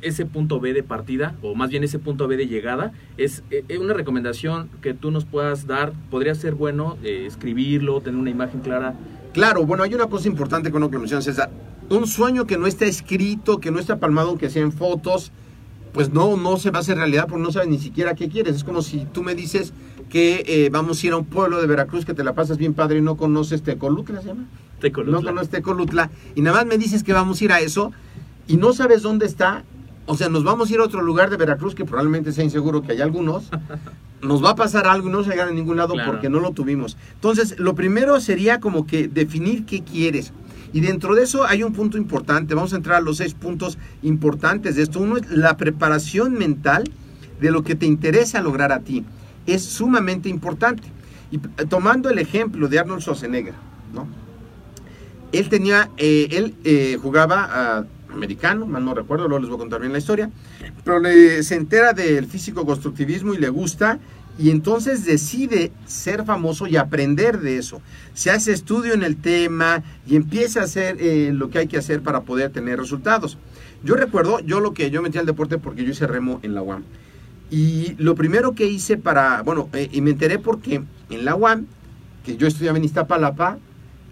ese 0.00 0.26
punto 0.26 0.60
B 0.60 0.72
de 0.72 0.82
partida, 0.82 1.36
o 1.42 1.54
más 1.54 1.70
bien 1.70 1.84
ese 1.84 1.98
punto 1.98 2.28
B 2.28 2.36
de 2.36 2.46
llegada, 2.46 2.92
es 3.16 3.42
eh, 3.50 3.64
eh, 3.68 3.78
una 3.78 3.94
recomendación 3.94 4.68
que 4.80 4.94
tú 4.94 5.10
nos 5.10 5.24
puedas 5.24 5.66
dar. 5.66 5.92
Podría 6.10 6.34
ser 6.34 6.54
bueno 6.54 6.96
eh, 7.02 7.24
escribirlo, 7.26 8.00
tener 8.00 8.20
una 8.20 8.30
imagen 8.30 8.60
clara. 8.60 8.94
Claro, 9.32 9.64
bueno, 9.64 9.82
hay 9.82 9.94
una 9.94 10.06
cosa 10.06 10.28
importante 10.28 10.70
con 10.70 10.80
lo 10.80 10.90
que 10.90 10.98
menciona 10.98 11.22
César. 11.22 11.50
Un 11.88 12.06
sueño 12.06 12.46
que 12.46 12.58
no 12.58 12.66
está 12.66 12.84
escrito, 12.84 13.58
que 13.58 13.70
no 13.70 13.78
está 13.78 13.98
palmado, 13.98 14.30
aunque 14.30 14.50
sea 14.50 14.62
en 14.62 14.72
fotos, 14.72 15.32
pues 15.92 16.12
no, 16.12 16.36
no 16.36 16.56
se 16.56 16.70
va 16.70 16.78
a 16.78 16.80
hacer 16.80 16.96
realidad 16.96 17.26
porque 17.28 17.42
no 17.42 17.52
sabes 17.52 17.68
ni 17.68 17.78
siquiera 17.78 18.14
qué 18.14 18.28
quieres. 18.28 18.56
Es 18.56 18.64
como 18.64 18.82
si 18.82 19.06
tú 19.12 19.22
me 19.22 19.34
dices 19.34 19.72
que 20.08 20.44
eh, 20.46 20.68
vamos 20.70 21.02
a 21.02 21.06
ir 21.06 21.12
a 21.12 21.16
un 21.16 21.24
pueblo 21.24 21.60
de 21.60 21.66
Veracruz 21.66 22.04
que 22.04 22.14
te 22.14 22.24
la 22.24 22.34
pasas 22.34 22.58
bien 22.58 22.74
padre 22.74 22.98
y 22.98 23.02
no 23.02 23.16
conoces 23.16 23.62
Tecolutla, 23.62 24.20
¿se 24.20 24.28
llama? 24.28 24.46
Tecolutla. 24.80 25.20
No 25.20 25.26
conoces 25.26 25.50
Tecolutla 25.50 26.10
y 26.34 26.42
nada 26.42 26.58
más 26.58 26.66
me 26.66 26.78
dices 26.78 27.02
que 27.02 27.12
vamos 27.12 27.40
a 27.40 27.44
ir 27.44 27.52
a 27.52 27.60
eso 27.60 27.92
y 28.46 28.56
no 28.56 28.72
sabes 28.72 29.02
dónde 29.02 29.26
está. 29.26 29.64
O 30.06 30.16
sea, 30.16 30.28
nos 30.28 30.42
vamos 30.44 30.70
a 30.70 30.74
ir 30.74 30.80
a 30.80 30.84
otro 30.84 31.00
lugar 31.02 31.30
de 31.30 31.36
Veracruz 31.36 31.74
que 31.74 31.84
probablemente 31.84 32.32
sea 32.32 32.44
inseguro, 32.44 32.82
que 32.82 32.92
hay 32.92 33.00
algunos. 33.00 33.50
Nos 34.22 34.42
va 34.44 34.50
a 34.50 34.54
pasar 34.54 34.86
algo 34.86 35.08
y 35.08 35.10
no 35.10 35.24
se 35.24 35.30
llegar 35.30 35.48
a 35.48 35.50
ningún 35.50 35.76
lado 35.76 35.94
Claro. 35.94 36.12
porque 36.12 36.28
no 36.28 36.38
lo 36.38 36.52
tuvimos. 36.52 36.96
Entonces, 37.14 37.58
lo 37.58 37.74
primero 37.74 38.20
sería 38.20 38.60
como 38.60 38.86
que 38.86 39.08
definir 39.08 39.64
qué 39.66 39.82
quieres. 39.82 40.32
Y 40.72 40.80
dentro 40.80 41.16
de 41.16 41.24
eso 41.24 41.44
hay 41.44 41.64
un 41.64 41.72
punto 41.72 41.98
importante. 41.98 42.54
Vamos 42.54 42.72
a 42.72 42.76
entrar 42.76 42.98
a 42.98 43.00
los 43.00 43.16
seis 43.16 43.34
puntos 43.34 43.78
importantes 44.00 44.76
de 44.76 44.84
esto. 44.84 45.00
Uno 45.00 45.16
es 45.16 45.28
la 45.28 45.56
preparación 45.56 46.34
mental 46.34 46.84
de 47.40 47.50
lo 47.50 47.64
que 47.64 47.74
te 47.74 47.84
interesa 47.86 48.40
lograr 48.40 48.70
a 48.70 48.78
ti. 48.78 49.04
Es 49.46 49.64
sumamente 49.64 50.28
importante. 50.28 50.84
Y 51.32 51.38
tomando 51.66 52.08
el 52.08 52.20
ejemplo 52.20 52.68
de 52.68 52.78
Arnold 52.78 53.02
Schwarzenegger, 53.02 53.54
¿no? 53.92 54.06
Él 55.32 55.48
tenía, 55.48 55.90
eh, 55.96 56.28
él 56.30 56.54
eh, 56.62 56.96
jugaba 57.02 57.48
a 57.50 57.84
americano, 58.12 58.66
mal 58.66 58.84
no 58.84 58.94
recuerdo, 58.94 59.28
luego 59.28 59.40
les 59.40 59.48
voy 59.50 59.56
a 59.56 59.60
contar 59.60 59.80
bien 59.80 59.92
la 59.92 59.98
historia, 59.98 60.30
pero 60.84 60.98
le- 61.00 61.42
se 61.42 61.54
entera 61.56 61.92
del 61.92 62.26
físico 62.26 62.64
constructivismo 62.66 63.34
y 63.34 63.38
le 63.38 63.48
gusta 63.48 63.98
y 64.38 64.50
entonces 64.50 65.04
decide 65.04 65.72
ser 65.86 66.24
famoso 66.24 66.66
y 66.66 66.76
aprender 66.76 67.40
de 67.40 67.58
eso. 67.58 67.82
Se 68.14 68.30
hace 68.30 68.52
estudio 68.52 68.94
en 68.94 69.02
el 69.02 69.16
tema 69.16 69.82
y 70.06 70.16
empieza 70.16 70.60
a 70.60 70.64
hacer 70.64 70.96
eh, 71.00 71.30
lo 71.34 71.50
que 71.50 71.58
hay 71.58 71.66
que 71.66 71.76
hacer 71.78 72.00
para 72.02 72.22
poder 72.22 72.50
tener 72.50 72.78
resultados. 72.78 73.36
Yo 73.84 73.94
recuerdo, 73.94 74.40
yo 74.40 74.60
lo 74.60 74.72
que 74.72 74.90
yo 74.90 75.02
metí 75.02 75.18
al 75.18 75.26
deporte 75.26 75.58
porque 75.58 75.84
yo 75.84 75.90
hice 75.90 76.06
remo 76.06 76.40
en 76.42 76.54
la 76.54 76.62
UAM. 76.62 76.82
Y 77.50 77.94
lo 77.98 78.14
primero 78.14 78.54
que 78.54 78.66
hice 78.66 78.96
para, 78.96 79.42
bueno, 79.42 79.68
eh, 79.74 79.88
y 79.92 80.00
me 80.00 80.10
enteré 80.10 80.38
porque 80.38 80.82
en 81.10 81.24
la 81.24 81.34
UAM, 81.34 81.66
que 82.24 82.36
yo 82.38 82.46
estudiaba 82.46 82.78
en 82.78 82.84
Iztapalapa, 82.84 83.58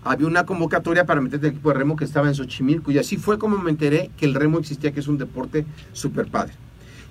había 0.04 0.26
una 0.26 0.46
convocatoria 0.46 1.04
para 1.06 1.20
meterte 1.20 1.46
al 1.46 1.52
equipo 1.52 1.70
de 1.70 1.74
remo 1.78 1.96
que 1.96 2.04
estaba 2.04 2.28
en 2.28 2.34
Xochimilco 2.34 2.90
y 2.90 2.98
así 2.98 3.16
fue 3.16 3.38
como 3.38 3.58
me 3.58 3.70
enteré 3.70 4.10
que 4.16 4.26
el 4.26 4.34
remo 4.34 4.58
existía, 4.58 4.92
que 4.92 5.00
es 5.00 5.08
un 5.08 5.18
deporte 5.18 5.64
súper 5.92 6.26
padre. 6.28 6.52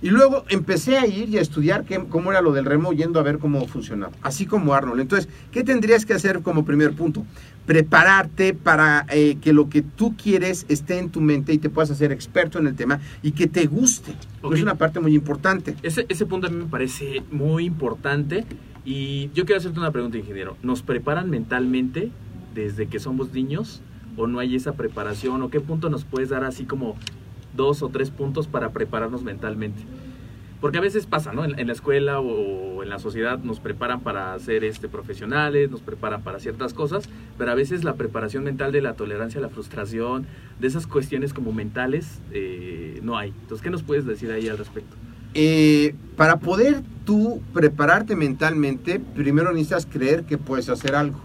Y 0.02 0.12
luego 0.12 0.45
empecé 0.47 0.97
a 0.97 1.06
ir 1.06 1.28
y 1.28 1.38
a 1.38 1.41
estudiar 1.41 1.84
qué- 1.84 2.06
cómo 2.10 2.32
era 2.32 2.41
lo 2.41 2.54
del 2.54 2.63
remo, 2.63 2.93
yendo 2.93 3.19
a 3.19 3.23
ver 3.23 3.38
cómo 3.38 3.67
funcionaba, 3.67 4.13
así 4.21 4.45
como 4.45 4.73
Arnold. 4.73 5.02
Entonces, 5.02 5.28
¿qué 5.52 5.62
tendrías 5.62 6.06
que 6.06 6.13
hacer 6.13 6.41
como 6.41 6.63
primer 6.63 6.93
punto? 6.93 7.25
Prepararte 7.65 8.54
para 8.54 9.06
eh, 9.10 9.38
que 9.41 9.52
lo 9.54 9.69
que 9.69 9.82
tú 9.82 10.15
quieres 10.15 10.65
esté 10.69 10.97
en 10.99 11.10
tu 11.10 11.19
mente 11.21 11.54
y 11.54 11.58
te 11.58 11.69
puedas 11.69 11.91
hacer 11.91 12.12
experto 12.13 12.58
en 12.60 12.67
el 12.67 12.75
tema 12.75 12.99
y 13.21 13.32
que 13.34 13.45
te 13.47 13.65
guste. 13.67 14.13
Ok. 14.41 14.56
Es 14.56 14.62
una 14.63 14.75
parte 14.75 15.02
muy 15.02 15.13
importante. 15.13 15.75
Ese, 15.84 16.06
ese 16.10 16.25
punto 16.25 16.47
a 16.47 16.49
mí 16.49 16.56
me 16.56 16.65
parece 16.69 17.21
muy 17.30 17.65
importante 17.65 18.45
y 18.86 19.30
yo 19.36 19.45
quiero 19.45 19.60
hacerte 19.60 19.80
una 19.80 19.91
pregunta, 19.91 20.17
ingeniero. 20.17 20.56
¿Nos 20.63 20.82
preparan 20.82 21.30
mentalmente 21.30 22.10
desde 22.53 22.88
que 22.88 22.99
somos 22.99 23.33
niños 23.33 23.81
o 24.17 24.27
no 24.27 24.39
hay 24.39 24.55
esa 24.55 24.73
preparación 24.73 25.41
o 25.41 25.49
qué 25.49 25.62
punto 25.62 25.89
nos 25.89 26.05
puedes 26.05 26.29
dar 26.29 26.43
así 26.43 26.65
como 26.65 26.95
dos 27.55 27.81
o 27.81 27.89
tres 27.89 28.09
puntos 28.09 28.47
para 28.47 28.69
prepararnos 28.71 29.23
mentalmente? 29.23 29.81
Porque 30.62 30.77
a 30.77 30.81
veces 30.81 31.05
pasa, 31.05 31.31
¿no? 31.31 31.45
En, 31.45 31.67
la 31.67 31.73
escuela 31.73 32.19
o 32.19 32.83
en 32.83 32.89
la 32.89 32.99
sociedad 32.99 33.39
nos 33.39 33.62
preparan 33.62 34.01
para 34.01 34.38
ser 34.39 34.65
este, 34.65 34.89
profesionales, 34.89 35.71
nos 35.71 35.79
preparan 35.79 36.21
para 36.21 36.39
ciertas 36.39 36.73
cosas, 36.73 37.09
pero 37.38 37.51
a 37.51 37.55
veces 37.55 37.85
la 37.85 37.93
preparación 37.93 38.43
mental 38.43 38.73
de 38.73 38.81
la 38.81 38.95
tolerancia 38.95 39.39
la 39.39 39.47
frustración, 39.47 40.25
de 40.59 40.67
esas 40.67 40.85
cuestiones 40.85 41.33
como 41.33 41.53
mentales, 41.53 42.19
eh, 42.33 42.99
no 43.03 43.17
hay. 43.17 43.29
Entonces, 43.29 43.63
¿qué 43.63 43.69
nos 43.69 43.83
puedes 43.83 44.05
decir 44.05 44.31
ahí 44.31 44.49
al 44.49 44.57
respecto? 44.57 44.97
Eh, 45.33 45.95
para 46.17 46.39
poder 46.39 46.81
tú 47.09 47.41
prepararte 47.55 48.15
mentalmente, 48.15 48.99
primero 48.99 49.51
necesitas 49.51 49.87
creer 49.87 50.25
que 50.25 50.37
puedes 50.37 50.69
hacer 50.69 50.93
algo. 50.93 51.19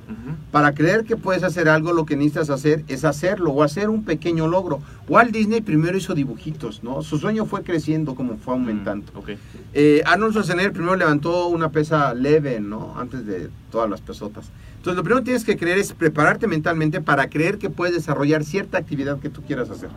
Para 0.51 0.73
creer 0.73 1.05
que 1.05 1.19
puedes 1.19 1.43
hacer 1.43 1.69
algo, 1.69 1.93
lo 1.93 2.07
que 2.07 2.17
necesitas 2.17 2.49
hacer 2.49 2.85
es 2.89 3.05
hacerlo 3.05 3.51
o 3.51 3.63
hacer 3.63 3.91
un 3.91 4.03
pequeño 4.03 4.49
logro. 4.49 4.81
Walt 5.09 5.31
Disney 5.31 5.61
primero 5.61 5.99
hizo 5.99 6.15
dibujitos, 6.15 6.83
¿no? 6.83 7.03
Su 7.03 7.19
sueño 7.19 7.45
fue 7.45 7.65
creciendo 7.65 8.15
como 8.15 8.39
fue 8.39 8.55
aumentando. 8.55 9.13
Mm, 9.13 9.19
ok. 9.19 9.31
Eh, 9.75 10.01
Arnold 10.07 10.33
Schwarzenegger 10.33 10.73
primero 10.73 10.97
levantó 10.97 11.49
una 11.49 11.71
pesa 11.71 12.15
leve, 12.15 12.61
¿no? 12.61 12.99
Antes 12.99 13.27
de 13.27 13.51
todas 13.71 13.91
las 13.91 14.01
pesotas. 14.01 14.47
Entonces, 14.85 14.99
lo 14.99 15.03
primero 15.03 15.21
que 15.23 15.25
tienes 15.25 15.45
que 15.45 15.57
creer 15.57 15.79
es 15.79 15.95
prepararte 15.95 16.47
mentalmente 16.47 17.01
para 17.01 17.31
creer 17.31 17.57
que 17.57 17.71
puedes 17.71 17.95
desarrollar 17.95 18.45
cierta 18.45 18.77
actividad 18.77 19.19
que 19.19 19.31
tú 19.31 19.41
quieras 19.41 19.71
hacer. 19.71 19.89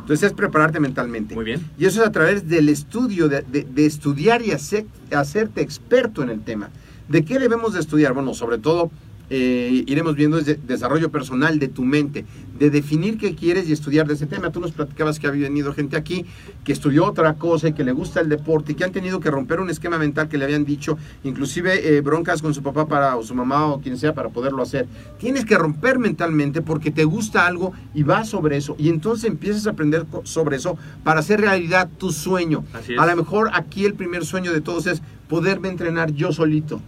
Entonces, 0.00 0.24
es 0.24 0.32
prepararte 0.34 0.78
mentalmente. 0.78 1.34
Muy 1.34 1.46
bien. 1.46 1.66
Y 1.78 1.86
eso 1.86 2.02
es 2.02 2.06
a 2.08 2.12
través 2.12 2.46
del 2.46 2.68
estudio, 2.68 3.30
de, 3.30 3.40
de- 3.40 3.64
de 3.64 3.86
estudiar 3.86 4.42
y 4.42 4.50
hacer- 4.50 4.84
hacerte 5.10 5.62
experto 5.62 6.22
en 6.22 6.28
el 6.28 6.42
tema. 6.42 6.68
¿De 7.08 7.24
qué 7.24 7.38
debemos 7.38 7.72
de 7.72 7.80
estudiar? 7.80 8.12
Bueno, 8.12 8.34
sobre 8.34 8.58
todo 8.58 8.90
eh, 9.28 9.84
iremos 9.86 10.14
viendo 10.14 10.40
desarrollo 10.40 11.10
personal 11.10 11.58
de 11.58 11.68
tu 11.68 11.84
mente, 11.84 12.24
de 12.58 12.70
definir 12.70 13.18
qué 13.18 13.34
quieres 13.34 13.68
y 13.68 13.72
estudiar 13.72 14.06
de 14.06 14.14
ese 14.14 14.26
tema. 14.26 14.50
Tú 14.50 14.60
nos 14.60 14.72
platicabas 14.72 15.18
que 15.18 15.26
había 15.26 15.48
venido 15.48 15.72
gente 15.72 15.96
aquí 15.96 16.24
que 16.64 16.72
estudió 16.72 17.04
otra 17.04 17.34
cosa 17.34 17.68
y 17.68 17.72
que 17.72 17.84
le 17.84 17.92
gusta 17.92 18.20
el 18.20 18.28
deporte 18.28 18.72
y 18.72 18.74
que 18.74 18.84
han 18.84 18.92
tenido 18.92 19.20
que 19.20 19.30
romper 19.30 19.60
un 19.60 19.70
esquema 19.70 19.98
mental 19.98 20.28
que 20.28 20.38
le 20.38 20.44
habían 20.44 20.64
dicho, 20.64 20.96
inclusive 21.24 21.96
eh, 21.96 22.00
broncas 22.00 22.42
con 22.42 22.54
su 22.54 22.62
papá 22.62 22.86
para, 22.86 23.16
o 23.16 23.22
su 23.22 23.34
mamá 23.34 23.66
o 23.66 23.80
quien 23.80 23.96
sea 23.96 24.14
para 24.14 24.28
poderlo 24.28 24.62
hacer. 24.62 24.86
Tienes 25.18 25.44
que 25.44 25.58
romper 25.58 25.98
mentalmente 25.98 26.62
porque 26.62 26.90
te 26.90 27.04
gusta 27.04 27.46
algo 27.46 27.72
y 27.94 28.02
vas 28.02 28.28
sobre 28.28 28.56
eso. 28.56 28.76
Y 28.78 28.88
entonces 28.88 29.30
empiezas 29.30 29.66
a 29.66 29.70
aprender 29.70 30.06
sobre 30.24 30.56
eso 30.56 30.76
para 31.04 31.20
hacer 31.20 31.40
realidad 31.40 31.88
tu 31.98 32.12
sueño. 32.12 32.64
A 32.98 33.06
lo 33.06 33.16
mejor 33.16 33.50
aquí 33.52 33.84
el 33.84 33.94
primer 33.94 34.24
sueño 34.24 34.52
de 34.52 34.60
todos 34.60 34.86
es 34.86 35.02
poderme 35.28 35.68
entrenar 35.68 36.12
yo 36.12 36.32
solito. 36.32 36.80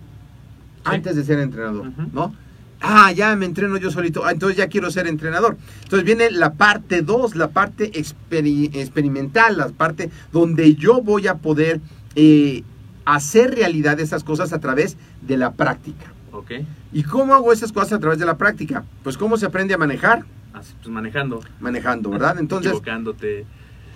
Antes 0.94 1.16
de 1.16 1.24
ser 1.24 1.38
entrenador. 1.40 1.90
¿no? 2.12 2.34
Ah, 2.80 3.10
ya 3.12 3.34
me 3.34 3.44
entreno 3.46 3.76
yo 3.76 3.90
solito, 3.90 4.24
ah, 4.24 4.30
entonces 4.32 4.56
ya 4.56 4.68
quiero 4.68 4.90
ser 4.90 5.06
entrenador. 5.08 5.56
Entonces 5.82 6.04
viene 6.04 6.30
la 6.30 6.52
parte 6.54 7.02
2, 7.02 7.34
la 7.34 7.48
parte 7.48 7.90
experi- 7.92 8.70
experimental, 8.74 9.56
la 9.56 9.68
parte 9.68 10.10
donde 10.32 10.74
yo 10.76 11.02
voy 11.02 11.26
a 11.26 11.34
poder 11.36 11.80
eh, 12.14 12.62
hacer 13.04 13.54
realidad 13.54 13.98
esas 14.00 14.22
cosas 14.22 14.52
a 14.52 14.60
través 14.60 14.96
de 15.22 15.36
la 15.36 15.52
práctica. 15.54 16.12
Ok. 16.32 16.52
¿Y 16.92 17.02
cómo 17.02 17.34
hago 17.34 17.52
esas 17.52 17.72
cosas 17.72 17.94
a 17.94 17.98
través 17.98 18.18
de 18.20 18.26
la 18.26 18.36
práctica? 18.38 18.84
Pues 19.02 19.16
cómo 19.18 19.36
se 19.38 19.46
aprende 19.46 19.74
a 19.74 19.78
manejar, 19.78 20.24
Así, 20.52 20.72
pues 20.78 20.88
manejando. 20.88 21.40
manejando, 21.60 22.10
¿verdad? 22.10 22.36
Entonces, 22.40 22.70
Equivocándote. 22.70 23.44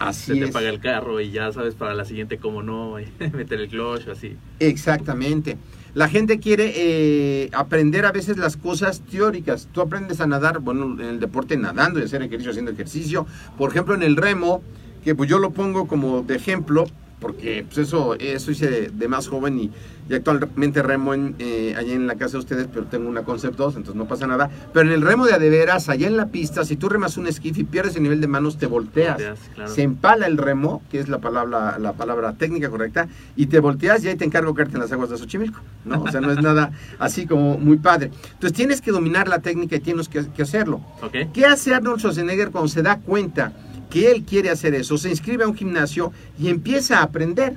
así 0.01 0.33
se 0.33 0.39
te 0.39 0.45
es. 0.45 0.51
apaga 0.51 0.69
el 0.71 0.81
carro 0.81 1.21
y 1.21 1.31
ya 1.31 1.53
sabes 1.53 1.75
para 1.77 1.95
la 1.95 2.05
siguiente 2.05 2.39
cómo 2.39 2.63
no, 2.65 2.95
meter 3.33 3.61
el 3.61 3.69
clutch 3.69 4.09
o 4.09 4.13
así. 4.13 4.37
Exactamente. 4.59 5.57
La 5.95 6.09
gente 6.09 6.41
quiere 6.41 6.73
eh, 6.75 7.51
aprender 7.53 8.07
a 8.07 8.13
veces 8.13 8.39
las 8.39 8.57
cosas 8.57 9.03
teóricas. 9.03 9.69
Tú 9.73 9.83
aprendes 9.83 10.23
a 10.23 10.27
nadar, 10.27 10.61
bueno, 10.61 10.99
en 10.99 11.07
el 11.07 11.21
deporte 11.21 11.57
nadando 11.59 12.01
y 12.01 12.05
hacer 12.05 12.23
ejercicio 12.23 12.51
haciendo 12.51 12.71
ejercicio. 12.71 13.27
Por 13.59 13.71
ejemplo, 13.71 13.95
en 13.95 14.03
el 14.03 14.17
remo, 14.17 14.63
que 15.05 15.15
pues 15.15 15.29
yo 15.29 15.39
lo 15.39 15.51
pongo 15.51 15.87
como 15.87 16.23
de 16.23 16.37
ejemplo, 16.37 16.87
porque 17.23 17.65
pues 17.65 17.79
eso, 17.79 18.15
eso 18.19 18.51
hice 18.51 18.69
de, 18.69 18.89
de 18.89 19.09
más 19.09 19.29
joven 19.29 19.59
y, 19.59 19.71
y 20.11 20.15
actualmente 20.15 20.83
remo 20.83 21.15
en, 21.15 21.37
eh, 21.39 21.75
allá 21.79 21.95
en 21.95 22.09
la 22.09 22.17
casa 22.17 22.33
de 22.33 22.39
ustedes, 22.41 22.67
pero 22.71 22.87
tengo 22.87 23.09
una 23.09 23.23
Concept 23.23 23.57
2, 23.57 23.77
entonces 23.77 23.95
no 23.95 24.09
pasa 24.09 24.27
nada. 24.27 24.51
Pero 24.73 24.89
en 24.89 24.93
el 24.93 25.03
remo 25.03 25.25
de 25.25 25.33
adeveras, 25.33 25.89
allá 25.89 26.09
en 26.09 26.17
la 26.17 26.27
pista, 26.27 26.65
si 26.65 26.77
tú 26.77 26.89
remas 26.89 27.17
un 27.17 27.29
esquife 27.29 27.61
y 27.61 27.65
pierdes 27.65 27.95
el 27.95 28.03
nivel 28.03 28.21
de 28.21 28.27
manos, 28.27 28.59
te 28.59 28.67
volteas. 28.67 29.15
Volteas, 29.15 29.39
claro. 29.55 29.73
Se 29.73 29.83
empala 29.83 30.27
el 30.27 30.37
remo, 30.37 30.83
que 30.91 30.99
es 30.99 31.09
la 31.09 31.19
palabra, 31.19 31.79
la 31.79 31.93
palabra 31.93 32.33
técnica 32.35 32.69
correcta, 32.69 33.07
y 33.37 33.47
te 33.47 33.61
volteas 33.61 34.03
y 34.05 34.09
ahí 34.09 34.17
te 34.17 34.25
encargo 34.25 34.53
caerte 34.53 34.75
en 34.75 34.81
las 34.81 34.91
aguas 34.91 35.09
de 35.09 35.17
Xochimilco, 35.17 35.61
¿no? 35.85 36.03
O 36.03 36.11
sea, 36.11 36.21
no 36.21 36.33
es 36.33 36.43
nada 36.43 36.73
así 36.99 37.27
como 37.27 37.57
muy 37.57 37.77
padre. 37.77 38.11
Entonces 38.33 38.53
tienes 38.53 38.81
que 38.81 38.91
dominar 38.91 39.29
la 39.29 39.39
técnica 39.39 39.77
y 39.77 39.81
tienes 39.81 40.09
que, 40.09 40.27
que 40.27 40.43
hacerlo. 40.43 40.85
Ok. 41.01 41.33
¿Qué 41.33 41.47
hace 41.47 41.73
Arnold 41.73 42.01
Schwarzenegger 42.01 42.51
cuando 42.51 42.69
se 42.69 42.83
da 42.83 42.99
cuenta 42.99 43.53
que 43.93 44.11
él 44.11 44.25
quiere 44.25 44.49
hacer 44.49 44.75
eso? 44.75 44.97
Se 44.97 45.11
inscribe 45.11 45.45
a 45.45 45.49
un 45.49 45.55
gimnasio 45.55 46.13
y 46.39 46.49
empieza 46.49 47.01
a 47.01 47.03
aprender. 47.03 47.57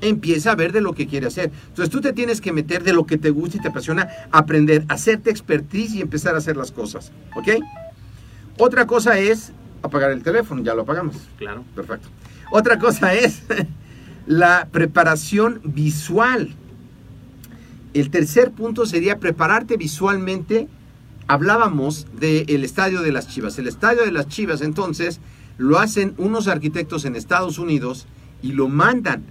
Empieza 0.00 0.52
a 0.52 0.54
ver 0.54 0.72
de 0.72 0.80
lo 0.80 0.94
que 0.94 1.08
quiere 1.08 1.26
hacer. 1.26 1.50
Entonces 1.68 1.90
tú 1.90 2.00
te 2.00 2.12
tienes 2.12 2.40
que 2.40 2.52
meter 2.52 2.84
de 2.84 2.92
lo 2.92 3.06
que 3.06 3.18
te 3.18 3.30
gusta 3.30 3.56
y 3.56 3.60
te 3.60 3.68
apasiona, 3.68 4.08
aprender, 4.30 4.84
hacerte 4.88 5.30
expertise 5.30 5.94
y 5.94 6.00
empezar 6.00 6.36
a 6.36 6.38
hacer 6.38 6.56
las 6.56 6.70
cosas. 6.70 7.10
¿Ok? 7.34 7.48
Otra 8.56 8.86
cosa 8.86 9.18
es 9.18 9.52
apagar 9.82 10.12
el 10.12 10.22
teléfono, 10.22 10.62
ya 10.62 10.74
lo 10.74 10.82
apagamos. 10.82 11.16
Claro. 11.38 11.64
Perfecto. 11.74 12.08
Otra 12.52 12.78
cosa 12.78 13.12
es 13.14 13.42
la 14.26 14.68
preparación 14.70 15.60
visual. 15.64 16.54
El 17.94 18.10
tercer 18.10 18.52
punto 18.52 18.86
sería 18.86 19.18
prepararte 19.18 19.76
visualmente. 19.76 20.68
Hablábamos 21.32 22.06
del 22.20 22.62
estadio 22.62 23.00
de 23.00 23.10
las 23.10 23.26
Chivas. 23.26 23.58
El 23.58 23.66
estadio 23.66 24.04
de 24.04 24.12
las 24.12 24.28
Chivas 24.28 24.60
entonces 24.60 25.18
lo 25.56 25.78
hacen 25.78 26.12
unos 26.18 26.46
arquitectos 26.46 27.06
en 27.06 27.16
Estados 27.16 27.58
Unidos 27.58 28.06
y 28.42 28.52
lo 28.52 28.68
mandan. 28.68 29.24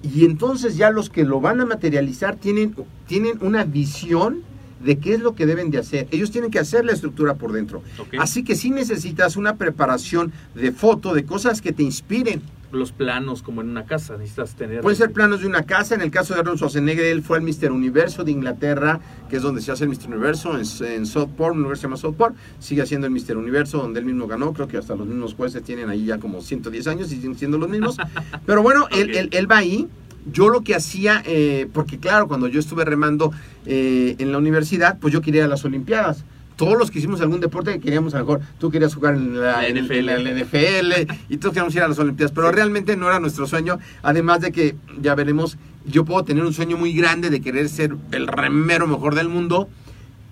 Y 0.00 0.26
entonces 0.26 0.76
ya 0.76 0.92
los 0.92 1.10
que 1.10 1.24
lo 1.24 1.40
van 1.40 1.60
a 1.60 1.66
materializar 1.66 2.36
tienen, 2.36 2.76
tienen 3.08 3.38
una 3.40 3.64
visión 3.64 4.42
de 4.78 5.00
qué 5.00 5.14
es 5.14 5.22
lo 5.22 5.34
que 5.34 5.44
deben 5.44 5.72
de 5.72 5.78
hacer. 5.78 6.06
Ellos 6.12 6.30
tienen 6.30 6.52
que 6.52 6.60
hacer 6.60 6.84
la 6.84 6.92
estructura 6.92 7.34
por 7.34 7.50
dentro. 7.50 7.82
Así 8.20 8.44
que 8.44 8.54
sí 8.54 8.70
necesitas 8.70 9.34
una 9.36 9.56
preparación 9.56 10.32
de 10.54 10.70
foto, 10.70 11.14
de 11.14 11.24
cosas 11.24 11.60
que 11.60 11.72
te 11.72 11.82
inspiren. 11.82 12.42
Los 12.72 12.92
planos 12.92 13.42
como 13.42 13.60
en 13.62 13.68
una 13.68 13.84
casa, 13.84 14.16
necesitas 14.16 14.54
tener... 14.54 14.80
Pueden 14.82 14.96
ser 14.96 15.12
planos 15.12 15.40
de 15.40 15.46
una 15.48 15.64
casa. 15.64 15.94
En 15.96 16.02
el 16.02 16.10
caso 16.10 16.34
de 16.34 16.40
Arnold 16.40 16.58
Schwarzenegger, 16.58 17.04
él 17.06 17.22
fue 17.22 17.38
al 17.38 17.42
Mr. 17.42 17.72
Universo 17.72 18.22
de 18.22 18.30
Inglaterra, 18.30 19.00
que 19.28 19.36
es 19.36 19.42
donde 19.42 19.60
se 19.60 19.72
hace 19.72 19.84
el 19.84 19.90
Mr. 19.90 20.06
Universo, 20.08 20.56
en, 20.56 20.64
en 20.92 21.06
Southport, 21.06 21.54
un 21.56 21.62
lugar 21.62 21.74
que 21.76 21.80
se 21.80 21.86
llama 21.88 21.96
Southport. 21.96 22.36
Sigue 22.60 22.82
haciendo 22.82 23.08
el 23.08 23.12
Mr. 23.12 23.36
Universo, 23.36 23.78
donde 23.78 23.98
él 24.00 24.06
mismo 24.06 24.26
ganó. 24.28 24.52
Creo 24.52 24.68
que 24.68 24.76
hasta 24.76 24.94
los 24.94 25.06
mismos 25.06 25.34
jueces 25.34 25.62
tienen 25.64 25.88
ahí 25.90 26.04
ya 26.04 26.18
como 26.18 26.40
110 26.40 26.86
años 26.86 27.10
y 27.12 27.16
siguen 27.16 27.36
siendo 27.36 27.58
los 27.58 27.68
mismos. 27.68 27.96
Pero 28.46 28.62
bueno, 28.62 28.86
él, 28.92 29.16
él- 29.16 29.28
él 29.32 29.50
va 29.50 29.58
ahí. 29.58 29.88
Yo 30.30 30.48
lo 30.50 30.60
que 30.60 30.74
hacía, 30.74 31.22
eh, 31.26 31.66
porque 31.72 31.98
claro, 31.98 32.28
cuando 32.28 32.46
yo 32.46 32.60
estuve 32.60 32.84
remando 32.84 33.32
eh, 33.66 34.16
en 34.18 34.30
la 34.32 34.38
universidad, 34.38 34.98
pues 35.00 35.12
yo 35.14 35.22
quería 35.22 35.40
ir 35.40 35.44
a 35.46 35.48
las 35.48 35.64
Olimpiadas. 35.64 36.24
Todos 36.60 36.78
los 36.78 36.90
que 36.90 36.98
hicimos 36.98 37.22
algún 37.22 37.40
deporte 37.40 37.80
queríamos 37.80 38.14
a 38.14 38.18
lo 38.18 38.24
mejor, 38.26 38.40
tú 38.58 38.70
querías 38.70 38.94
jugar 38.94 39.14
en 39.14 39.40
la, 39.40 39.62
La 39.62 39.68
NFL. 39.68 39.92
en 39.94 40.06
la- 40.06 40.16
en 40.16 40.24
la 40.24 40.30
NFL 40.44 41.06
y 41.30 41.36
todos 41.38 41.54
queríamos 41.54 41.74
ir 41.74 41.82
a 41.82 41.88
las 41.88 41.98
Olimpiadas, 41.98 42.32
pero 42.32 42.52
realmente 42.52 42.96
no 42.98 43.08
era 43.08 43.18
nuestro 43.18 43.46
sueño, 43.46 43.78
además 44.02 44.42
de 44.42 44.52
que 44.52 44.76
ya 45.00 45.14
veremos, 45.14 45.56
yo 45.86 46.04
puedo 46.04 46.22
tener 46.22 46.44
un 46.44 46.52
sueño 46.52 46.76
muy 46.76 46.92
grande 46.92 47.30
de 47.30 47.40
querer 47.40 47.70
ser 47.70 47.96
el 48.12 48.26
remero 48.26 48.86
mejor 48.86 49.14
del 49.14 49.30
mundo, 49.30 49.68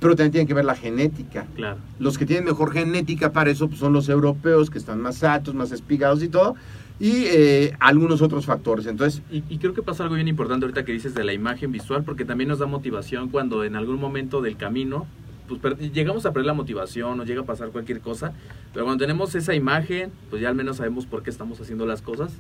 pero 0.00 0.14
también 0.16 0.32
tiene 0.32 0.46
que 0.46 0.52
ver 0.54 0.66
la 0.66 0.76
genética. 0.76 1.46
Claro. 1.56 1.78
Los 1.98 2.18
que 2.18 2.26
tienen 2.26 2.44
mejor 2.44 2.72
genética 2.74 3.32
para 3.32 3.50
eso 3.50 3.66
pues, 3.68 3.80
son 3.80 3.94
los 3.94 4.08
europeos, 4.10 4.68
que 4.70 4.76
están 4.78 5.00
más 5.00 5.24
altos, 5.24 5.54
más 5.54 5.72
espigados 5.72 6.22
y 6.22 6.28
todo, 6.28 6.54
y 7.00 7.24
eh, 7.26 7.74
algunos 7.80 8.20
otros 8.22 8.44
factores. 8.44 8.84
Entonces, 8.86 9.22
Y, 9.32 9.42
y 9.48 9.56
creo 9.58 9.72
que 9.72 9.82
pasa 9.82 10.02
algo 10.02 10.16
bien 10.16 10.28
importante 10.28 10.66
ahorita 10.66 10.84
que 10.84 10.92
dices 10.92 11.14
de 11.14 11.24
la 11.24 11.32
imagen 11.32 11.72
visual, 11.72 12.02
porque 12.04 12.24
también 12.26 12.48
nos 12.48 12.58
da 12.58 12.66
motivación 12.66 13.28
cuando 13.30 13.64
en 13.64 13.76
algún 13.76 13.98
momento 13.98 14.42
del 14.42 14.56
camino, 14.56 15.06
pues 15.48 15.78
llegamos 15.92 16.26
a 16.26 16.32
perder 16.32 16.46
la 16.46 16.52
motivación, 16.54 17.16
nos 17.16 17.26
llega 17.26 17.40
a 17.40 17.44
pasar 17.46 17.70
cualquier 17.70 18.00
cosa, 18.00 18.32
pero 18.72 18.84
cuando 18.84 19.02
tenemos 19.02 19.34
esa 19.34 19.54
imagen, 19.54 20.10
pues 20.30 20.42
ya 20.42 20.48
al 20.50 20.54
menos 20.54 20.76
sabemos 20.76 21.06
por 21.06 21.22
qué 21.22 21.30
estamos 21.30 21.60
haciendo 21.60 21.86
las 21.86 22.02
cosas 22.02 22.32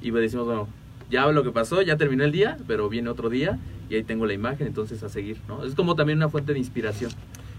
y 0.00 0.10
decimos, 0.10 0.46
bueno, 0.46 0.68
ya 1.10 1.26
lo 1.32 1.42
que 1.42 1.50
pasó, 1.50 1.82
ya 1.82 1.96
terminó 1.96 2.24
el 2.24 2.32
día, 2.32 2.58
pero 2.66 2.88
viene 2.88 3.08
otro 3.08 3.28
día 3.30 3.58
y 3.88 3.94
ahí 3.96 4.02
tengo 4.04 4.26
la 4.26 4.32
imagen, 4.34 4.66
entonces 4.66 5.02
a 5.02 5.08
seguir, 5.08 5.36
¿no? 5.48 5.64
Es 5.64 5.74
como 5.74 5.94
también 5.94 6.18
una 6.18 6.28
fuente 6.28 6.52
de 6.52 6.58
inspiración. 6.58 7.10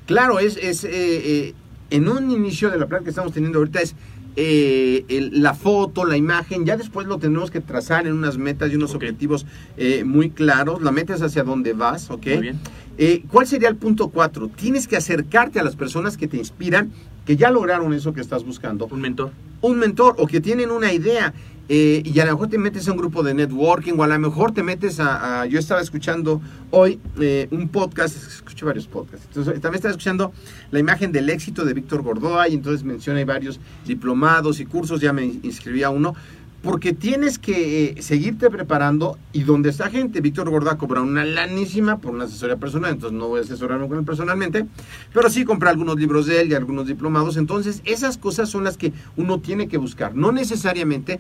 Claro, 0.06 0.39
es, 0.39 0.58
es 0.58 0.84
eh, 0.84 0.89
eh, 0.91 1.53
en 1.89 2.08
un 2.10 2.32
inicio 2.32 2.69
de 2.69 2.77
la 2.77 2.88
plática 2.88 3.06
que 3.06 3.10
estamos 3.12 3.34
teniendo 3.34 3.60
ahorita 3.60 3.82
es 3.82 3.95
eh, 4.36 5.06
el- 5.10 5.43
la 5.43 5.53
foto, 5.53 6.06
la 6.06 6.17
imagen, 6.17 6.65
ya 6.65 6.75
después 6.75 7.06
lo 7.06 7.19
tenemos 7.19 7.51
que 7.51 7.62
trazar 7.62 8.08
en 8.08 8.13
unas 8.13 8.38
metas 8.39 8.71
y 8.71 8.75
unos 8.75 8.89
Ok. 8.91 8.95
objetivos 8.95 9.45
eh, 9.77 10.03
muy 10.03 10.32
claros. 10.32 10.82
La 10.82 10.91
meta 10.91 11.13
es 11.13 11.21
hacia 11.21 11.43
dónde 11.43 11.73
vas, 11.73 12.10
¿ok? 12.10 12.25
Muy 12.25 12.38
bien. 12.41 12.60
Eh, 12.97 13.23
¿Cuál 13.32 13.47
sería 13.47 13.69
el 13.69 13.75
punto 13.75 14.10
cuatro? 14.10 14.47
Tienes 14.49 14.88
que 14.88 14.95
acercarte 14.97 15.60
a 15.60 15.63
las 15.63 15.75
personas 15.75 16.15
que 16.17 16.27
te 16.27 16.38
inspiran, 16.38 16.91
que 17.25 17.36
ya 17.38 17.49
lograron 17.49 17.93
eso 17.93 18.13
que 18.13 18.21
estás 18.21 18.43
buscando. 18.45 18.86
Un 18.88 19.01
mentor. 19.01 19.32
Un 19.62 19.77
mentor 19.79 20.15
o 20.19 20.27
que 20.27 20.41
tienen 20.41 20.69
una 20.71 20.91
idea. 20.93 21.34
eh, 21.69 22.03
y 22.03 22.19
a 22.19 22.25
lo 22.25 22.34
mejor 22.34 22.49
te 22.49 22.58
metes 22.58 22.89
a 22.89 22.91
un 22.91 22.97
grupo 22.97 23.23
de 23.23 23.34
networking 23.34 23.93
o 23.97 24.03
a 24.03 24.08
lo 24.08 24.19
mejor 24.19 24.51
te 24.51 24.62
metes 24.63 24.99
a... 24.99 25.41
a- 25.41 25.45
yo 25.45 25.58
estaba 25.58 25.79
escuchando 25.79 26.41
hoy 26.71 26.99
eh, 27.21 27.47
un 27.51 27.69
podcast, 27.69 28.17
escuché 28.17 28.65
varios 28.65 28.86
podcasts, 28.88 29.25
entonces 29.29 29.53
también 29.62 29.75
estaba 29.75 29.91
escuchando 29.91 30.34
la 30.71 30.79
imagen 30.79 31.13
del 31.13 31.29
éxito 31.29 31.63
de 31.63 31.73
Víctor 31.73 32.01
Gordoa 32.01 32.49
y 32.49 32.56
entonces 32.56 32.84
menciona 32.84 33.23
varios 33.23 33.62
diplomados 33.88 34.60
y 34.60 34.65
cursos, 34.65 34.99
ya 34.99 35.13
me 35.13 35.23
inscribí 35.23 35.84
a 35.84 35.89
uno, 35.89 36.13
porque 36.63 36.93
tienes 36.93 37.38
que 37.38 37.89
eh, 37.89 38.02
seguirte 38.02 38.49
preparando 38.49 39.17
y 39.34 39.43
donde 39.43 39.69
está 39.69 39.89
gente, 39.89 40.21
Víctor 40.21 40.49
Gordoa 40.49 40.78
cobra 40.78 41.02
una 41.02 41.26
lanísima 41.26 41.97
por 41.97 42.15
una 42.15 42.23
asesoría 42.23 42.56
personal, 42.56 42.93
entonces 42.93 43.19
no 43.19 43.28
voy 43.28 43.39
a 43.39 43.43
asesorarme 43.43 43.88
con 43.89 43.99
él 43.99 44.06
personalmente, 44.06 44.65
pero 45.13 45.30
sí 45.30 45.43
compré 45.43 45.69
algunos 45.69 45.99
libros 45.99 46.26
de 46.26 46.39
él 46.39 46.52
y 46.52 46.56
algunos 46.56 46.88
diplomados, 46.88 47.36
entonces 47.36 47.82
esas 47.84 48.17
cosas 48.17 48.49
son 48.49 48.63
las 48.63 48.78
que 48.78 48.93
uno 49.17 49.41
tiene 49.41 49.67
que 49.67 49.78
buscar, 49.78 50.15
no 50.15 50.32
necesariamente 50.32 51.19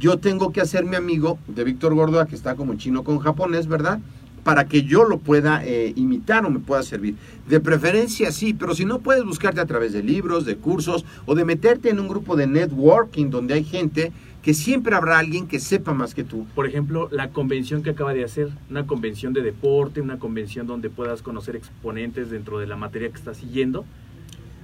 yo 0.00 0.18
tengo 0.18 0.52
que 0.52 0.60
hacerme 0.60 0.96
amigo 0.96 1.38
de 1.46 1.62
Víctor 1.62 1.94
Gordoa, 1.94 2.26
que 2.26 2.34
está 2.34 2.56
como 2.56 2.74
chino 2.74 3.04
con 3.04 3.20
japonés, 3.20 3.68
¿verdad? 3.68 4.00
Para 4.42 4.66
que 4.66 4.82
yo 4.82 5.04
lo 5.04 5.18
pueda 5.18 5.64
eh, 5.64 5.92
imitar 5.96 6.44
o 6.44 6.50
me 6.50 6.58
pueda 6.58 6.82
servir. 6.82 7.16
De 7.48 7.60
preferencia 7.60 8.30
sí, 8.30 8.52
pero 8.52 8.74
si 8.74 8.84
no 8.84 8.98
puedes 8.98 9.24
buscarte 9.24 9.60
a 9.60 9.66
través 9.66 9.92
de 9.92 10.02
libros, 10.02 10.44
de 10.44 10.56
cursos 10.56 11.04
o 11.24 11.34
de 11.34 11.44
meterte 11.44 11.88
en 11.88 12.00
un 12.00 12.08
grupo 12.08 12.36
de 12.36 12.46
networking 12.46 13.30
donde 13.30 13.54
hay 13.54 13.64
gente 13.64 14.12
que 14.46 14.54
siempre 14.54 14.94
habrá 14.94 15.18
alguien 15.18 15.48
que 15.48 15.58
sepa 15.58 15.92
más 15.92 16.14
que 16.14 16.22
tú. 16.22 16.46
Por 16.54 16.68
ejemplo, 16.68 17.08
la 17.10 17.30
convención 17.30 17.82
que 17.82 17.90
acaba 17.90 18.14
de 18.14 18.22
hacer, 18.22 18.48
una 18.70 18.86
convención 18.86 19.32
de 19.32 19.42
deporte, 19.42 20.00
una 20.00 20.20
convención 20.20 20.68
donde 20.68 20.88
puedas 20.88 21.20
conocer 21.20 21.56
exponentes 21.56 22.30
dentro 22.30 22.60
de 22.60 22.68
la 22.68 22.76
materia 22.76 23.08
que 23.10 23.16
estás 23.16 23.38
siguiendo. 23.38 23.84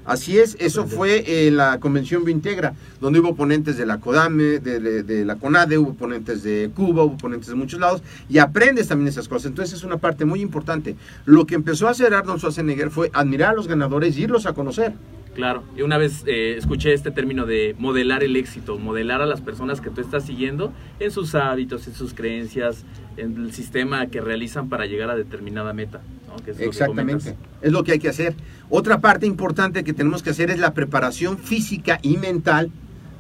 Así 0.05 0.39
es, 0.39 0.57
eso 0.61 0.87
fue 0.87 1.51
la 1.51 1.81
convención 1.81 2.25
Vintegra, 2.25 2.75
donde 3.01 3.19
hubo 3.19 3.35
ponentes 3.35 3.77
de 3.77 3.85
la 3.85 3.99
CODAME, 3.99 4.61
de, 4.61 4.79
de- 4.79 5.03
de 5.03 5.25
la 5.25 5.35
CONADE, 5.35 5.79
hubo 5.79 5.95
ponentes 5.95 6.45
de 6.45 6.71
Cuba, 6.73 7.03
hubo 7.03 7.17
ponentes 7.17 7.49
de 7.49 7.57
muchos 7.57 7.81
lados, 7.81 8.05
y 8.29 8.39
aprendes 8.39 8.87
también 8.87 9.09
esas 9.09 9.27
cosas. 9.27 9.47
Entonces 9.47 9.77
es 9.77 9.83
una 9.83 9.97
parte 9.97 10.25
muy 10.25 10.41
importante. 10.43 10.95
Lo 11.25 11.45
que 11.45 11.57
empezó 11.57 11.89
a 11.89 11.91
hacer 11.91 12.15
Arnold 12.15 12.39
Schwarzenegger 12.39 12.91
fue 12.91 13.11
admirar 13.13 13.51
a 13.51 13.55
los 13.55 13.67
ganadores 13.67 14.17
y 14.17 14.23
irlos 14.23 14.47
a 14.47 14.53
conocer. 14.53 14.93
Claro, 15.35 15.63
y 15.77 15.83
una 15.83 15.97
vez 15.97 16.25
eh, 16.27 16.57
escuché 16.59 16.93
este 16.93 17.11
término 17.11 17.47
de 17.47 17.75
modelar 17.79 18.23
el 18.23 18.37
éxito, 18.37 18.79
modelar 18.79 19.23
a 19.23 19.27
las 19.27 19.41
personas 19.41 19.81
que 19.81 19.89
tú 19.89 20.03
estás 20.03 20.27
siguiendo 20.27 20.73
en 21.01 21.11
sus 21.11 21.35
hábitos, 21.35 21.87
en 21.87 21.95
sus 21.95 22.13
creencias, 22.13 22.85
en 23.17 23.37
el 23.37 23.53
sistema 23.53 24.07
que 24.09 24.21
realizan 24.21 24.69
para 24.69 24.85
llegar 24.85 25.09
a 25.11 25.17
determinada 25.17 25.73
meta. 25.73 26.03
¿no? 26.29 26.37
Que 26.45 26.51
es 26.51 26.57
lo 26.57 26.63
que 26.63 26.69
Exactamente. 26.69 27.37
Es 27.63 27.73
lo 27.73 27.83
que 27.83 27.93
hay 27.93 27.99
que 27.99 28.11
hacer. 28.11 28.35
Otra 28.69 29.01
parte 29.01 29.27
importante 29.27 29.85
que 29.85 29.95
tenemos 29.95 30.23
que 30.23 30.31
hacer 30.31 30.51
es 30.51 30.59
la 30.59 30.75
preparación 30.75 31.39
física 31.39 31.99
y 32.03 32.19
mental 32.19 32.71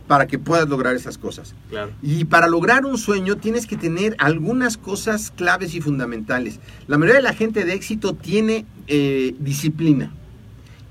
para 0.06 0.26
que 0.26 0.38
puedas 0.38 0.68
lograr 0.68 0.94
esas 0.94 1.16
cosas. 1.16 1.54
Claro. 1.70 1.92
Y 2.02 2.26
para 2.26 2.46
lograr 2.46 2.84
un 2.84 2.98
sueño 2.98 3.36
tienes 3.36 3.66
que 3.66 3.78
tener 3.78 4.16
algunas 4.18 4.76
cosas 4.76 5.30
claves 5.30 5.74
y 5.74 5.80
fundamentales. 5.80 6.60
La 6.88 6.98
mayoría 6.98 7.20
de 7.20 7.22
la 7.22 7.32
gente 7.32 7.64
de 7.64 7.72
éxito 7.72 8.14
tiene 8.14 8.66
eh, 8.88 9.34
disciplina. 9.38 10.12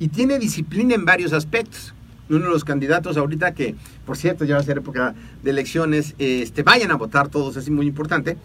Y 0.01 0.07
tiene 0.07 0.39
disciplina 0.39 0.95
en 0.95 1.05
varios 1.05 1.31
aspectos. 1.31 1.93
Uno 2.27 2.45
de 2.45 2.49
los 2.49 2.63
candidatos 2.63 3.17
ahorita 3.17 3.53
que, 3.53 3.75
por 4.03 4.17
cierto, 4.17 4.45
ya 4.45 4.55
va 4.55 4.61
a 4.61 4.63
ser 4.63 4.79
época 4.79 5.13
de 5.43 5.51
elecciones, 5.51 6.15
este, 6.17 6.63
vayan 6.63 6.89
a 6.89 6.95
votar 6.95 7.29
todos, 7.29 7.55
es 7.55 7.69
muy 7.69 7.85
importante. 7.85 8.35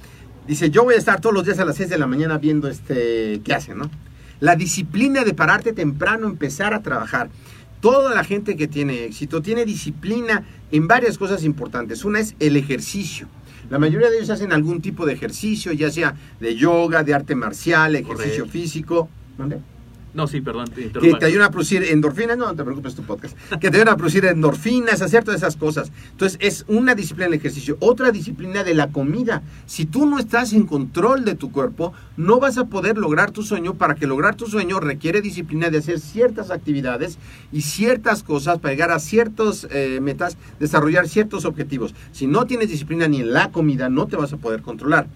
Dice, 0.46 0.68
yo 0.68 0.84
voy 0.84 0.96
a 0.96 0.98
estar 0.98 1.22
todos 1.22 1.34
los 1.34 1.46
días 1.46 1.58
a 1.58 1.64
las 1.64 1.76
6 1.76 1.88
de 1.88 1.96
la 1.96 2.06
mañana 2.06 2.36
viendo 2.36 2.68
este, 2.68 3.40
qué 3.42 3.54
hacen, 3.54 3.78
¿no? 3.78 3.90
La 4.38 4.54
disciplina 4.54 5.24
de 5.24 5.32
pararte 5.32 5.72
temprano, 5.72 6.26
empezar 6.26 6.74
a 6.74 6.82
trabajar. 6.82 7.30
Toda 7.80 8.14
la 8.14 8.22
gente 8.22 8.54
que 8.54 8.68
tiene 8.68 9.06
éxito 9.06 9.40
tiene 9.40 9.64
disciplina 9.64 10.44
en 10.72 10.86
varias 10.86 11.16
cosas 11.16 11.42
importantes. 11.42 12.04
Una 12.04 12.20
es 12.20 12.34
el 12.38 12.58
ejercicio. 12.58 13.28
La 13.70 13.78
mayoría 13.78 14.10
de 14.10 14.18
ellos 14.18 14.28
hacen 14.28 14.52
algún 14.52 14.82
tipo 14.82 15.06
de 15.06 15.14
ejercicio, 15.14 15.72
ya 15.72 15.90
sea 15.90 16.16
de 16.38 16.54
yoga, 16.54 17.02
de 17.02 17.14
arte 17.14 17.34
marcial, 17.34 17.96
ejercicio 17.96 18.44
Correcto. 18.44 18.52
físico. 18.52 19.08
¿Dónde? 19.38 19.60
No, 20.16 20.26
sí, 20.26 20.40
perdón. 20.40 20.68
Te 20.68 20.90
que 20.90 21.14
te 21.14 21.26
ayudan 21.26 21.48
a 21.48 21.50
producir 21.50 21.84
endorfinas, 21.84 22.38
no, 22.38 22.46
no 22.46 22.56
te 22.56 22.64
preocupes 22.64 22.94
tu 22.94 23.02
podcast, 23.02 23.36
que 23.60 23.70
te 23.70 23.76
ayudan 23.76 23.90
a 23.90 23.96
producir 23.98 24.24
endorfinas, 24.24 25.02
hacer 25.02 25.22
todas 25.24 25.42
esas 25.42 25.56
cosas. 25.56 25.92
Entonces 26.10 26.38
es 26.40 26.64
una 26.68 26.94
disciplina 26.94 27.26
del 27.26 27.38
ejercicio, 27.38 27.76
otra 27.80 28.10
disciplina 28.12 28.64
de 28.64 28.72
la 28.72 28.88
comida. 28.88 29.42
Si 29.66 29.84
tú 29.84 30.06
no 30.06 30.18
estás 30.18 30.54
en 30.54 30.66
control 30.66 31.26
de 31.26 31.34
tu 31.34 31.52
cuerpo, 31.52 31.92
no 32.16 32.40
vas 32.40 32.56
a 32.56 32.64
poder 32.64 32.96
lograr 32.96 33.30
tu 33.30 33.42
sueño. 33.42 33.74
Para 33.74 33.94
que 33.94 34.06
lograr 34.06 34.36
tu 34.36 34.46
sueño 34.46 34.80
requiere 34.80 35.20
disciplina 35.20 35.68
de 35.68 35.78
hacer 35.78 36.00
ciertas 36.00 36.50
actividades 36.50 37.18
y 37.52 37.60
ciertas 37.60 38.22
cosas 38.22 38.58
para 38.58 38.72
llegar 38.72 38.92
a 38.92 38.98
ciertas 38.98 39.68
metas, 40.00 40.38
desarrollar 40.58 41.08
ciertos 41.08 41.44
objetivos. 41.44 41.94
Si 42.12 42.26
no 42.26 42.46
tienes 42.46 42.70
disciplina 42.70 43.06
ni 43.06 43.20
en 43.20 43.34
la 43.34 43.52
comida, 43.52 43.90
no 43.90 44.06
te 44.06 44.16
vas 44.16 44.32
a 44.32 44.38
poder 44.38 44.62
controlar. 44.62 45.08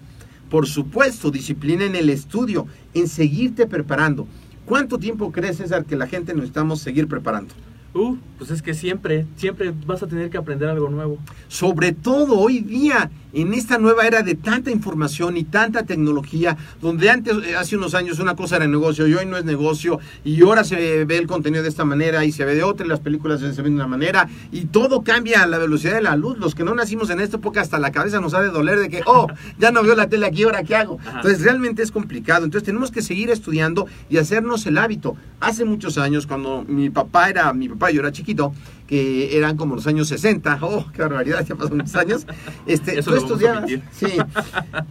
Por 0.51 0.67
supuesto, 0.67 1.31
disciplina 1.31 1.85
en 1.85 1.95
el 1.95 2.09
estudio, 2.09 2.67
en 2.93 3.07
seguirte 3.07 3.67
preparando. 3.67 4.27
¿Cuánto 4.65 4.97
tiempo 4.97 5.31
crees, 5.31 5.57
César, 5.57 5.85
que 5.85 5.95
la 5.95 6.07
gente 6.07 6.33
necesitamos 6.33 6.81
seguir 6.81 7.07
preparando? 7.07 7.53
Uh, 7.93 8.15
pues 8.37 8.51
es 8.51 8.61
que 8.61 8.73
siempre, 8.73 9.25
siempre 9.35 9.73
vas 9.85 10.01
a 10.01 10.07
tener 10.07 10.29
que 10.29 10.37
aprender 10.37 10.69
algo 10.69 10.89
nuevo. 10.89 11.17
Sobre 11.49 11.91
todo 11.91 12.39
hoy 12.39 12.61
día, 12.61 13.11
en 13.33 13.53
esta 13.53 13.77
nueva 13.77 14.05
era 14.05 14.21
de 14.21 14.35
tanta 14.35 14.71
información 14.71 15.37
y 15.37 15.43
tanta 15.43 15.83
tecnología, 15.83 16.57
donde 16.81 17.09
antes, 17.09 17.35
eh, 17.45 17.55
hace 17.55 17.77
unos 17.77 17.93
años, 17.93 18.19
una 18.19 18.35
cosa 18.35 18.57
era 18.57 18.67
negocio 18.67 19.07
y 19.07 19.13
hoy 19.13 19.25
no 19.25 19.37
es 19.37 19.45
negocio, 19.45 19.99
y 20.23 20.41
ahora 20.43 20.63
se 20.63 21.05
ve 21.05 21.17
el 21.17 21.27
contenido 21.27 21.63
de 21.63 21.69
esta 21.69 21.85
manera 21.85 22.25
y 22.25 22.31
se 22.31 22.45
ve 22.45 22.55
de 22.55 22.63
otra, 22.63 22.85
y 22.85 22.89
las 22.89 22.99
películas 22.99 23.39
se 23.39 23.61
ven 23.61 23.73
de 23.73 23.75
una 23.75 23.87
manera, 23.87 24.27
y 24.51 24.65
todo 24.65 25.01
cambia 25.01 25.43
a 25.43 25.47
la 25.47 25.57
velocidad 25.57 25.95
de 25.95 26.01
la 26.01 26.15
luz. 26.15 26.37
Los 26.37 26.55
que 26.55 26.63
no 26.63 26.75
nacimos 26.75 27.09
en 27.09 27.19
esta 27.19 27.37
época, 27.37 27.61
hasta 27.61 27.79
la 27.79 27.91
cabeza 27.91 28.19
nos 28.19 28.33
ha 28.33 28.41
de 28.41 28.49
doler 28.49 28.79
de 28.79 28.89
que, 28.89 29.01
oh, 29.05 29.27
ya 29.59 29.71
no 29.71 29.83
veo 29.83 29.95
la 29.95 30.07
tele 30.07 30.25
aquí, 30.25 30.43
¿ahora 30.43 30.63
qué 30.63 30.75
hago? 30.75 30.99
Entonces, 31.05 31.41
realmente 31.41 31.83
es 31.83 31.91
complicado. 31.91 32.45
Entonces, 32.45 32.65
tenemos 32.65 32.91
que 32.91 33.01
seguir 33.01 33.29
estudiando 33.29 33.87
y 34.09 34.17
hacernos 34.17 34.65
el 34.65 34.77
hábito. 34.77 35.15
Hace 35.39 35.65
muchos 35.65 35.97
años, 35.97 36.27
cuando 36.27 36.63
mi 36.67 36.89
papá 36.89 37.29
era, 37.29 37.51
mi 37.53 37.69
papá, 37.69 37.91
yo 37.91 38.01
era 38.01 38.11
chiquito, 38.11 38.53
que 38.91 39.37
eran 39.37 39.55
como 39.55 39.75
los 39.75 39.87
años 39.87 40.09
60, 40.09 40.59
oh, 40.63 40.85
qué 40.91 41.01
barbaridad, 41.01 41.45
ya 41.47 41.55
pasaron 41.55 41.77
muchos 41.77 41.95
años. 41.95 42.27
Este, 42.65 42.99
Eso 42.99 43.11
tú 43.11 43.15
estudiabas, 43.15 43.71
sí, 43.93 44.17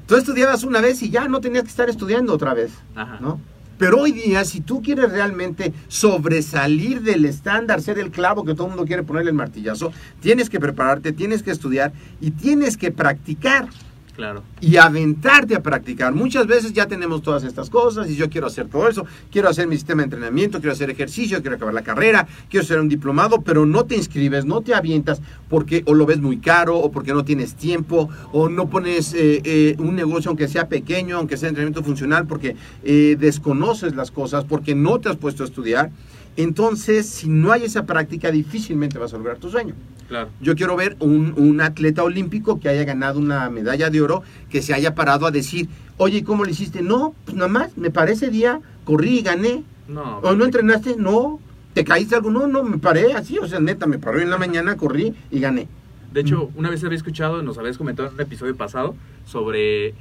tú 0.07 0.17
estudiabas 0.17 0.65
una 0.65 0.81
vez 0.81 1.03
y 1.03 1.11
ya 1.11 1.29
no 1.29 1.43
tenías 1.43 1.65
que 1.65 1.69
estar 1.69 1.91
estudiando 1.91 2.33
otra 2.33 2.55
vez, 2.55 2.73
Ajá. 2.95 3.19
¿no? 3.21 3.39
Pero 3.77 4.01
hoy 4.01 4.13
día, 4.13 4.47
si 4.47 4.63
tú 4.63 4.81
quieres 4.81 5.13
realmente 5.13 5.75
sobresalir 5.89 7.03
del 7.03 7.27
estándar, 7.27 7.83
ser 7.83 7.99
el 7.99 8.11
clavo 8.11 8.43
que 8.43 8.55
todo 8.55 8.69
el 8.69 8.71
mundo 8.71 8.87
quiere 8.87 9.03
ponerle 9.03 9.33
el 9.33 9.37
martillazo, 9.37 9.93
tienes 10.21 10.49
que 10.49 10.59
prepararte, 10.59 11.13
tienes 11.13 11.43
que 11.43 11.51
estudiar 11.51 11.93
y 12.23 12.31
tienes 12.31 12.79
que 12.79 12.93
practicar 12.93 13.69
Claro. 14.15 14.43
y 14.61 14.77
aventarte 14.77 15.55
a 15.55 15.63
practicar. 15.63 16.15
Muchas 16.15 16.47
veces 16.47 16.73
ya 16.73 16.87
tenemos 16.87 17.23
todas 17.23 17.45
estas 17.45 17.71
cosas 17.71 18.11
y 18.11 18.17
yo 18.17 18.29
quiero 18.29 18.47
hacer 18.47 18.69
todo 18.69 18.89
eso, 18.89 19.07
quiero 19.31 19.49
hacer 19.49 19.67
mi 19.67 19.77
sistema 19.77 20.03
de 20.03 20.05
entrenamiento, 20.05 20.59
quiero 20.59 20.73
hacer 20.73 20.91
ejercicio, 20.91 21.41
quiero 21.41 21.57
acabar 21.57 21.75
la 21.75 21.83
carrera, 21.83 22.27
quiero 22.49 22.67
ser 22.67 22.81
un 22.81 22.89
diplomado, 22.89 23.43
pero 23.43 23.67
no 23.67 23.85
te 23.85 23.97
inscribes, 23.97 24.45
no 24.45 24.61
te 24.61 24.75
avientas 24.75 25.23
porque 25.49 25.83
o 25.87 25.95
lo 25.95 26.07
ves 26.07 26.21
muy 26.21 26.39
caro 26.39 26.77
o 26.77 26.91
porque 26.91 27.13
no 27.13 27.25
tienes 27.25 27.55
tiempo 27.55 28.09
o 28.33 28.49
no 28.49 28.69
pones 28.69 29.15
eh, 29.15 29.41
eh, 29.45 29.77
un 29.79 29.95
negocio 29.97 30.31
aunque 30.31 30.49
sea 30.49 30.69
pequeño, 30.69 31.17
aunque 31.17 31.37
sea 31.37 31.49
entrenamiento 31.49 31.83
funcional, 31.83 32.27
porque 32.27 32.57
eh, 32.85 33.17
desconoces 33.19 33.95
las 33.95 34.11
cosas, 34.11 34.45
porque 34.45 34.75
no 34.75 35.01
te 35.01 35.09
has 35.09 35.17
puesto 35.17 35.43
a 35.43 35.47
estudiar. 35.47 35.91
Entonces, 36.37 37.07
si 37.07 37.29
no 37.29 37.53
hay 37.53 37.65
esa 37.65 37.87
práctica, 37.87 38.31
difícilmente 38.31 38.99
vas 38.99 39.13
a 39.15 39.19
lograr 39.19 39.39
tu 39.39 39.51
sueño. 39.51 39.75
Claro. 40.09 40.29
Yo 40.41 40.55
quiero 40.57 40.77
ver 40.77 40.97
un, 41.01 41.35
un 41.37 41.61
atleta 41.61 42.03
olímpico 42.03 42.59
que 42.59 42.69
haya 42.69 42.85
ganado 42.85 43.19
una 43.19 43.49
medalla 43.51 43.91
de 43.91 44.01
oro, 44.01 44.23
que 44.49 44.63
se 44.63 44.75
haya 44.75 44.95
parado 44.95 45.27
a 45.27 45.31
decir, 45.31 45.69
oye, 45.99 46.19
¿y 46.19 46.23
¿cómo 46.23 46.45
le 46.45 46.53
hiciste? 46.53 46.83
No, 46.83 47.15
pues 47.25 47.37
nada 47.37 47.49
más, 47.49 47.77
me 47.77 47.91
parece 47.91 48.29
día, 48.29 48.61
corrí 48.85 49.19
y 49.19 49.23
gané. 49.23 49.63
No, 49.87 50.19
¿O 50.19 50.35
no 50.35 50.45
entrenaste? 50.45 50.97
No. 50.97 51.41
¿Te 51.75 51.85
caíste 51.85 52.17
algo? 52.17 52.31
No, 52.31 52.47
no, 52.47 52.65
me 52.65 52.79
paré 52.79 53.13
así, 53.13 53.39
o 53.39 53.47
sea, 53.47 53.61
neta, 53.61 53.87
me 53.87 53.99
paré 53.99 54.23
en 54.23 54.31
la 54.31 54.39
mañana, 54.39 54.77
corrí 54.77 55.15
y 55.31 55.39
gané. 55.39 55.69
De 56.13 56.23
hecho, 56.23 56.51
una 56.57 56.71
vez 56.71 56.83
había 56.83 56.97
escuchado, 56.97 57.43
nos 57.43 57.59
habías 57.59 57.79
comentado 57.79 58.09
en 58.09 58.15
un 58.15 58.21
episodio 58.21 58.57
pasado 58.57 58.97
sobre, 59.27 59.95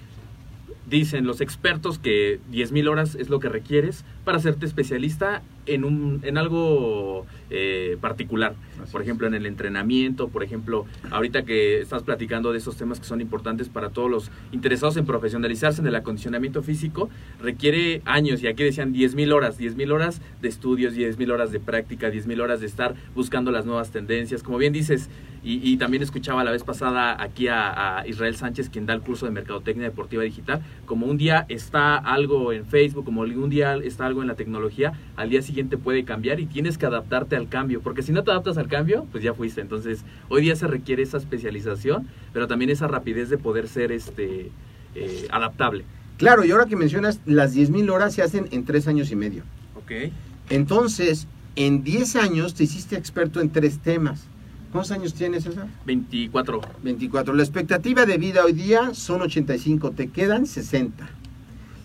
dicen 0.89 1.27
los 1.27 1.39
expertos 1.41 1.99
que 1.99 2.39
10.000 2.51 2.89
horas 2.89 3.13
es 3.13 3.29
lo 3.29 3.39
que 3.39 3.49
requieres 3.49 4.03
para 4.25 4.39
hacerte 4.39 4.65
especialista 4.65 5.43
en, 5.73 5.83
un, 5.83 6.19
en 6.23 6.37
algo 6.37 7.25
eh, 7.49 7.97
particular. 8.01 8.55
Así 8.81 8.91
por 8.91 9.01
es. 9.01 9.07
ejemplo, 9.07 9.27
en 9.27 9.33
el 9.33 9.45
entrenamiento, 9.45 10.29
por 10.29 10.43
ejemplo, 10.43 10.85
ahorita 11.11 11.43
que 11.43 11.81
estás 11.81 12.03
platicando 12.03 12.51
de 12.51 12.57
esos 12.57 12.75
temas 12.75 12.99
que 12.99 13.05
son 13.05 13.21
importantes 13.21 13.69
para 13.69 13.89
todos 13.89 14.09
los 14.09 14.31
interesados 14.51 14.97
en 14.97 15.05
profesionalizarse 15.05 15.81
en 15.81 15.87
el 15.87 15.95
acondicionamiento 15.95 16.63
físico, 16.63 17.09
requiere 17.41 18.01
años, 18.05 18.41
y 18.43 18.47
aquí 18.47 18.63
decían 18.63 18.93
10 18.93 19.15
mil 19.15 19.31
horas, 19.31 19.57
10 19.57 19.75
mil 19.75 19.91
horas 19.91 20.21
de 20.41 20.47
estudios, 20.47 20.93
10 20.93 21.17
mil 21.17 21.31
horas 21.31 21.51
de 21.51 21.59
práctica, 21.59 22.09
10 22.09 22.27
mil 22.27 22.41
horas 22.41 22.61
de 22.61 22.67
estar 22.67 22.95
buscando 23.15 23.51
las 23.51 23.65
nuevas 23.65 23.91
tendencias. 23.91 24.43
Como 24.43 24.57
bien 24.57 24.73
dices, 24.73 25.09
y, 25.43 25.67
y 25.67 25.77
también 25.77 26.03
escuchaba 26.03 26.43
la 26.43 26.51
vez 26.51 26.63
pasada 26.63 27.21
aquí 27.21 27.47
a, 27.47 27.99
a 27.99 28.07
Israel 28.07 28.35
Sánchez, 28.35 28.69
quien 28.69 28.85
da 28.85 28.93
el 28.93 29.01
curso 29.01 29.25
de 29.25 29.31
Mercadotecnia 29.31 29.85
Deportiva 29.85 30.23
Digital, 30.23 30.61
como 30.85 31.05
un 31.05 31.17
día 31.17 31.45
está 31.49 31.97
algo 31.97 32.51
en 32.51 32.65
Facebook, 32.65 33.05
como 33.05 33.21
un 33.21 33.49
día 33.49 33.75
está 33.75 34.05
algo 34.05 34.21
en 34.21 34.27
la 34.27 34.35
tecnología, 34.35 34.93
al 35.15 35.29
día 35.29 35.41
siguiente 35.41 35.58
puede 35.65 36.03
cambiar 36.05 36.39
y 36.39 36.45
tienes 36.45 36.77
que 36.77 36.85
adaptarte 36.85 37.35
al 37.35 37.49
cambio, 37.49 37.81
porque 37.81 38.01
si 38.01 38.11
no 38.11 38.23
te 38.23 38.31
adaptas 38.31 38.57
al 38.57 38.67
cambio, 38.67 39.05
pues 39.11 39.23
ya 39.23 39.33
fuiste. 39.33 39.61
Entonces, 39.61 40.03
hoy 40.29 40.41
día 40.41 40.55
se 40.55 40.67
requiere 40.67 41.03
esa 41.03 41.17
especialización, 41.17 42.07
pero 42.33 42.47
también 42.47 42.69
esa 42.69 42.87
rapidez 42.87 43.29
de 43.29 43.37
poder 43.37 43.67
ser 43.67 43.91
este 43.91 44.51
eh, 44.95 45.27
adaptable. 45.31 45.85
Claro, 46.17 46.43
y 46.43 46.51
ahora 46.51 46.65
que 46.65 46.75
mencionas, 46.75 47.21
las 47.25 47.55
10.000 47.55 47.89
horas 47.91 48.13
se 48.13 48.21
hacen 48.21 48.47
en 48.51 48.65
tres 48.65 48.87
años 48.87 49.11
y 49.11 49.15
medio. 49.15 49.43
Ok. 49.75 50.11
Entonces, 50.49 51.27
en 51.55 51.83
10 51.83 52.15
años 52.17 52.53
te 52.53 52.63
hiciste 52.65 52.95
experto 52.95 53.39
en 53.41 53.49
tres 53.49 53.79
temas. 53.79 54.25
¿Cuántos 54.71 54.91
años 54.91 55.13
tienes, 55.13 55.43
César? 55.43 55.67
24. 55.85 56.61
24. 56.83 57.33
La 57.33 57.43
expectativa 57.43 58.05
de 58.05 58.17
vida 58.17 58.43
hoy 58.45 58.53
día 58.53 58.93
son 58.93 59.21
85, 59.21 59.91
te 59.91 60.07
quedan 60.09 60.45
60. 60.45 61.09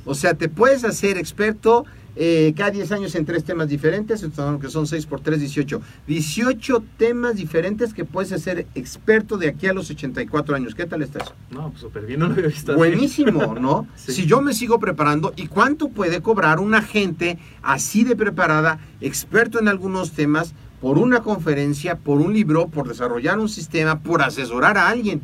O 0.05 0.15
sea, 0.15 0.35
te 0.35 0.49
puedes 0.49 0.85
hacer 0.85 1.17
experto 1.17 1.87
eh, 2.17 2.55
cada 2.57 2.71
10 2.71 2.93
años 2.93 3.15
en 3.15 3.25
tres 3.25 3.45
temas 3.45 3.69
diferentes, 3.69 4.25
que 4.61 4.69
son 4.71 4.87
6 4.87 5.07
por 5.07 5.21
3, 5.21 5.41
18. 5.41 5.81
18 6.07 6.85
temas 6.97 7.37
diferentes 7.37 7.93
que 7.93 8.05
puedes 8.05 8.33
hacer 8.33 8.67
experto 8.75 9.37
de 9.37 9.49
aquí 9.49 9.67
a 9.67 9.73
los 9.73 9.91
84 9.91 10.55
años. 10.55 10.75
¿Qué 10.75 10.87
tal 10.87 11.03
está 11.03 11.23
eso? 11.23 11.35
No, 11.51 11.71
pues 11.71 11.81
súper 11.81 12.07
bien, 12.07 12.21
no 12.21 12.29
lo 12.29 12.35
había 12.35 12.47
visto 12.47 12.73
así. 12.73 12.79
Buenísimo, 12.79 13.55
¿no? 13.55 13.87
Sí. 13.97 14.13
Si 14.13 14.27
yo 14.27 14.41
me 14.41 14.53
sigo 14.53 14.79
preparando, 14.79 15.33
¿y 15.37 15.47
cuánto 15.47 15.89
puede 15.89 16.21
cobrar 16.21 16.61
una 16.61 16.83
gente 16.83 17.39
así 17.63 18.05
de 18.05 18.17
preparada, 18.17 18.79
experto 19.01 19.59
en 19.59 19.69
algunos 19.69 20.13
temas, 20.13 20.55
por 20.81 20.99
una 20.99 21.23
conferencia, 21.23 21.97
por 21.97 22.21
un 22.21 22.35
libro, 22.35 22.69
por 22.69 22.89
desarrollar 22.89 23.39
un 23.39 23.49
sistema, 23.49 24.01
por 24.01 24.23
asesorar 24.23 24.77
a 24.77 24.89
alguien? 24.89 25.23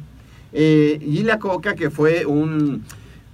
Eh, 0.53 0.98
Gilia 1.00 1.38
Coca, 1.38 1.74
que 1.74 1.90
fue 1.90 2.26
un, 2.26 2.85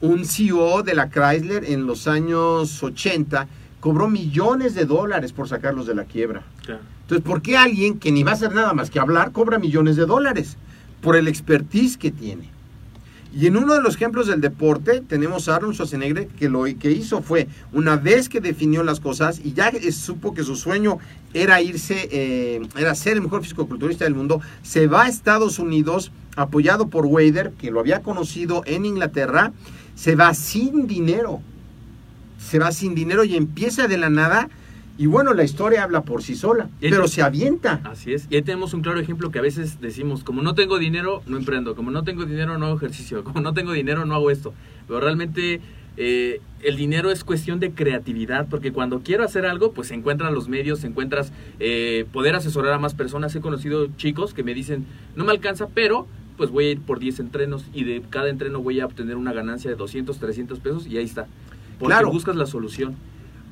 un 0.00 0.24
CEO 0.24 0.82
de 0.82 0.94
la 0.94 1.10
Chrysler 1.10 1.64
en 1.64 1.86
los 1.86 2.06
años 2.06 2.82
80, 2.82 3.46
cobró 3.80 4.08
millones 4.08 4.74
de 4.74 4.84
dólares 4.84 5.32
por 5.32 5.48
sacarlos 5.48 5.86
de 5.86 5.94
la 5.94 6.04
quiebra. 6.04 6.42
Claro. 6.64 6.82
Entonces, 7.02 7.24
¿por 7.24 7.40
qué 7.40 7.56
alguien 7.56 7.98
que 7.98 8.10
ni 8.10 8.22
va 8.22 8.32
a 8.32 8.34
hacer 8.34 8.52
nada 8.52 8.72
más 8.72 8.90
que 8.90 8.98
hablar 8.98 9.32
cobra 9.32 9.58
millones 9.58 9.96
de 9.96 10.06
dólares? 10.06 10.56
Por 11.00 11.16
el 11.16 11.28
expertise 11.28 11.96
que 11.96 12.10
tiene. 12.10 12.50
Y 13.38 13.46
en 13.46 13.56
uno 13.58 13.74
de 13.74 13.82
los 13.82 13.96
ejemplos 13.96 14.28
del 14.28 14.40
deporte 14.40 15.02
tenemos 15.06 15.48
a 15.48 15.56
Arnold 15.56 15.74
Schwarzenegger 15.74 16.26
que 16.28 16.48
lo 16.48 16.64
que 16.64 16.90
hizo 16.90 17.20
fue, 17.20 17.48
una 17.72 17.96
vez 17.96 18.30
que 18.30 18.40
definió 18.40 18.82
las 18.82 18.98
cosas 18.98 19.40
y 19.44 19.52
ya 19.52 19.70
supo 19.92 20.32
que 20.32 20.42
su 20.42 20.56
sueño 20.56 20.98
era 21.34 21.60
irse, 21.60 22.08
eh, 22.10 22.66
era 22.78 22.94
ser 22.94 23.12
el 23.12 23.22
mejor 23.22 23.42
fisicoculturista 23.42 24.04
del 24.04 24.14
mundo, 24.14 24.40
se 24.62 24.86
va 24.86 25.02
a 25.02 25.08
Estados 25.08 25.58
Unidos 25.58 26.12
apoyado 26.34 26.88
por 26.88 27.04
Wader, 27.04 27.52
que 27.52 27.70
lo 27.70 27.80
había 27.80 28.00
conocido 28.00 28.62
en 28.64 28.86
Inglaterra, 28.86 29.52
se 29.96 30.14
va 30.14 30.32
sin 30.34 30.86
dinero, 30.86 31.40
se 32.38 32.60
va 32.60 32.70
sin 32.70 32.94
dinero 32.94 33.24
y 33.24 33.34
empieza 33.34 33.88
de 33.88 33.98
la 33.98 34.08
nada. 34.10 34.48
Y 34.98 35.06
bueno, 35.06 35.34
la 35.34 35.44
historia 35.44 35.82
habla 35.82 36.02
por 36.02 36.22
sí 36.22 36.34
sola, 36.36 36.70
Y- 36.80 36.88
pero 36.88 37.06
se 37.08 37.20
avienta. 37.22 37.80
Así 37.84 38.14
es. 38.14 38.26
Y 38.30 38.36
ahí 38.36 38.42
tenemos 38.42 38.72
un 38.72 38.80
claro 38.80 38.98
ejemplo 39.00 39.30
que 39.30 39.38
a 39.38 39.42
veces 39.42 39.78
decimos, 39.80 40.22
como 40.24 40.40
no 40.42 40.54
tengo 40.54 40.78
dinero, 40.78 41.22
no 41.26 41.36
emprendo. 41.36 41.74
Como 41.74 41.90
no 41.90 42.02
tengo 42.04 42.24
dinero, 42.24 42.56
no 42.56 42.66
hago 42.66 42.76
ejercicio. 42.76 43.22
Como 43.24 43.40
no 43.40 43.52
tengo 43.52 43.72
dinero, 43.72 44.06
no 44.06 44.14
hago 44.14 44.30
esto. 44.30 44.54
Pero 44.86 45.00
realmente 45.00 45.60
eh, 45.98 46.40
el 46.62 46.76
dinero 46.76 47.10
es 47.10 47.24
cuestión 47.24 47.58
de 47.60 47.72
creatividad, 47.72 48.46
porque 48.48 48.72
cuando 48.72 49.00
quiero 49.00 49.24
hacer 49.24 49.44
algo, 49.44 49.72
pues 49.72 49.88
se 49.88 49.94
encuentran 49.94 50.34
los 50.34 50.48
medios, 50.48 50.80
se 50.80 50.86
encuentras 50.86 51.30
eh, 51.58 52.06
poder 52.12 52.34
asesorar 52.34 52.72
a 52.72 52.78
más 52.78 52.94
personas. 52.94 53.34
He 53.34 53.40
conocido 53.40 53.88
chicos 53.98 54.32
que 54.32 54.42
me 54.44 54.54
dicen, 54.54 54.86
no 55.14 55.24
me 55.24 55.32
alcanza, 55.32 55.68
pero 55.74 56.06
pues 56.36 56.50
voy 56.50 56.66
a 56.66 56.70
ir 56.72 56.80
por 56.80 56.98
10 56.98 57.20
entrenos 57.20 57.64
y 57.72 57.84
de 57.84 58.02
cada 58.10 58.28
entreno 58.28 58.60
voy 58.62 58.80
a 58.80 58.86
obtener 58.86 59.16
una 59.16 59.32
ganancia 59.32 59.70
de 59.70 59.76
200, 59.76 60.18
300 60.18 60.58
pesos 60.60 60.86
y 60.86 60.96
ahí 60.98 61.04
está. 61.04 61.26
Porque 61.78 61.92
Claro. 61.94 62.10
buscas 62.10 62.36
la 62.36 62.46
solución. 62.46 62.94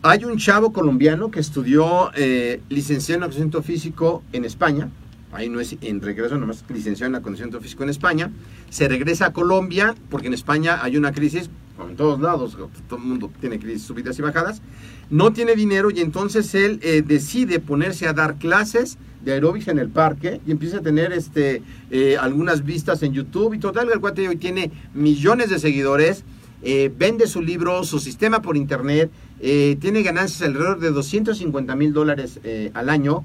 Hay 0.03 0.25
un 0.25 0.37
chavo 0.38 0.73
colombiano 0.73 1.31
que 1.31 1.40
estudió 1.40 2.11
eh, 2.14 2.61
licenciado 2.68 3.18
en 3.18 3.23
acondicionamiento 3.25 3.62
físico 3.62 4.23
en 4.33 4.44
España. 4.44 4.90
Ahí 5.33 5.49
no 5.49 5.61
es 5.61 5.77
en 5.81 6.01
regreso, 6.01 6.37
nomás 6.38 6.64
licenciado 6.68 7.09
en 7.11 7.16
acondicionamiento 7.16 7.61
físico 7.62 7.83
en 7.83 7.88
España. 7.88 8.31
Se 8.70 8.87
regresa 8.87 9.27
a 9.27 9.33
Colombia 9.33 9.94
porque 10.11 10.27
en 10.29 10.35
España 10.35 10.79
hay 10.83 10.97
una 10.97 11.12
crisis, 11.12 11.51
en 11.89 11.97
todos 11.97 12.21
lados, 12.21 12.57
todo 12.89 12.99
el 12.99 13.05
mundo 13.05 13.31
tiene 13.41 13.79
subidas 13.79 14.19
y 14.19 14.23
bajadas. 14.23 14.63
No 15.11 15.33
tiene 15.33 15.55
dinero 15.55 15.91
y 15.91 16.01
entonces 16.01 16.55
él 16.55 16.79
eh, 16.83 17.03
decide 17.05 17.59
ponerse 17.59 18.07
a 18.07 18.13
dar 18.13 18.37
clases 18.37 18.97
de 19.25 19.33
aeróbics 19.33 19.69
en 19.69 19.79
el 19.79 19.89
parque 19.89 20.41
y 20.47 20.51
empieza 20.51 20.79
a 20.79 20.81
tener 20.83 21.13
este 21.13 21.63
eh, 21.91 22.17
algunas 22.17 22.65
vistas 22.65 23.03
en 23.03 23.13
YouTube 23.13 23.55
y 23.55 23.59
total. 23.59 23.91
El 23.93 24.01
cuate 24.01 24.29
hoy 24.29 24.37
tiene 24.37 24.71
millones 24.95 25.51
de 25.51 25.59
seguidores 25.59 26.25
eh, 26.67 26.91
vende 26.97 27.27
su 27.27 27.43
libro, 27.43 27.85
su 27.85 27.99
sistema 27.99 28.41
por 28.41 28.57
internet, 28.57 29.11
eh, 29.41 29.77
tiene 29.83 30.03
ganancias 30.03 30.41
alrededor 30.49 30.81
de 30.81 30.93
250 30.93 31.77
mil 31.77 31.93
dólares 31.93 32.41
al 32.73 32.89
año, 32.89 33.23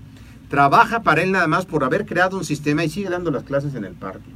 trabaja 0.49 1.03
para 1.03 1.21
él 1.21 1.31
nada 1.31 1.47
más 1.47 1.65
por 1.65 1.85
haber 1.85 2.05
creado 2.05 2.37
un 2.37 2.43
sistema 2.43 2.83
y 2.83 2.89
sigue 2.89 3.09
dando 3.09 3.31
las 3.31 3.43
clases 3.43 3.75
en 3.75 3.85
el 3.85 3.93
parque. 3.93 4.29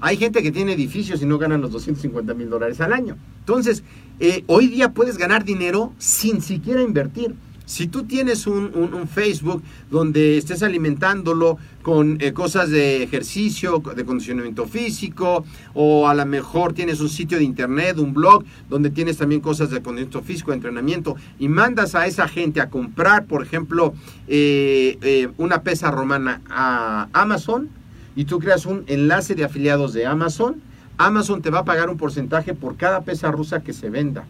Hay 0.00 0.16
gente 0.16 0.42
que 0.42 0.52
tiene 0.52 0.72
edificios 0.72 1.22
y 1.22 1.26
no 1.26 1.38
ganan 1.38 1.60
los 1.60 1.72
250 1.72 2.34
mil 2.34 2.50
dólares 2.50 2.80
al 2.80 2.92
año. 2.92 3.16
Entonces, 3.40 3.82
eh, 4.20 4.44
hoy 4.46 4.68
día 4.68 4.92
puedes 4.92 5.18
ganar 5.18 5.44
dinero 5.44 5.92
sin 5.98 6.40
siquiera 6.42 6.82
invertir. 6.82 7.34
Si 7.66 7.88
tú 7.88 8.04
tienes 8.04 8.46
un, 8.46 9.08
Facebook 9.12 9.60
donde 9.90 10.38
estés 10.38 10.62
alimentándolo 10.62 11.58
con 11.82 12.16
eh, 12.20 12.32
cosas 12.32 12.70
de 12.70 13.02
ejercicio, 13.02 13.82
de 13.94 14.04
condicionamiento 14.04 14.66
físico, 14.66 15.44
o 15.74 16.08
a 16.08 16.14
lo 16.14 16.24
mejor 16.26 16.74
tienes 16.74 17.00
un 17.00 17.08
sitio 17.08 17.38
de 17.38 17.44
internet, 17.44 17.98
un 17.98 18.14
blog, 18.14 18.44
donde 18.70 18.90
tienes 18.90 19.16
también 19.16 19.40
cosas 19.40 19.70
de 19.70 19.82
condicionamiento 19.82 20.22
físico, 20.22 20.52
de 20.52 20.58
entrenamiento, 20.58 21.16
y 21.40 21.48
mandas 21.48 21.96
a 21.96 22.06
esa 22.06 22.28
gente 22.28 22.60
a 22.60 22.70
comprar, 22.70 23.26
por 23.26 23.42
ejemplo, 23.42 23.94
eh, 24.28 24.96
eh, 25.02 25.28
una 25.36 25.62
pesa 25.62 25.90
romana 25.90 26.42
a 26.48 27.08
Amazon, 27.12 27.68
y 28.16 28.24
tú 28.24 28.40
creas 28.40 28.66
un 28.66 28.84
enlace 28.88 29.34
de 29.34 29.44
afiliados 29.44 29.92
de 29.92 30.06
Amazon, 30.06 30.56
Amazon 30.98 31.42
te 31.42 31.50
va 31.50 31.60
a 31.60 31.64
pagar 31.64 31.90
un 31.90 31.98
porcentaje 31.98 32.54
por 32.54 32.76
cada 32.76 33.02
pesa 33.02 33.30
rusa 33.30 33.62
que 33.62 33.74
se 33.74 33.90
venda. 33.90 34.24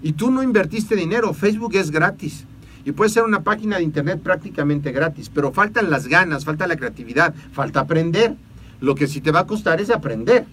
Y 0.00 0.12
tú 0.12 0.30
no 0.30 0.42
invertiste 0.42 0.94
dinero, 0.94 1.34
Facebook 1.34 1.74
es 1.74 1.90
gratis. 1.90 2.44
Y 2.84 2.92
puede 2.92 3.10
ser 3.10 3.24
una 3.24 3.42
página 3.42 3.78
de 3.78 3.82
internet 3.82 4.20
prácticamente 4.22 4.92
gratis, 4.92 5.28
pero 5.34 5.50
faltan 5.50 5.90
las 5.90 6.06
ganas, 6.06 6.44
falta 6.44 6.68
la 6.68 6.76
creatividad, 6.76 7.34
falta 7.52 7.80
aprender. 7.80 8.36
Lo 8.80 8.94
que 8.94 9.08
sí 9.08 9.20
te 9.20 9.32
va 9.32 9.40
a 9.40 9.46
costar 9.46 9.80
es 9.80 9.90
aprender, 9.90 10.44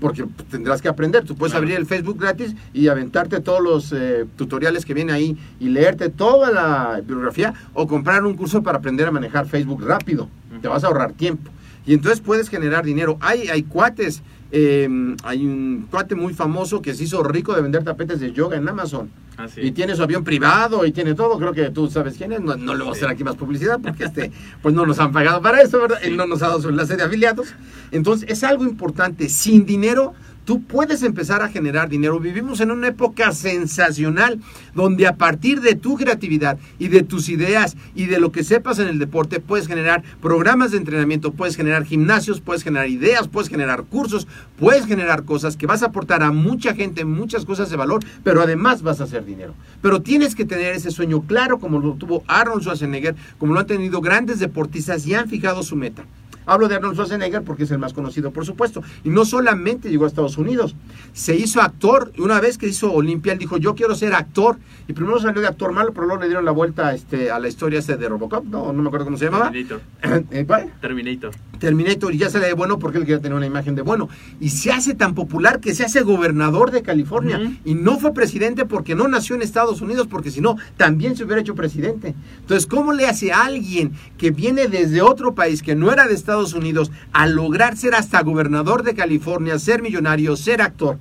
porque 0.00 0.24
tendrás 0.50 0.82
que 0.82 0.88
aprender. 0.88 1.24
Tú 1.24 1.36
puedes 1.36 1.54
abrir 1.54 1.76
el 1.76 1.86
Facebook 1.86 2.18
gratis 2.18 2.56
y 2.72 2.88
aventarte 2.88 3.38
todos 3.38 3.62
los 3.62 3.92
eh, 3.92 4.26
tutoriales 4.34 4.84
que 4.84 4.94
vienen 4.94 5.14
ahí 5.14 5.36
y 5.60 5.68
leerte 5.68 6.08
toda 6.08 6.50
la 6.50 6.96
bibliografía 6.96 7.54
o 7.72 7.86
comprar 7.86 8.24
un 8.24 8.34
curso 8.34 8.64
para 8.64 8.78
aprender 8.78 9.06
a 9.06 9.12
manejar 9.12 9.46
Facebook 9.46 9.84
rápido. 9.86 10.28
Te 10.60 10.66
vas 10.66 10.82
a 10.82 10.88
ahorrar 10.88 11.12
tiempo. 11.12 11.52
Y 11.86 11.94
entonces 11.94 12.20
puedes 12.20 12.48
generar 12.48 12.84
dinero. 12.84 13.16
Hay, 13.20 13.48
hay 13.48 13.62
cuates, 13.62 14.22
eh, 14.50 14.88
hay 15.22 15.46
un 15.46 15.86
cuate 15.90 16.14
muy 16.14 16.34
famoso 16.34 16.82
que 16.82 16.94
se 16.94 17.04
hizo 17.04 17.22
rico 17.22 17.54
de 17.54 17.62
vender 17.62 17.84
tapetes 17.84 18.20
de 18.20 18.32
yoga 18.32 18.56
en 18.56 18.68
Amazon. 18.68 19.08
Así. 19.36 19.60
Y 19.60 19.72
tiene 19.72 19.94
su 19.94 20.02
avión 20.02 20.24
privado 20.24 20.84
y 20.84 20.92
tiene 20.92 21.14
todo. 21.14 21.38
Creo 21.38 21.52
que 21.52 21.70
tú 21.70 21.88
sabes 21.88 22.16
quién 22.16 22.32
es. 22.32 22.40
No, 22.40 22.56
no 22.56 22.74
le 22.74 22.82
voy 22.82 22.92
a 22.92 22.96
hacer 22.96 23.08
aquí 23.08 23.22
más 23.22 23.36
publicidad 23.36 23.78
porque 23.80 24.04
este, 24.04 24.32
pues 24.62 24.74
no 24.74 24.84
nos 24.84 24.98
han 24.98 25.12
pagado 25.12 25.40
para 25.40 25.60
eso, 25.60 25.80
¿verdad? 25.80 25.98
Él 26.02 26.16
no 26.16 26.26
nos 26.26 26.42
ha 26.42 26.48
dado 26.48 26.60
su 26.60 26.70
enlace 26.70 26.96
de 26.96 27.04
afiliados. 27.04 27.54
Entonces, 27.92 28.28
es 28.30 28.42
algo 28.44 28.64
importante. 28.64 29.28
Sin 29.28 29.64
dinero, 29.66 30.14
tú 30.46 30.62
puedes 30.62 31.02
empezar 31.02 31.42
a 31.42 31.48
generar 31.48 31.90
dinero. 31.90 32.18
Vivimos 32.18 32.60
en 32.60 32.70
una 32.70 32.88
época 32.88 33.32
sensacional 33.32 34.40
donde 34.74 35.06
a 35.06 35.16
partir 35.16 35.60
de 35.60 35.74
tu 35.74 35.96
creatividad 35.96 36.56
y 36.78 36.88
de 36.88 37.02
tus 37.02 37.28
ideas 37.28 37.76
y 37.94 38.06
de 38.06 38.20
lo 38.20 38.32
que 38.32 38.44
sepas 38.44 38.78
en 38.78 38.88
el 38.88 38.98
deporte, 38.98 39.40
puedes 39.40 39.66
generar 39.66 40.02
programas 40.22 40.70
de 40.70 40.78
entrenamiento, 40.78 41.32
puedes 41.32 41.56
generar 41.56 41.84
gimnasios, 41.84 42.40
puedes 42.40 42.62
generar 42.62 42.88
ideas, 42.88 43.28
puedes 43.28 43.50
generar 43.50 43.82
cursos, 43.82 44.26
puedes 44.58 44.86
generar 44.86 45.24
cosas 45.24 45.56
que 45.56 45.66
vas 45.66 45.82
a 45.82 45.86
aportar 45.86 46.22
a 46.22 46.30
mucha 46.30 46.74
gente, 46.74 47.04
muchas 47.04 47.44
cosas 47.44 47.68
de 47.68 47.76
valor, 47.76 48.04
pero 48.22 48.40
además 48.40 48.82
vas 48.82 49.00
a 49.00 49.04
hacer 49.04 49.24
dinero. 49.24 49.54
Pero 49.82 50.00
tienes 50.00 50.36
que 50.36 50.44
tener 50.44 50.74
ese 50.74 50.92
sueño 50.92 51.22
claro 51.22 51.58
como 51.58 51.80
lo 51.80 51.94
tuvo 51.94 52.22
Arnold 52.28 52.62
Schwarzenegger, 52.62 53.16
como 53.38 53.52
lo 53.52 53.60
han 53.60 53.66
tenido 53.66 54.00
grandes 54.00 54.38
deportistas 54.38 55.04
y 55.06 55.14
han 55.14 55.28
fijado 55.28 55.64
su 55.64 55.74
meta. 55.74 56.04
Hablo 56.46 56.68
de 56.68 56.76
Arnold 56.76 56.94
Schwarzenegger 56.94 57.42
porque 57.42 57.64
es 57.64 57.70
el 57.70 57.78
más 57.78 57.92
conocido, 57.92 58.30
por 58.30 58.46
supuesto. 58.46 58.82
Y 59.04 59.10
no 59.10 59.24
solamente 59.24 59.90
llegó 59.90 60.04
a 60.04 60.08
Estados 60.08 60.38
Unidos, 60.38 60.74
se 61.12 61.36
hizo 61.36 61.60
actor. 61.60 62.12
Una 62.18 62.40
vez 62.40 62.56
que 62.56 62.68
hizo 62.68 62.92
Olimpia, 62.92 63.32
él 63.32 63.38
dijo, 63.38 63.56
yo 63.56 63.74
quiero 63.74 63.94
ser 63.94 64.14
actor. 64.14 64.56
Y 64.88 64.92
primero 64.92 65.20
salió 65.20 65.40
de 65.40 65.48
actor 65.48 65.72
malo, 65.72 65.92
pero 65.92 66.06
luego 66.06 66.22
le 66.22 66.28
dieron 66.28 66.44
la 66.44 66.52
vuelta 66.52 66.94
este, 66.94 67.30
a 67.30 67.38
la 67.38 67.48
historia 67.48 67.80
ese 67.80 67.96
de 67.96 68.08
Robocop, 68.08 68.44
no, 68.44 68.72
no 68.72 68.82
me 68.82 68.88
acuerdo 68.88 69.06
cómo 69.06 69.16
se 69.16 69.26
llamaba. 69.26 69.50
Terminator. 69.50 69.80
Eh. 70.30 70.70
Terminator. 70.80 71.32
Terminator 71.58 72.14
y 72.14 72.18
ya 72.18 72.30
sale 72.30 72.46
de 72.46 72.52
bueno 72.52 72.78
porque 72.78 72.98
él 72.98 73.04
quería 73.04 73.20
tener 73.20 73.36
una 73.36 73.46
imagen 73.46 73.74
de 73.74 73.82
bueno. 73.82 74.08
Y 74.40 74.50
se 74.50 74.72
hace 74.72 74.94
tan 74.94 75.14
popular 75.14 75.60
que 75.60 75.74
se 75.74 75.84
hace 75.84 76.02
gobernador 76.02 76.70
de 76.70 76.82
California. 76.82 77.58
Y 77.64 77.74
no 77.74 77.98
fue 77.98 78.12
presidente 78.12 78.64
porque 78.64 78.94
no 78.94 79.08
nació 79.08 79.36
en 79.36 79.42
Estados 79.42 79.80
Unidos, 79.80 80.06
porque 80.08 80.30
si 80.30 80.40
no, 80.40 80.56
también 80.76 81.16
se 81.16 81.24
hubiera 81.24 81.40
hecho 81.40 81.54
presidente. 81.54 82.14
Entonces, 82.40 82.66
¿cómo 82.66 82.92
le 82.92 83.06
hace 83.06 83.32
a 83.32 83.44
alguien 83.44 83.92
que 84.18 84.30
viene 84.30 84.68
desde 84.68 85.02
otro 85.02 85.34
país, 85.34 85.62
que 85.62 85.74
no 85.74 85.92
era 85.92 86.06
de 86.06 86.14
Estados 86.14 86.54
Unidos, 86.54 86.90
a 87.12 87.26
lograr 87.26 87.76
ser 87.76 87.94
hasta 87.94 88.22
gobernador 88.22 88.82
de 88.82 88.94
California, 88.94 89.58
ser 89.58 89.82
millonario, 89.82 90.36
ser 90.36 90.62
actor? 90.62 90.98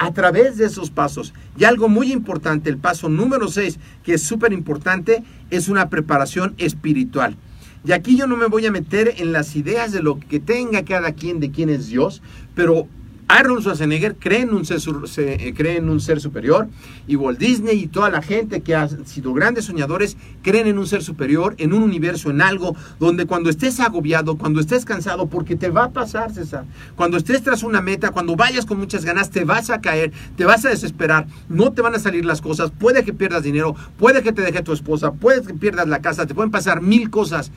a 0.00 0.14
través 0.14 0.56
de 0.56 0.64
esos 0.64 0.90
pasos. 0.90 1.34
Y 1.58 1.64
algo 1.64 1.86
muy 1.90 2.10
importante, 2.10 2.70
el 2.70 2.78
paso 2.78 3.10
número 3.10 3.48
6, 3.48 3.78
que 4.02 4.14
es 4.14 4.22
súper 4.22 4.54
importante, 4.54 5.22
es 5.50 5.68
una 5.68 5.90
preparación 5.90 6.54
espiritual. 6.56 7.36
Y 7.84 7.92
aquí 7.92 8.16
yo 8.16 8.26
no 8.26 8.36
me 8.36 8.46
voy 8.46 8.66
a 8.66 8.70
meter 8.70 9.14
en 9.18 9.32
las 9.32 9.56
ideas 9.56 9.92
de 9.92 10.02
lo 10.02 10.20
que 10.20 10.38
tenga 10.38 10.84
cada 10.84 11.12
quien 11.12 11.40
de 11.40 11.50
quién 11.50 11.70
es 11.70 11.88
Dios, 11.88 12.20
pero 12.54 12.86
Arnold 13.30 13.62
Schwarzenegger 13.62 14.16
cree 14.16 14.40
en 14.40 14.52
un 14.52 14.64
ser, 14.64 14.80
eh, 15.18 15.54
cree 15.56 15.76
en 15.76 15.88
un 15.88 16.00
ser 16.00 16.20
superior 16.20 16.68
y 17.06 17.14
Walt 17.14 17.38
Disney 17.38 17.78
y 17.78 17.86
toda 17.86 18.10
la 18.10 18.22
gente 18.22 18.60
que 18.60 18.74
ha 18.74 18.88
sido 18.88 19.32
grandes 19.32 19.66
soñadores 19.66 20.16
creen 20.42 20.66
en 20.66 20.78
un 20.78 20.86
ser 20.88 21.04
superior, 21.04 21.54
en 21.58 21.72
un 21.72 21.84
universo, 21.84 22.30
en 22.30 22.42
algo 22.42 22.74
donde 22.98 23.26
cuando 23.26 23.48
estés 23.48 23.78
agobiado, 23.78 24.36
cuando 24.36 24.60
estés 24.60 24.84
cansado, 24.84 25.28
porque 25.28 25.54
te 25.54 25.70
va 25.70 25.84
a 25.84 25.90
pasar, 25.90 26.32
César, 26.32 26.64
cuando 26.96 27.18
estés 27.18 27.40
tras 27.42 27.62
una 27.62 27.80
meta, 27.80 28.10
cuando 28.10 28.34
vayas 28.34 28.66
con 28.66 28.80
muchas 28.80 29.04
ganas, 29.04 29.30
te 29.30 29.44
vas 29.44 29.70
a 29.70 29.80
caer, 29.80 30.10
te 30.36 30.44
vas 30.44 30.64
a 30.64 30.70
desesperar, 30.70 31.28
no 31.48 31.72
te 31.72 31.82
van 31.82 31.94
a 31.94 32.00
salir 32.00 32.24
las 32.24 32.40
cosas, 32.40 32.72
puede 32.72 33.04
que 33.04 33.12
pierdas 33.12 33.44
dinero, 33.44 33.76
puede 33.96 34.24
que 34.24 34.32
te 34.32 34.42
deje 34.42 34.62
tu 34.64 34.72
esposa, 34.72 35.12
puede 35.12 35.42
que 35.42 35.54
pierdas 35.54 35.86
la 35.86 36.00
casa, 36.00 36.26
te 36.26 36.34
pueden 36.34 36.50
pasar 36.50 36.82
mil 36.82 37.10
cosas. 37.10 37.52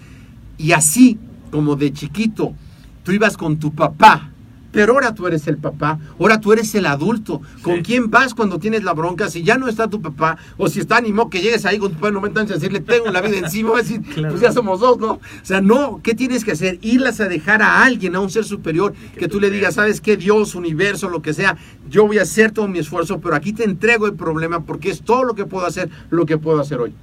Y 0.59 0.74
así 0.74 1.17
como 1.49 1.76
de 1.76 1.91
chiquito, 1.91 2.53
tú 3.01 3.11
ibas 3.11 3.38
con 3.38 3.57
tu 3.57 3.74
papá, 3.74 4.32
pero 4.74 4.91
ahora 4.93 5.13
tú 5.15 5.26
eres 5.28 5.47
el 5.47 5.55
papá, 5.57 5.99
ahora 6.19 6.41
tú 6.41 6.51
eres 6.51 6.76
el 6.76 6.86
adulto. 6.88 7.41
¿Con 7.61 7.78
Sí. 7.78 7.84
quién 7.84 8.09
vas 8.11 8.34
cuando 8.34 8.59
tienes 8.59 8.84
la 8.84 8.91
bronca? 8.93 9.30
Si 9.30 9.43
ya 9.43 9.57
no 9.57 9.69
está 9.69 9.88
tu 9.88 10.01
papá, 10.01 10.38
o 10.57 10.67
si 10.67 10.82
está 10.82 10.99
ni 10.99 11.13
modo 11.13 11.30
que 11.30 11.39
llegues 11.41 11.65
ahí 11.65 11.78
con 11.78 11.89
tu 11.91 11.95
papá 11.95 12.07
en 12.09 12.15
90 12.15 12.39
años 12.41 12.51
y 12.51 12.53
decirle, 12.55 12.80
tengo 12.82 13.09
la 13.11 13.21
vida 13.21 13.38
encima, 13.38 13.74
a 13.76 13.78
decir, 13.78 14.01
Claro. 14.01 14.30
pues 14.32 14.41
ya 14.41 14.51
somos 14.51 14.82
dos, 14.82 14.97
¿no? 14.99 15.11
O 15.13 15.19
sea, 15.43 15.61
no, 15.61 16.01
¿qué 16.03 16.15
tienes 16.15 16.43
que 16.43 16.51
hacer? 16.53 16.80
Irlas 16.82 17.21
a 17.21 17.30
dejar 17.30 17.61
a 17.61 17.84
alguien, 17.84 18.15
a 18.15 18.19
un 18.19 18.30
ser 18.30 18.43
superior, 18.43 18.93
Que 19.13 19.19
que 19.21 19.28
tú 19.28 19.34
tú 19.36 19.39
le 19.39 19.49
digas, 19.49 19.76
¿sabes 19.76 20.01
qué? 20.01 20.17
Dios, 20.17 20.55
universo, 20.55 21.09
lo 21.09 21.21
que 21.21 21.34
sea, 21.34 21.55
yo 21.89 22.05
voy 22.07 22.17
a 22.17 22.24
hacer 22.24 22.51
todo 22.51 22.67
mi 22.67 22.80
esfuerzo, 22.80 23.19
pero 23.19 23.36
aquí 23.36 23.53
te 23.53 23.63
entrego 23.63 24.05
el 24.07 24.13
problema 24.13 24.59
porque 24.61 24.89
es 24.89 25.01
todo 25.01 25.24
lo 25.24 25.36
que 25.36 25.45
puedo 25.45 25.65
hacer, 25.67 25.89
lo 26.09 26.26
que 26.26 26.38
puedo 26.38 26.59
hacer 26.59 26.80
hoy. 26.80 26.93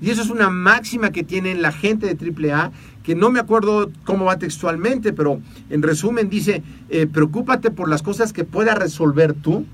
Y 0.00 0.10
eso 0.10 0.20
es 0.22 0.28
una 0.30 0.50
máxima 0.50 1.10
que 1.10 1.22
tienen 1.24 1.62
la 1.62 1.72
gente 1.72 2.06
de 2.06 2.14
AAA, 2.16 2.70
que 3.06 3.14
no 3.14 3.30
me 3.30 3.38
acuerdo 3.38 3.92
cómo 4.02 4.24
va 4.24 4.36
textualmente, 4.36 5.12
pero 5.12 5.40
en 5.70 5.82
resumen 5.82 6.28
dice, 6.28 6.64
eh, 6.88 7.06
preocúpate 7.06 7.70
por 7.70 7.88
las 7.88 8.02
cosas 8.02 8.32
que 8.32 8.42
puedas 8.42 8.76
resolver 8.76 9.32
tú 9.32 9.64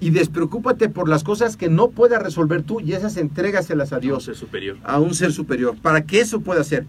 y 0.00 0.08
despreocúpate 0.08 0.88
por 0.88 1.06
las 1.06 1.24
cosas 1.24 1.58
que 1.58 1.68
no 1.68 1.90
puedas 1.90 2.22
resolver 2.22 2.62
tú 2.62 2.80
y 2.80 2.94
esas 2.94 3.18
entrégaselas 3.18 3.92
a 3.92 4.00
Dios 4.00 4.24
Dios, 4.24 4.36
es 4.36 4.38
superior. 4.38 4.78
a 4.82 4.98
un 4.98 5.14
ser 5.14 5.32
superior, 5.32 5.76
para 5.82 6.06
que 6.06 6.20
eso 6.20 6.40
pueda 6.40 6.64
ser. 6.64 6.86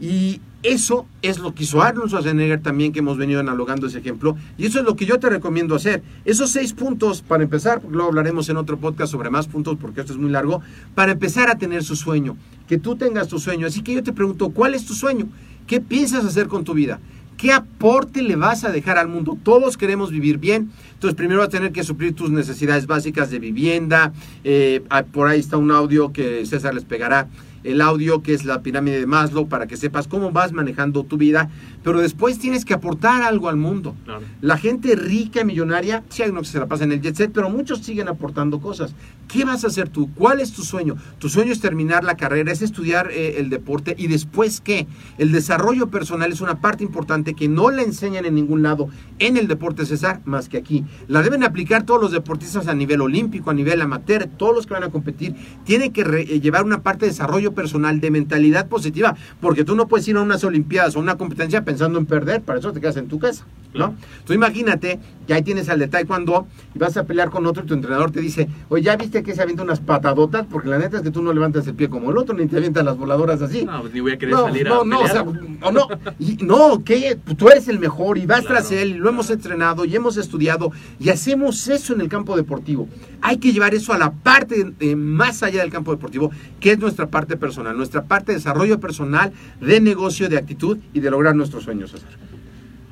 Y 0.00 0.40
eso 0.62 1.06
es 1.22 1.38
lo 1.38 1.54
que 1.54 1.64
hizo 1.64 1.82
Arnold 1.82 2.08
Schwarzenegger 2.08 2.60
también, 2.60 2.92
que 2.92 3.00
hemos 3.00 3.16
venido 3.18 3.40
analogando 3.40 3.86
ese 3.86 3.98
ejemplo. 3.98 4.36
Y 4.56 4.66
eso 4.66 4.78
es 4.78 4.84
lo 4.84 4.96
que 4.96 5.06
yo 5.06 5.18
te 5.18 5.28
recomiendo 5.28 5.74
hacer. 5.74 6.02
Esos 6.24 6.50
seis 6.50 6.72
puntos, 6.72 7.22
para 7.22 7.42
empezar, 7.42 7.82
luego 7.88 8.08
hablaremos 8.08 8.48
en 8.48 8.56
otro 8.56 8.78
podcast 8.78 9.12
sobre 9.12 9.30
más 9.30 9.48
puntos, 9.48 9.76
porque 9.80 10.00
esto 10.00 10.12
es 10.12 10.18
muy 10.18 10.30
largo, 10.30 10.62
para 10.94 11.12
empezar 11.12 11.50
a 11.50 11.58
tener 11.58 11.82
su 11.82 11.96
sueño. 11.96 12.36
Que 12.68 12.78
tú 12.78 12.96
tengas 12.96 13.28
tu 13.28 13.38
sueño. 13.38 13.66
Así 13.66 13.82
que 13.82 13.94
yo 13.94 14.02
te 14.02 14.12
pregunto, 14.12 14.50
¿cuál 14.50 14.74
es 14.74 14.84
tu 14.84 14.94
sueño? 14.94 15.28
¿Qué 15.66 15.80
piensas 15.80 16.24
hacer 16.24 16.48
con 16.48 16.64
tu 16.64 16.74
vida? 16.74 17.00
¿Qué 17.36 17.50
aporte 17.50 18.22
le 18.22 18.36
vas 18.36 18.62
a 18.62 18.70
dejar 18.70 18.98
al 18.98 19.08
mundo? 19.08 19.36
Todos 19.42 19.76
queremos 19.76 20.12
vivir 20.12 20.38
bien, 20.38 20.70
entonces 20.94 21.16
primero 21.16 21.40
vas 21.40 21.48
a 21.48 21.50
tener 21.50 21.72
que 21.72 21.82
suplir 21.82 22.14
tus 22.14 22.30
necesidades 22.30 22.86
básicas 22.86 23.30
de 23.30 23.40
vivienda. 23.40 24.12
eh, 24.44 24.84
ah, 24.90 25.02
por 25.02 25.26
ahí 25.26 25.40
está 25.40 25.56
un 25.56 25.72
audio 25.72 26.12
que 26.12 26.46
César 26.46 26.72
les 26.72 26.84
pegará, 26.84 27.28
el 27.64 27.80
audio 27.80 28.22
que 28.22 28.34
es 28.34 28.44
la 28.44 28.62
pirámide 28.62 29.00
de 29.00 29.06
Maslow, 29.06 29.48
para 29.48 29.66
que 29.66 29.76
sepas 29.76 30.08
cómo 30.08 30.32
vas 30.32 30.52
manejando 30.52 31.04
tu 31.04 31.16
vida, 31.16 31.50
pero 31.82 32.00
después 32.00 32.38
tienes 32.38 32.64
que 32.64 32.74
aportar 32.74 33.22
algo 33.22 33.48
al 33.48 33.56
mundo. 33.56 33.94
Claro. 34.04 34.22
La 34.40 34.56
gente 34.58 34.94
rica, 34.96 35.44
millonaria, 35.44 36.02
sí 36.08 36.22
hay 36.22 36.30
uno 36.30 36.40
que 36.42 36.46
se 36.48 36.58
la 36.58 36.66
pasa 36.66 36.84
en 36.84 36.92
el 36.92 37.00
jet 37.00 37.16
set, 37.16 37.32
pero 37.32 37.50
muchos 37.50 37.80
siguen 37.80 38.08
aportando 38.08 38.60
cosas. 38.60 38.94
¿Qué 39.28 39.44
vas 39.44 39.64
a 39.64 39.68
hacer 39.68 39.88
tú? 39.88 40.10
¿Cuál 40.14 40.40
es 40.40 40.52
tu 40.52 40.62
sueño? 40.62 40.96
Tu 41.18 41.28
sueño 41.28 41.52
es 41.52 41.60
terminar 41.60 42.04
la 42.04 42.16
carrera, 42.16 42.52
es 42.52 42.60
estudiar 42.60 43.10
eh, 43.10 43.36
el 43.38 43.48
deporte 43.50 43.94
y 43.98 44.06
después 44.08 44.60
qué? 44.60 44.86
El 45.18 45.32
desarrollo 45.32 45.88
personal 45.88 46.30
es 46.30 46.40
una 46.40 46.60
parte 46.60 46.84
importante 46.84 47.34
que 47.34 47.48
no 47.48 47.70
la 47.70 47.82
enseñan 47.82 48.26
en 48.26 48.34
ningún 48.34 48.62
lado 48.62 48.88
en 49.18 49.36
el 49.36 49.48
deporte 49.48 49.86
César 49.86 50.20
más 50.24 50.48
que 50.48 50.58
aquí. 50.58 50.84
La 51.08 51.22
deben 51.22 51.44
aplicar 51.44 51.84
todos 51.84 52.00
los 52.00 52.12
deportistas 52.12 52.68
a 52.68 52.74
nivel 52.74 53.00
olímpico, 53.00 53.50
a 53.50 53.54
nivel 53.54 53.80
amateur, 53.80 54.26
todos 54.36 54.54
los 54.54 54.66
que 54.66 54.74
van 54.74 54.84
a 54.84 54.90
competir. 54.90 55.34
Tienen 55.64 55.92
que 55.92 56.04
re- 56.04 56.22
eh, 56.22 56.40
llevar 56.40 56.64
una 56.64 56.82
parte 56.82 57.06
de 57.06 57.12
desarrollo 57.12 57.52
personal, 57.52 58.00
de 58.00 58.10
mentalidad 58.10 58.68
positiva, 58.68 59.16
porque 59.40 59.64
tú 59.64 59.74
no 59.76 59.88
puedes 59.88 60.06
ir 60.08 60.16
a 60.16 60.20
unas 60.22 60.44
olimpiadas 60.44 60.94
o 60.96 61.00
una 61.00 61.16
competencia 61.16 61.64
pensando 61.72 61.98
en 61.98 62.04
perder, 62.04 62.42
para 62.42 62.58
eso 62.58 62.70
te 62.70 62.80
quedas 62.82 62.98
en 62.98 63.08
tu 63.08 63.18
casa, 63.18 63.46
¿no? 63.72 63.72
Claro. 63.72 63.94
Tú 64.26 64.34
imagínate 64.34 65.00
que 65.26 65.32
ahí 65.32 65.40
tienes 65.40 65.70
al 65.70 65.78
de 65.78 65.88
taekwondo 65.88 66.46
y 66.74 66.78
vas 66.78 66.98
a 66.98 67.04
pelear 67.04 67.30
con 67.30 67.46
otro 67.46 67.62
y 67.62 67.66
tu 67.66 67.72
entrenador 67.72 68.10
te 68.10 68.20
dice, 68.20 68.46
oye, 68.68 68.82
¿ya 68.84 68.96
viste 68.96 69.22
que 69.22 69.34
se 69.34 69.40
avienta 69.40 69.62
unas 69.62 69.80
patadotas? 69.80 70.44
Porque 70.50 70.68
la 70.68 70.76
neta 70.78 70.98
es 70.98 71.02
que 71.02 71.10
tú 71.10 71.22
no 71.22 71.32
levantas 71.32 71.66
el 71.66 71.74
pie 71.74 71.88
como 71.88 72.10
el 72.10 72.18
otro, 72.18 72.36
ni 72.36 72.46
te 72.46 72.58
avientas 72.58 72.84
las 72.84 72.98
voladoras 72.98 73.40
así. 73.40 73.64
No, 73.64 73.80
pues 73.80 73.94
ni 73.94 74.00
voy 74.00 74.12
a 74.12 74.18
querer 74.18 74.34
No, 74.34 74.42
salir 74.44 74.68
no, 74.68 74.82
a 74.82 74.84
no, 74.84 74.98
o 74.98 75.02
pelear. 75.02 75.24
sea, 75.24 75.68
o 75.68 75.72
no, 75.72 75.88
y 76.18 76.36
no, 76.42 76.84
que 76.84 77.18
tú 77.38 77.48
eres 77.48 77.66
el 77.68 77.78
mejor 77.78 78.18
y 78.18 78.26
vas 78.26 78.40
Claro, 78.40 78.56
tras 78.56 78.70
él, 78.72 78.90
y 78.90 78.98
lo 78.98 79.08
hemos 79.08 79.30
entrenado 79.30 79.86
y 79.86 79.96
hemos 79.96 80.18
estudiado 80.18 80.72
y 81.00 81.08
hacemos 81.08 81.66
eso 81.68 81.94
en 81.94 82.02
el 82.02 82.10
campo 82.10 82.36
deportivo. 82.36 82.86
Hay 83.22 83.38
que 83.38 83.52
llevar 83.52 83.74
eso 83.74 83.92
a 83.92 83.98
la 83.98 84.12
parte 84.12 84.72
más 84.96 85.42
allá 85.42 85.62
del 85.62 85.70
campo 85.70 85.92
deportivo, 85.92 86.30
que 86.60 86.72
es 86.72 86.78
nuestra 86.78 87.08
parte 87.08 87.36
personal, 87.36 87.76
nuestra 87.76 88.04
parte 88.04 88.32
de 88.32 88.38
desarrollo 88.38 88.80
personal, 88.80 89.32
de 89.60 89.80
negocio, 89.80 90.28
de 90.28 90.38
actitud 90.38 90.78
y 90.92 91.00
de 91.00 91.10
lograr 91.10 91.34
nuestros 91.34 91.64
sueños, 91.64 91.92
César. 91.92 92.10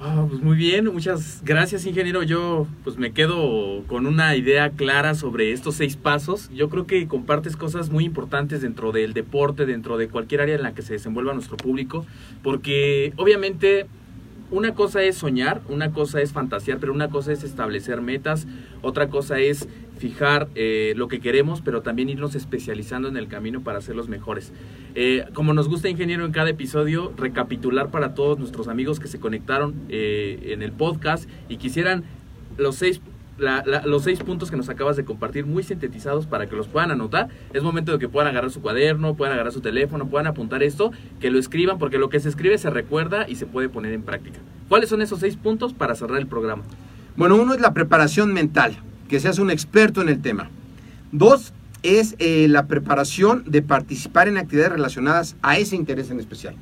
Ah, 0.03 0.25
pues 0.27 0.41
muy 0.41 0.57
bien, 0.57 0.87
muchas 0.87 1.43
gracias 1.45 1.85
ingeniero. 1.85 2.23
Yo 2.23 2.67
pues 2.85 2.97
me 2.97 3.13
quedo 3.13 3.83
con 3.87 4.07
una 4.07 4.35
idea 4.35 4.71
clara 4.71 5.15
sobre 5.15 5.53
estos 5.53 5.75
seis 5.75 5.97
pasos. 5.97 6.49
Yo 6.55 6.71
creo 6.71 6.87
que 6.87 7.07
compartes 7.07 7.55
cosas 7.55 7.91
muy 7.91 8.07
importantes 8.07 8.63
dentro 8.63 8.93
del 8.93 9.13
deporte, 9.13 9.67
dentro 9.67 9.99
de 9.99 10.09
cualquier 10.09 10.41
área 10.41 10.55
en 10.55 10.63
la 10.63 10.73
que 10.73 10.81
se 10.81 10.95
desenvuelva 10.95 11.35
nuestro 11.35 11.59
público, 11.59 12.07
porque 12.43 13.13
obviamente 13.17 13.89
una 14.51 14.75
cosa 14.75 15.03
es 15.03 15.19
soñar, 15.19 15.61
una 15.69 15.93
cosa 15.93 16.23
es 16.23 16.33
fantasear, 16.33 16.79
pero 16.79 16.95
una 16.95 17.11
cosa 17.11 17.33
es 17.33 17.45
establecer 17.45 18.01
metas, 18.01 18.47
otra 18.81 19.09
cosa 19.09 19.39
es 19.39 19.69
fijar 20.01 20.49
eh, 20.55 20.95
lo 20.97 21.09
que 21.09 21.21
queremos, 21.21 21.61
pero 21.61 21.83
también 21.83 22.09
irnos 22.09 22.35
especializando 22.35 23.07
en 23.09 23.17
el 23.19 23.29
camino 23.29 23.61
para 23.61 23.81
ser 23.83 23.95
los 23.97 24.09
mejores. 24.09 24.51
Eh, 24.95 25.27
como 25.35 25.53
nos 25.53 25.69
gusta, 25.69 25.91
ingeniero, 25.91 26.25
en 26.25 26.33
cada 26.33 26.49
episodio, 26.49 27.13
recapitular 27.19 27.91
para 27.91 28.15
todos 28.15 28.39
nuestros 28.39 28.67
amigos 28.67 28.99
que 28.99 29.09
se 29.09 29.21
conectaron 29.21 29.75
eh, 29.91 30.53
en 30.53 30.63
el 30.63 30.73
podcast 30.73 31.29
y 31.51 31.59
quisieran 31.59 32.05
los 32.57 32.77
seis, 32.77 33.03
la- 33.39 33.63
la- 33.67 33.85
los 33.85 34.03
seis 34.05 34.21
puntos 34.21 34.51
que 34.51 34.57
nos 34.57 34.71
acabas 34.71 34.97
de 34.97 35.05
compartir 35.05 35.45
muy 35.45 35.63
sintetizados 35.63 36.27
para 36.27 36.47
que 36.49 36.57
los 36.57 36.67
puedan 36.67 36.91
anotar. 36.91 37.29
Es 37.53 37.63
momento 37.63 37.93
de 37.93 37.99
que 37.99 38.09
puedan 38.09 38.29
agarrar 38.31 38.51
su 38.51 38.63
cuaderno, 38.63 39.15
puedan 39.17 39.35
agarrar 39.35 39.53
su 39.53 39.61
teléfono, 39.61 40.09
puedan 40.09 40.27
apuntar 40.27 40.63
esto, 40.63 40.93
que 41.21 41.31
lo 41.31 41.39
escriban, 41.39 41.79
porque 41.79 41.99
lo 41.99 42.09
que 42.09 42.21
se 42.21 42.31
escribe 42.31 42.57
se 42.57 42.71
recuerda 42.71 43.29
y 43.29 43.35
se 43.35 43.45
puede 43.45 43.69
poner 43.69 43.93
en 43.93 44.03
práctica. 44.03 44.39
¿Cuáles 44.71 44.89
son 44.89 45.03
esos 45.03 45.21
seis 45.21 45.37
puntos 45.37 45.75
para 45.75 45.95
cerrar 45.95 46.19
el 46.19 46.27
programa? 46.27 46.63
Bueno, 47.17 47.37
uno 47.37 47.53
es 47.53 47.61
la 47.61 47.75
preparación 47.75 48.33
mental, 48.33 48.77
que 49.11 49.19
seas 49.19 49.41
un 49.41 49.51
experto 49.51 50.01
en 50.01 50.09
el 50.09 50.23
tema. 50.23 50.49
Dos 51.11 51.53
es 51.83 52.15
eh, 52.21 52.47
la 52.49 52.69
preparación 52.69 53.43
de 53.45 53.61
participar 53.61 54.29
en 54.29 54.39
actividades 54.39 54.75
relacionadas 54.75 55.37
a 55.43 55.59
ese 55.59 55.75
interés 55.75 56.13
en 56.13 56.21
especial. 56.21 56.55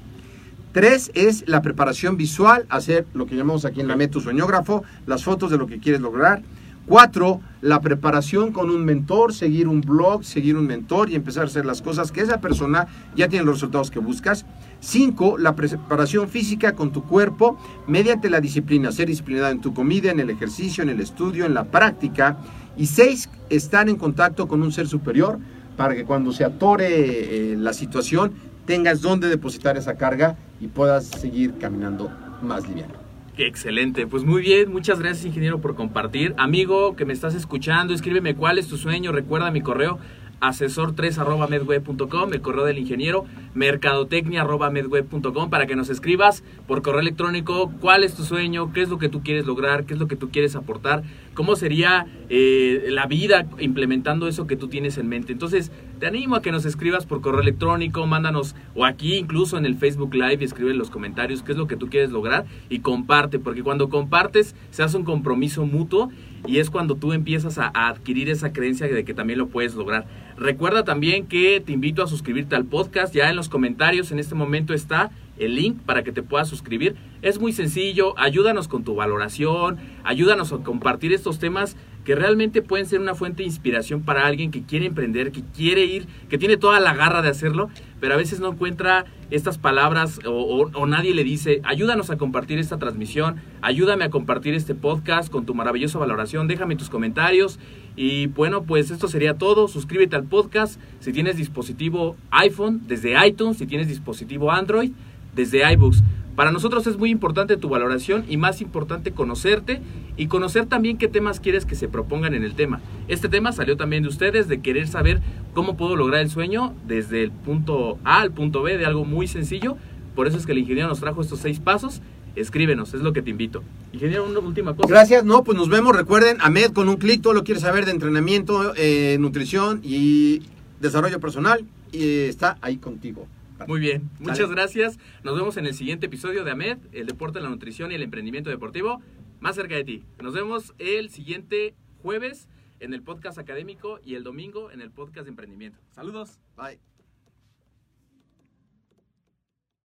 Tres 0.73 1.11
es 1.13 1.47
la 1.47 1.61
preparación 1.61 2.17
visual, 2.17 2.65
hacer 2.71 3.07
lo 3.13 3.27
que 3.27 3.37
llamamos 3.37 3.67
aquí 3.67 3.83
en 3.83 3.89
la 3.89 3.97
meta 3.97 4.13
tu 4.13 4.23
sueñógrafo, 4.23 4.83
las 5.07 5.25
fotos 5.25 5.51
de 5.51 5.59
lo 5.59 5.67
que 5.67 5.79
quieres 5.79 6.01
lograr. 6.01 6.41
Cuatro, 6.87 7.43
la 7.61 7.83
preparación 7.83 8.51
con 8.51 8.71
un 8.71 8.83
mentor, 8.83 9.35
seguir 9.35 9.69
un 9.69 9.83
blog, 9.83 10.25
seguir 10.25 10.57
un 10.57 10.67
mentor 10.67 11.11
y 11.11 11.17
empezar 11.17 11.43
a 11.43 11.47
hacer 11.47 11.67
las 11.67 11.83
cosas 11.83 12.13
que 12.13 12.23
esa 12.23 12.41
persona 12.41 12.87
ya 13.15 13.29
tiene 13.29 13.45
los 13.45 13.57
resultados 13.57 13.91
que 13.91 13.99
buscas. 13.99 14.47
Cinco, 14.81 15.39
la 15.39 15.57
preparación 15.57 16.29
física 16.29 16.75
con 16.75 16.93
tu 16.93 17.03
cuerpo 17.05 17.59
mediante 17.87 18.31
la 18.31 18.41
disciplina, 18.41 18.93
ser 18.93 19.09
disciplinado 19.09 19.51
en 19.51 19.61
tu 19.61 19.75
comida, 19.75 20.11
en 20.11 20.21
el 20.21 20.31
ejercicio, 20.31 20.83
en 20.83 20.89
el 20.89 21.01
estudio, 21.01 21.47
en 21.47 21.55
la 21.55 21.65
práctica. 21.65 22.39
Y 22.77 22.87
seis, 22.87 23.29
estar 23.51 23.89
en 23.89 23.97
contacto 23.97 24.47
con 24.47 24.63
un 24.63 24.71
ser 24.71 24.87
superior 24.87 25.39
para 25.77 25.95
que 25.95 26.05
cuando 26.05 26.33
se 26.33 26.45
atore 26.45 27.53
eh, 27.53 27.57
la 27.57 27.73
situación 27.73 28.33
tengas 28.67 29.01
dónde 29.01 29.29
depositar 29.29 29.77
esa 29.77 29.97
carga 29.97 30.37
y 30.61 30.69
puedas 30.69 31.07
seguir 31.07 31.55
caminando 31.59 32.11
más 32.43 32.69
liviano. 32.69 32.95
Excelente. 33.37 34.07
Pues 34.07 34.25
muy 34.25 34.43
bien, 34.43 34.71
muchas 34.71 34.99
gracias 34.99 35.25
ingeniero 35.25 35.61
por 35.61 35.75
compartir. 35.75 36.35
Amigo 36.39 36.97
que 36.97 37.05
me 37.05 37.13
estás 37.13 37.35
escuchando, 37.35 37.95
escríbeme 37.95 38.35
cuál 38.35 38.59
es 38.59 38.67
tu 38.67 38.77
sueño, 38.77 39.13
recuerda 39.13 39.51
mi 39.51 39.61
correo 39.61 39.99
asesor3 40.41 41.19
arroba 41.19 41.47
medweb.com, 41.49 42.33
el 42.33 42.41
correo 42.41 42.65
del 42.65 42.79
ingeniero, 42.79 43.25
mercadotecnia 43.55 44.43
arroba 44.43 44.71
medweb.com 44.71 45.51
para 45.51 45.67
que 45.67 45.77
nos 45.77 45.91
escribas 45.91 46.45
por 46.67 46.83
correo 46.83 47.01
electrónico 47.01 47.73
cuál 47.81 48.05
es 48.05 48.15
tu 48.15 48.25
sueño, 48.25 48.73
qué 48.73 48.83
es 48.83 48.89
lo 48.89 48.99
que 48.99 49.09
tú 49.09 49.23
quieres 49.23 49.47
lograr, 49.47 49.85
qué 49.85 49.95
es 49.95 50.01
lo 50.01 50.09
que 50.09 50.17
tú 50.17 50.31
quieres 50.31 50.57
aportar, 50.57 51.03
cómo 51.35 51.57
sería 51.57 52.07
eh, 52.29 52.87
la 52.89 53.07
vida 53.07 53.47
implementando 53.59 54.29
eso 54.29 54.47
que 54.47 54.57
tú 54.57 54.69
tienes 54.69 54.99
en 54.99 55.09
mente. 55.09 55.33
Entonces, 55.33 55.73
te 55.99 56.07
animo 56.07 56.37
a 56.37 56.43
que 56.43 56.53
nos 56.53 56.65
escribas 56.65 57.07
por 57.07 57.21
correo 57.21 57.41
electrónico, 57.41 58.07
mándanos 58.07 58.55
o 58.75 58.85
aquí 58.85 59.17
incluso 59.17 59.59
en 59.59 59.67
el 59.67 59.77
Facebook 59.77 60.15
Live, 60.15 60.45
escribe 60.45 60.71
en 60.71 60.79
los 60.79 60.91
comentarios 60.91 61.43
qué 61.43 61.53
es 61.53 61.59
lo 61.59 61.67
que 61.67 61.77
tú 61.77 61.89
quieres 61.89 62.11
lograr 62.11 62.47
y 62.69 62.81
comparte, 62.81 63.39
porque 63.39 63.63
cuando 63.63 63.89
compartes 63.89 64.55
se 64.71 64.83
hace 64.83 64.97
un 64.97 65.05
compromiso 65.05 65.67
mutuo 65.67 66.11
y 66.47 66.59
es 66.59 66.71
cuando 66.71 66.95
tú 66.95 67.13
empiezas 67.13 67.59
a 67.59 67.69
adquirir 67.89 68.31
esa 68.31 68.53
creencia 68.53 68.87
de 68.87 69.05
que 69.05 69.15
también 69.15 69.39
lo 69.39 69.49
puedes 69.49 69.75
lograr. 69.75 70.07
Recuerda 70.39 70.85
también 70.85 71.27
que 71.27 71.61
te 71.61 71.73
invito 71.73 72.03
a 72.03 72.07
suscribirte 72.07 72.55
al 72.55 72.65
podcast. 72.65 73.13
Ya 73.13 73.29
en 73.29 73.35
los 73.35 73.49
comentarios 73.49 74.13
en 74.13 74.21
este 74.21 74.37
momento 74.37 74.73
está 74.73 75.11
el 75.37 75.57
link 75.57 75.81
para 75.83 76.05
que 76.05 76.13
te 76.13 76.23
puedas 76.23 76.49
suscribir. 76.49 76.95
Es 77.23 77.41
muy 77.41 77.53
sencillo, 77.53 78.17
ayúdanos 78.19 78.69
con 78.69 78.85
tu 78.85 78.95
valoración, 78.95 79.79
ayúdanos 80.05 80.53
a 80.53 80.59
compartir 80.59 81.13
estos 81.13 81.41
temas 81.41 81.77
que 82.09 82.15
realmente 82.15 82.63
pueden 82.63 82.87
ser 82.87 83.01
una 83.01 83.15
fuente 83.15 83.43
de 83.43 83.49
inspiración 83.49 84.01
para 84.01 84.27
alguien 84.27 84.51
que 84.51 84.63
quiere 84.63 84.87
emprender, 84.87 85.31
que 85.31 85.43
quiere 85.55 85.85
ir, 85.85 86.07
que 86.31 86.39
tiene 86.39 86.57
toda 86.57 86.81
la 86.81 86.95
garra 86.95 87.21
de 87.21 87.29
hacerlo, 87.29 87.69
pero 88.01 88.15
a 88.15 88.17
veces 88.17 88.41
no 88.41 88.53
encuentra 88.53 89.05
estas 89.31 89.59
palabras 89.59 90.19
o, 90.25 90.87
nadie 90.87 91.13
le 91.13 91.23
dice, 91.23 91.61
ayúdanos 91.65 92.09
a 92.09 92.17
compartir 92.17 92.59
esta 92.59 92.79
transmisión, 92.79 93.43
ayúdame 93.61 94.07
a 94.07 94.09
compartir 94.09 94.55
este 94.55 94.75
podcast 94.75 95.31
con 95.31 95.45
tu 95.45 95.55
maravillosa 95.55 95.99
valoración, 95.99 96.49
déjame 96.49 96.77
tus 96.77 96.89
comentarios 96.89 97.59
y 97.95 98.29
bueno, 98.29 98.63
pues 98.63 98.91
esto 98.91 99.07
sería 99.07 99.35
todo, 99.35 99.69
suscríbete 99.69 100.17
al 100.17 100.25
podcast 100.25 100.81
si 101.01 101.13
tienes 101.13 101.37
dispositivo 101.37 102.17
iPhone 102.31 102.81
desde 102.87 103.23
iTunes, 103.27 103.59
si 103.59 103.67
tienes 103.67 103.87
dispositivo 103.87 104.51
Android 104.51 104.93
desde 105.35 105.71
iBooks. 105.75 106.03
Para 106.39 106.53
nosotros 106.53 106.87
es 106.87 106.97
muy 106.97 107.11
importante 107.11 107.57
tu 107.57 107.69
valoración 107.69 108.25
y 108.29 108.37
más 108.37 108.61
importante 108.61 109.11
conocerte 109.11 109.81
y 110.17 110.29
conocer 110.29 110.67
también 110.67 110.97
qué 110.97 111.09
temas 111.09 111.41
quieres 111.41 111.67
que 111.67 111.75
se 111.75 111.89
propongan 111.89 112.33
en 112.33 112.45
el 112.45 112.55
tema. 112.55 112.81
Este 113.09 113.29
tema 113.29 113.51
salió 113.51 113.77
también 113.77 114.05
de 114.05 114.09
ustedes 114.09 114.47
de 114.47 114.61
querer 114.61 114.87
saber 114.87 115.21
cómo 115.53 115.77
puedo 115.77 115.97
lograr 115.97 116.21
el 116.21 116.31
sueño 116.31 116.75
desde 116.87 117.25
el 117.25 117.33
punto 117.33 117.99
A 118.05 118.21
al 118.21 118.31
punto 118.31 118.63
B 118.63 118.79
de 118.79 118.87
algo 118.87 119.05
muy 119.05 119.27
sencillo. 119.27 119.77
Por 120.15 120.29
eso 120.29 120.37
es 120.37 120.47
que 120.47 120.53
el 120.53 120.59
ingeniero 120.59 120.89
nos 120.89 121.01
trajo 121.01 121.23
estos 121.23 121.41
seis 121.41 121.59
pasos. 121.59 122.03
Escríbenos, 122.37 122.95
es 122.95 123.01
lo 123.01 123.13
que 123.13 123.21
te 123.21 123.31
invito. 123.31 123.65
Ingeniero, 123.93 124.25
una 124.25 124.39
última 124.39 124.77
cosa. 124.77 124.89
Gracias, 124.89 125.25
no, 125.25 125.43
pues 125.43 125.59
nos 125.59 125.69
vemos. 125.69 125.97
Recuerden, 125.97 126.37
Ahmed 126.41 126.71
con 126.71 126.89
un 126.89 126.99
clic, 126.99 127.21
todo 127.21 127.33
lo 127.33 127.43
quieres 127.43 127.65
saber 127.65 127.85
de 127.85 127.91
entrenamiento, 127.91 128.75
eh, 128.77 129.17
nutrición 129.19 129.81
y 129.83 130.43
desarrollo 130.79 131.19
personal. 131.19 131.65
Y 131.91 132.27
está 132.27 132.59
ahí 132.61 132.77
contigo. 132.77 133.27
Muy 133.67 133.81
bien, 133.81 134.11
muchas 134.19 134.39
Sale. 134.39 134.55
gracias. 134.55 134.99
Nos 135.25 135.37
vemos 135.37 135.57
en 135.57 135.67
el 135.67 135.75
siguiente 135.75 136.07
episodio 136.07 136.45
de 136.45 136.51
AMED, 136.51 136.79
el 136.93 137.07
deporte, 137.07 137.41
la 137.41 137.49
nutrición 137.49 137.91
y 137.91 137.95
el 137.95 138.03
emprendimiento 138.03 138.51
deportivo, 138.51 139.03
más 139.41 139.57
cerca 139.57 139.75
de 139.75 139.85
ti. 139.85 140.05
Nos 140.23 140.35
vemos 140.35 140.75
el 140.79 141.11
siguiente 141.11 141.75
jueves 142.03 142.49
en 142.81 142.95
el 142.95 143.03
podcast 143.03 143.39
académico 143.39 143.99
y 144.05 144.15
el 144.15 144.23
domingo 144.23 144.71
en 144.71 144.81
el 144.81 144.91
podcast 144.91 145.25
de 145.25 145.31
emprendimiento. 145.31 145.79
Saludos. 145.91 146.39
Bye. 146.57 146.98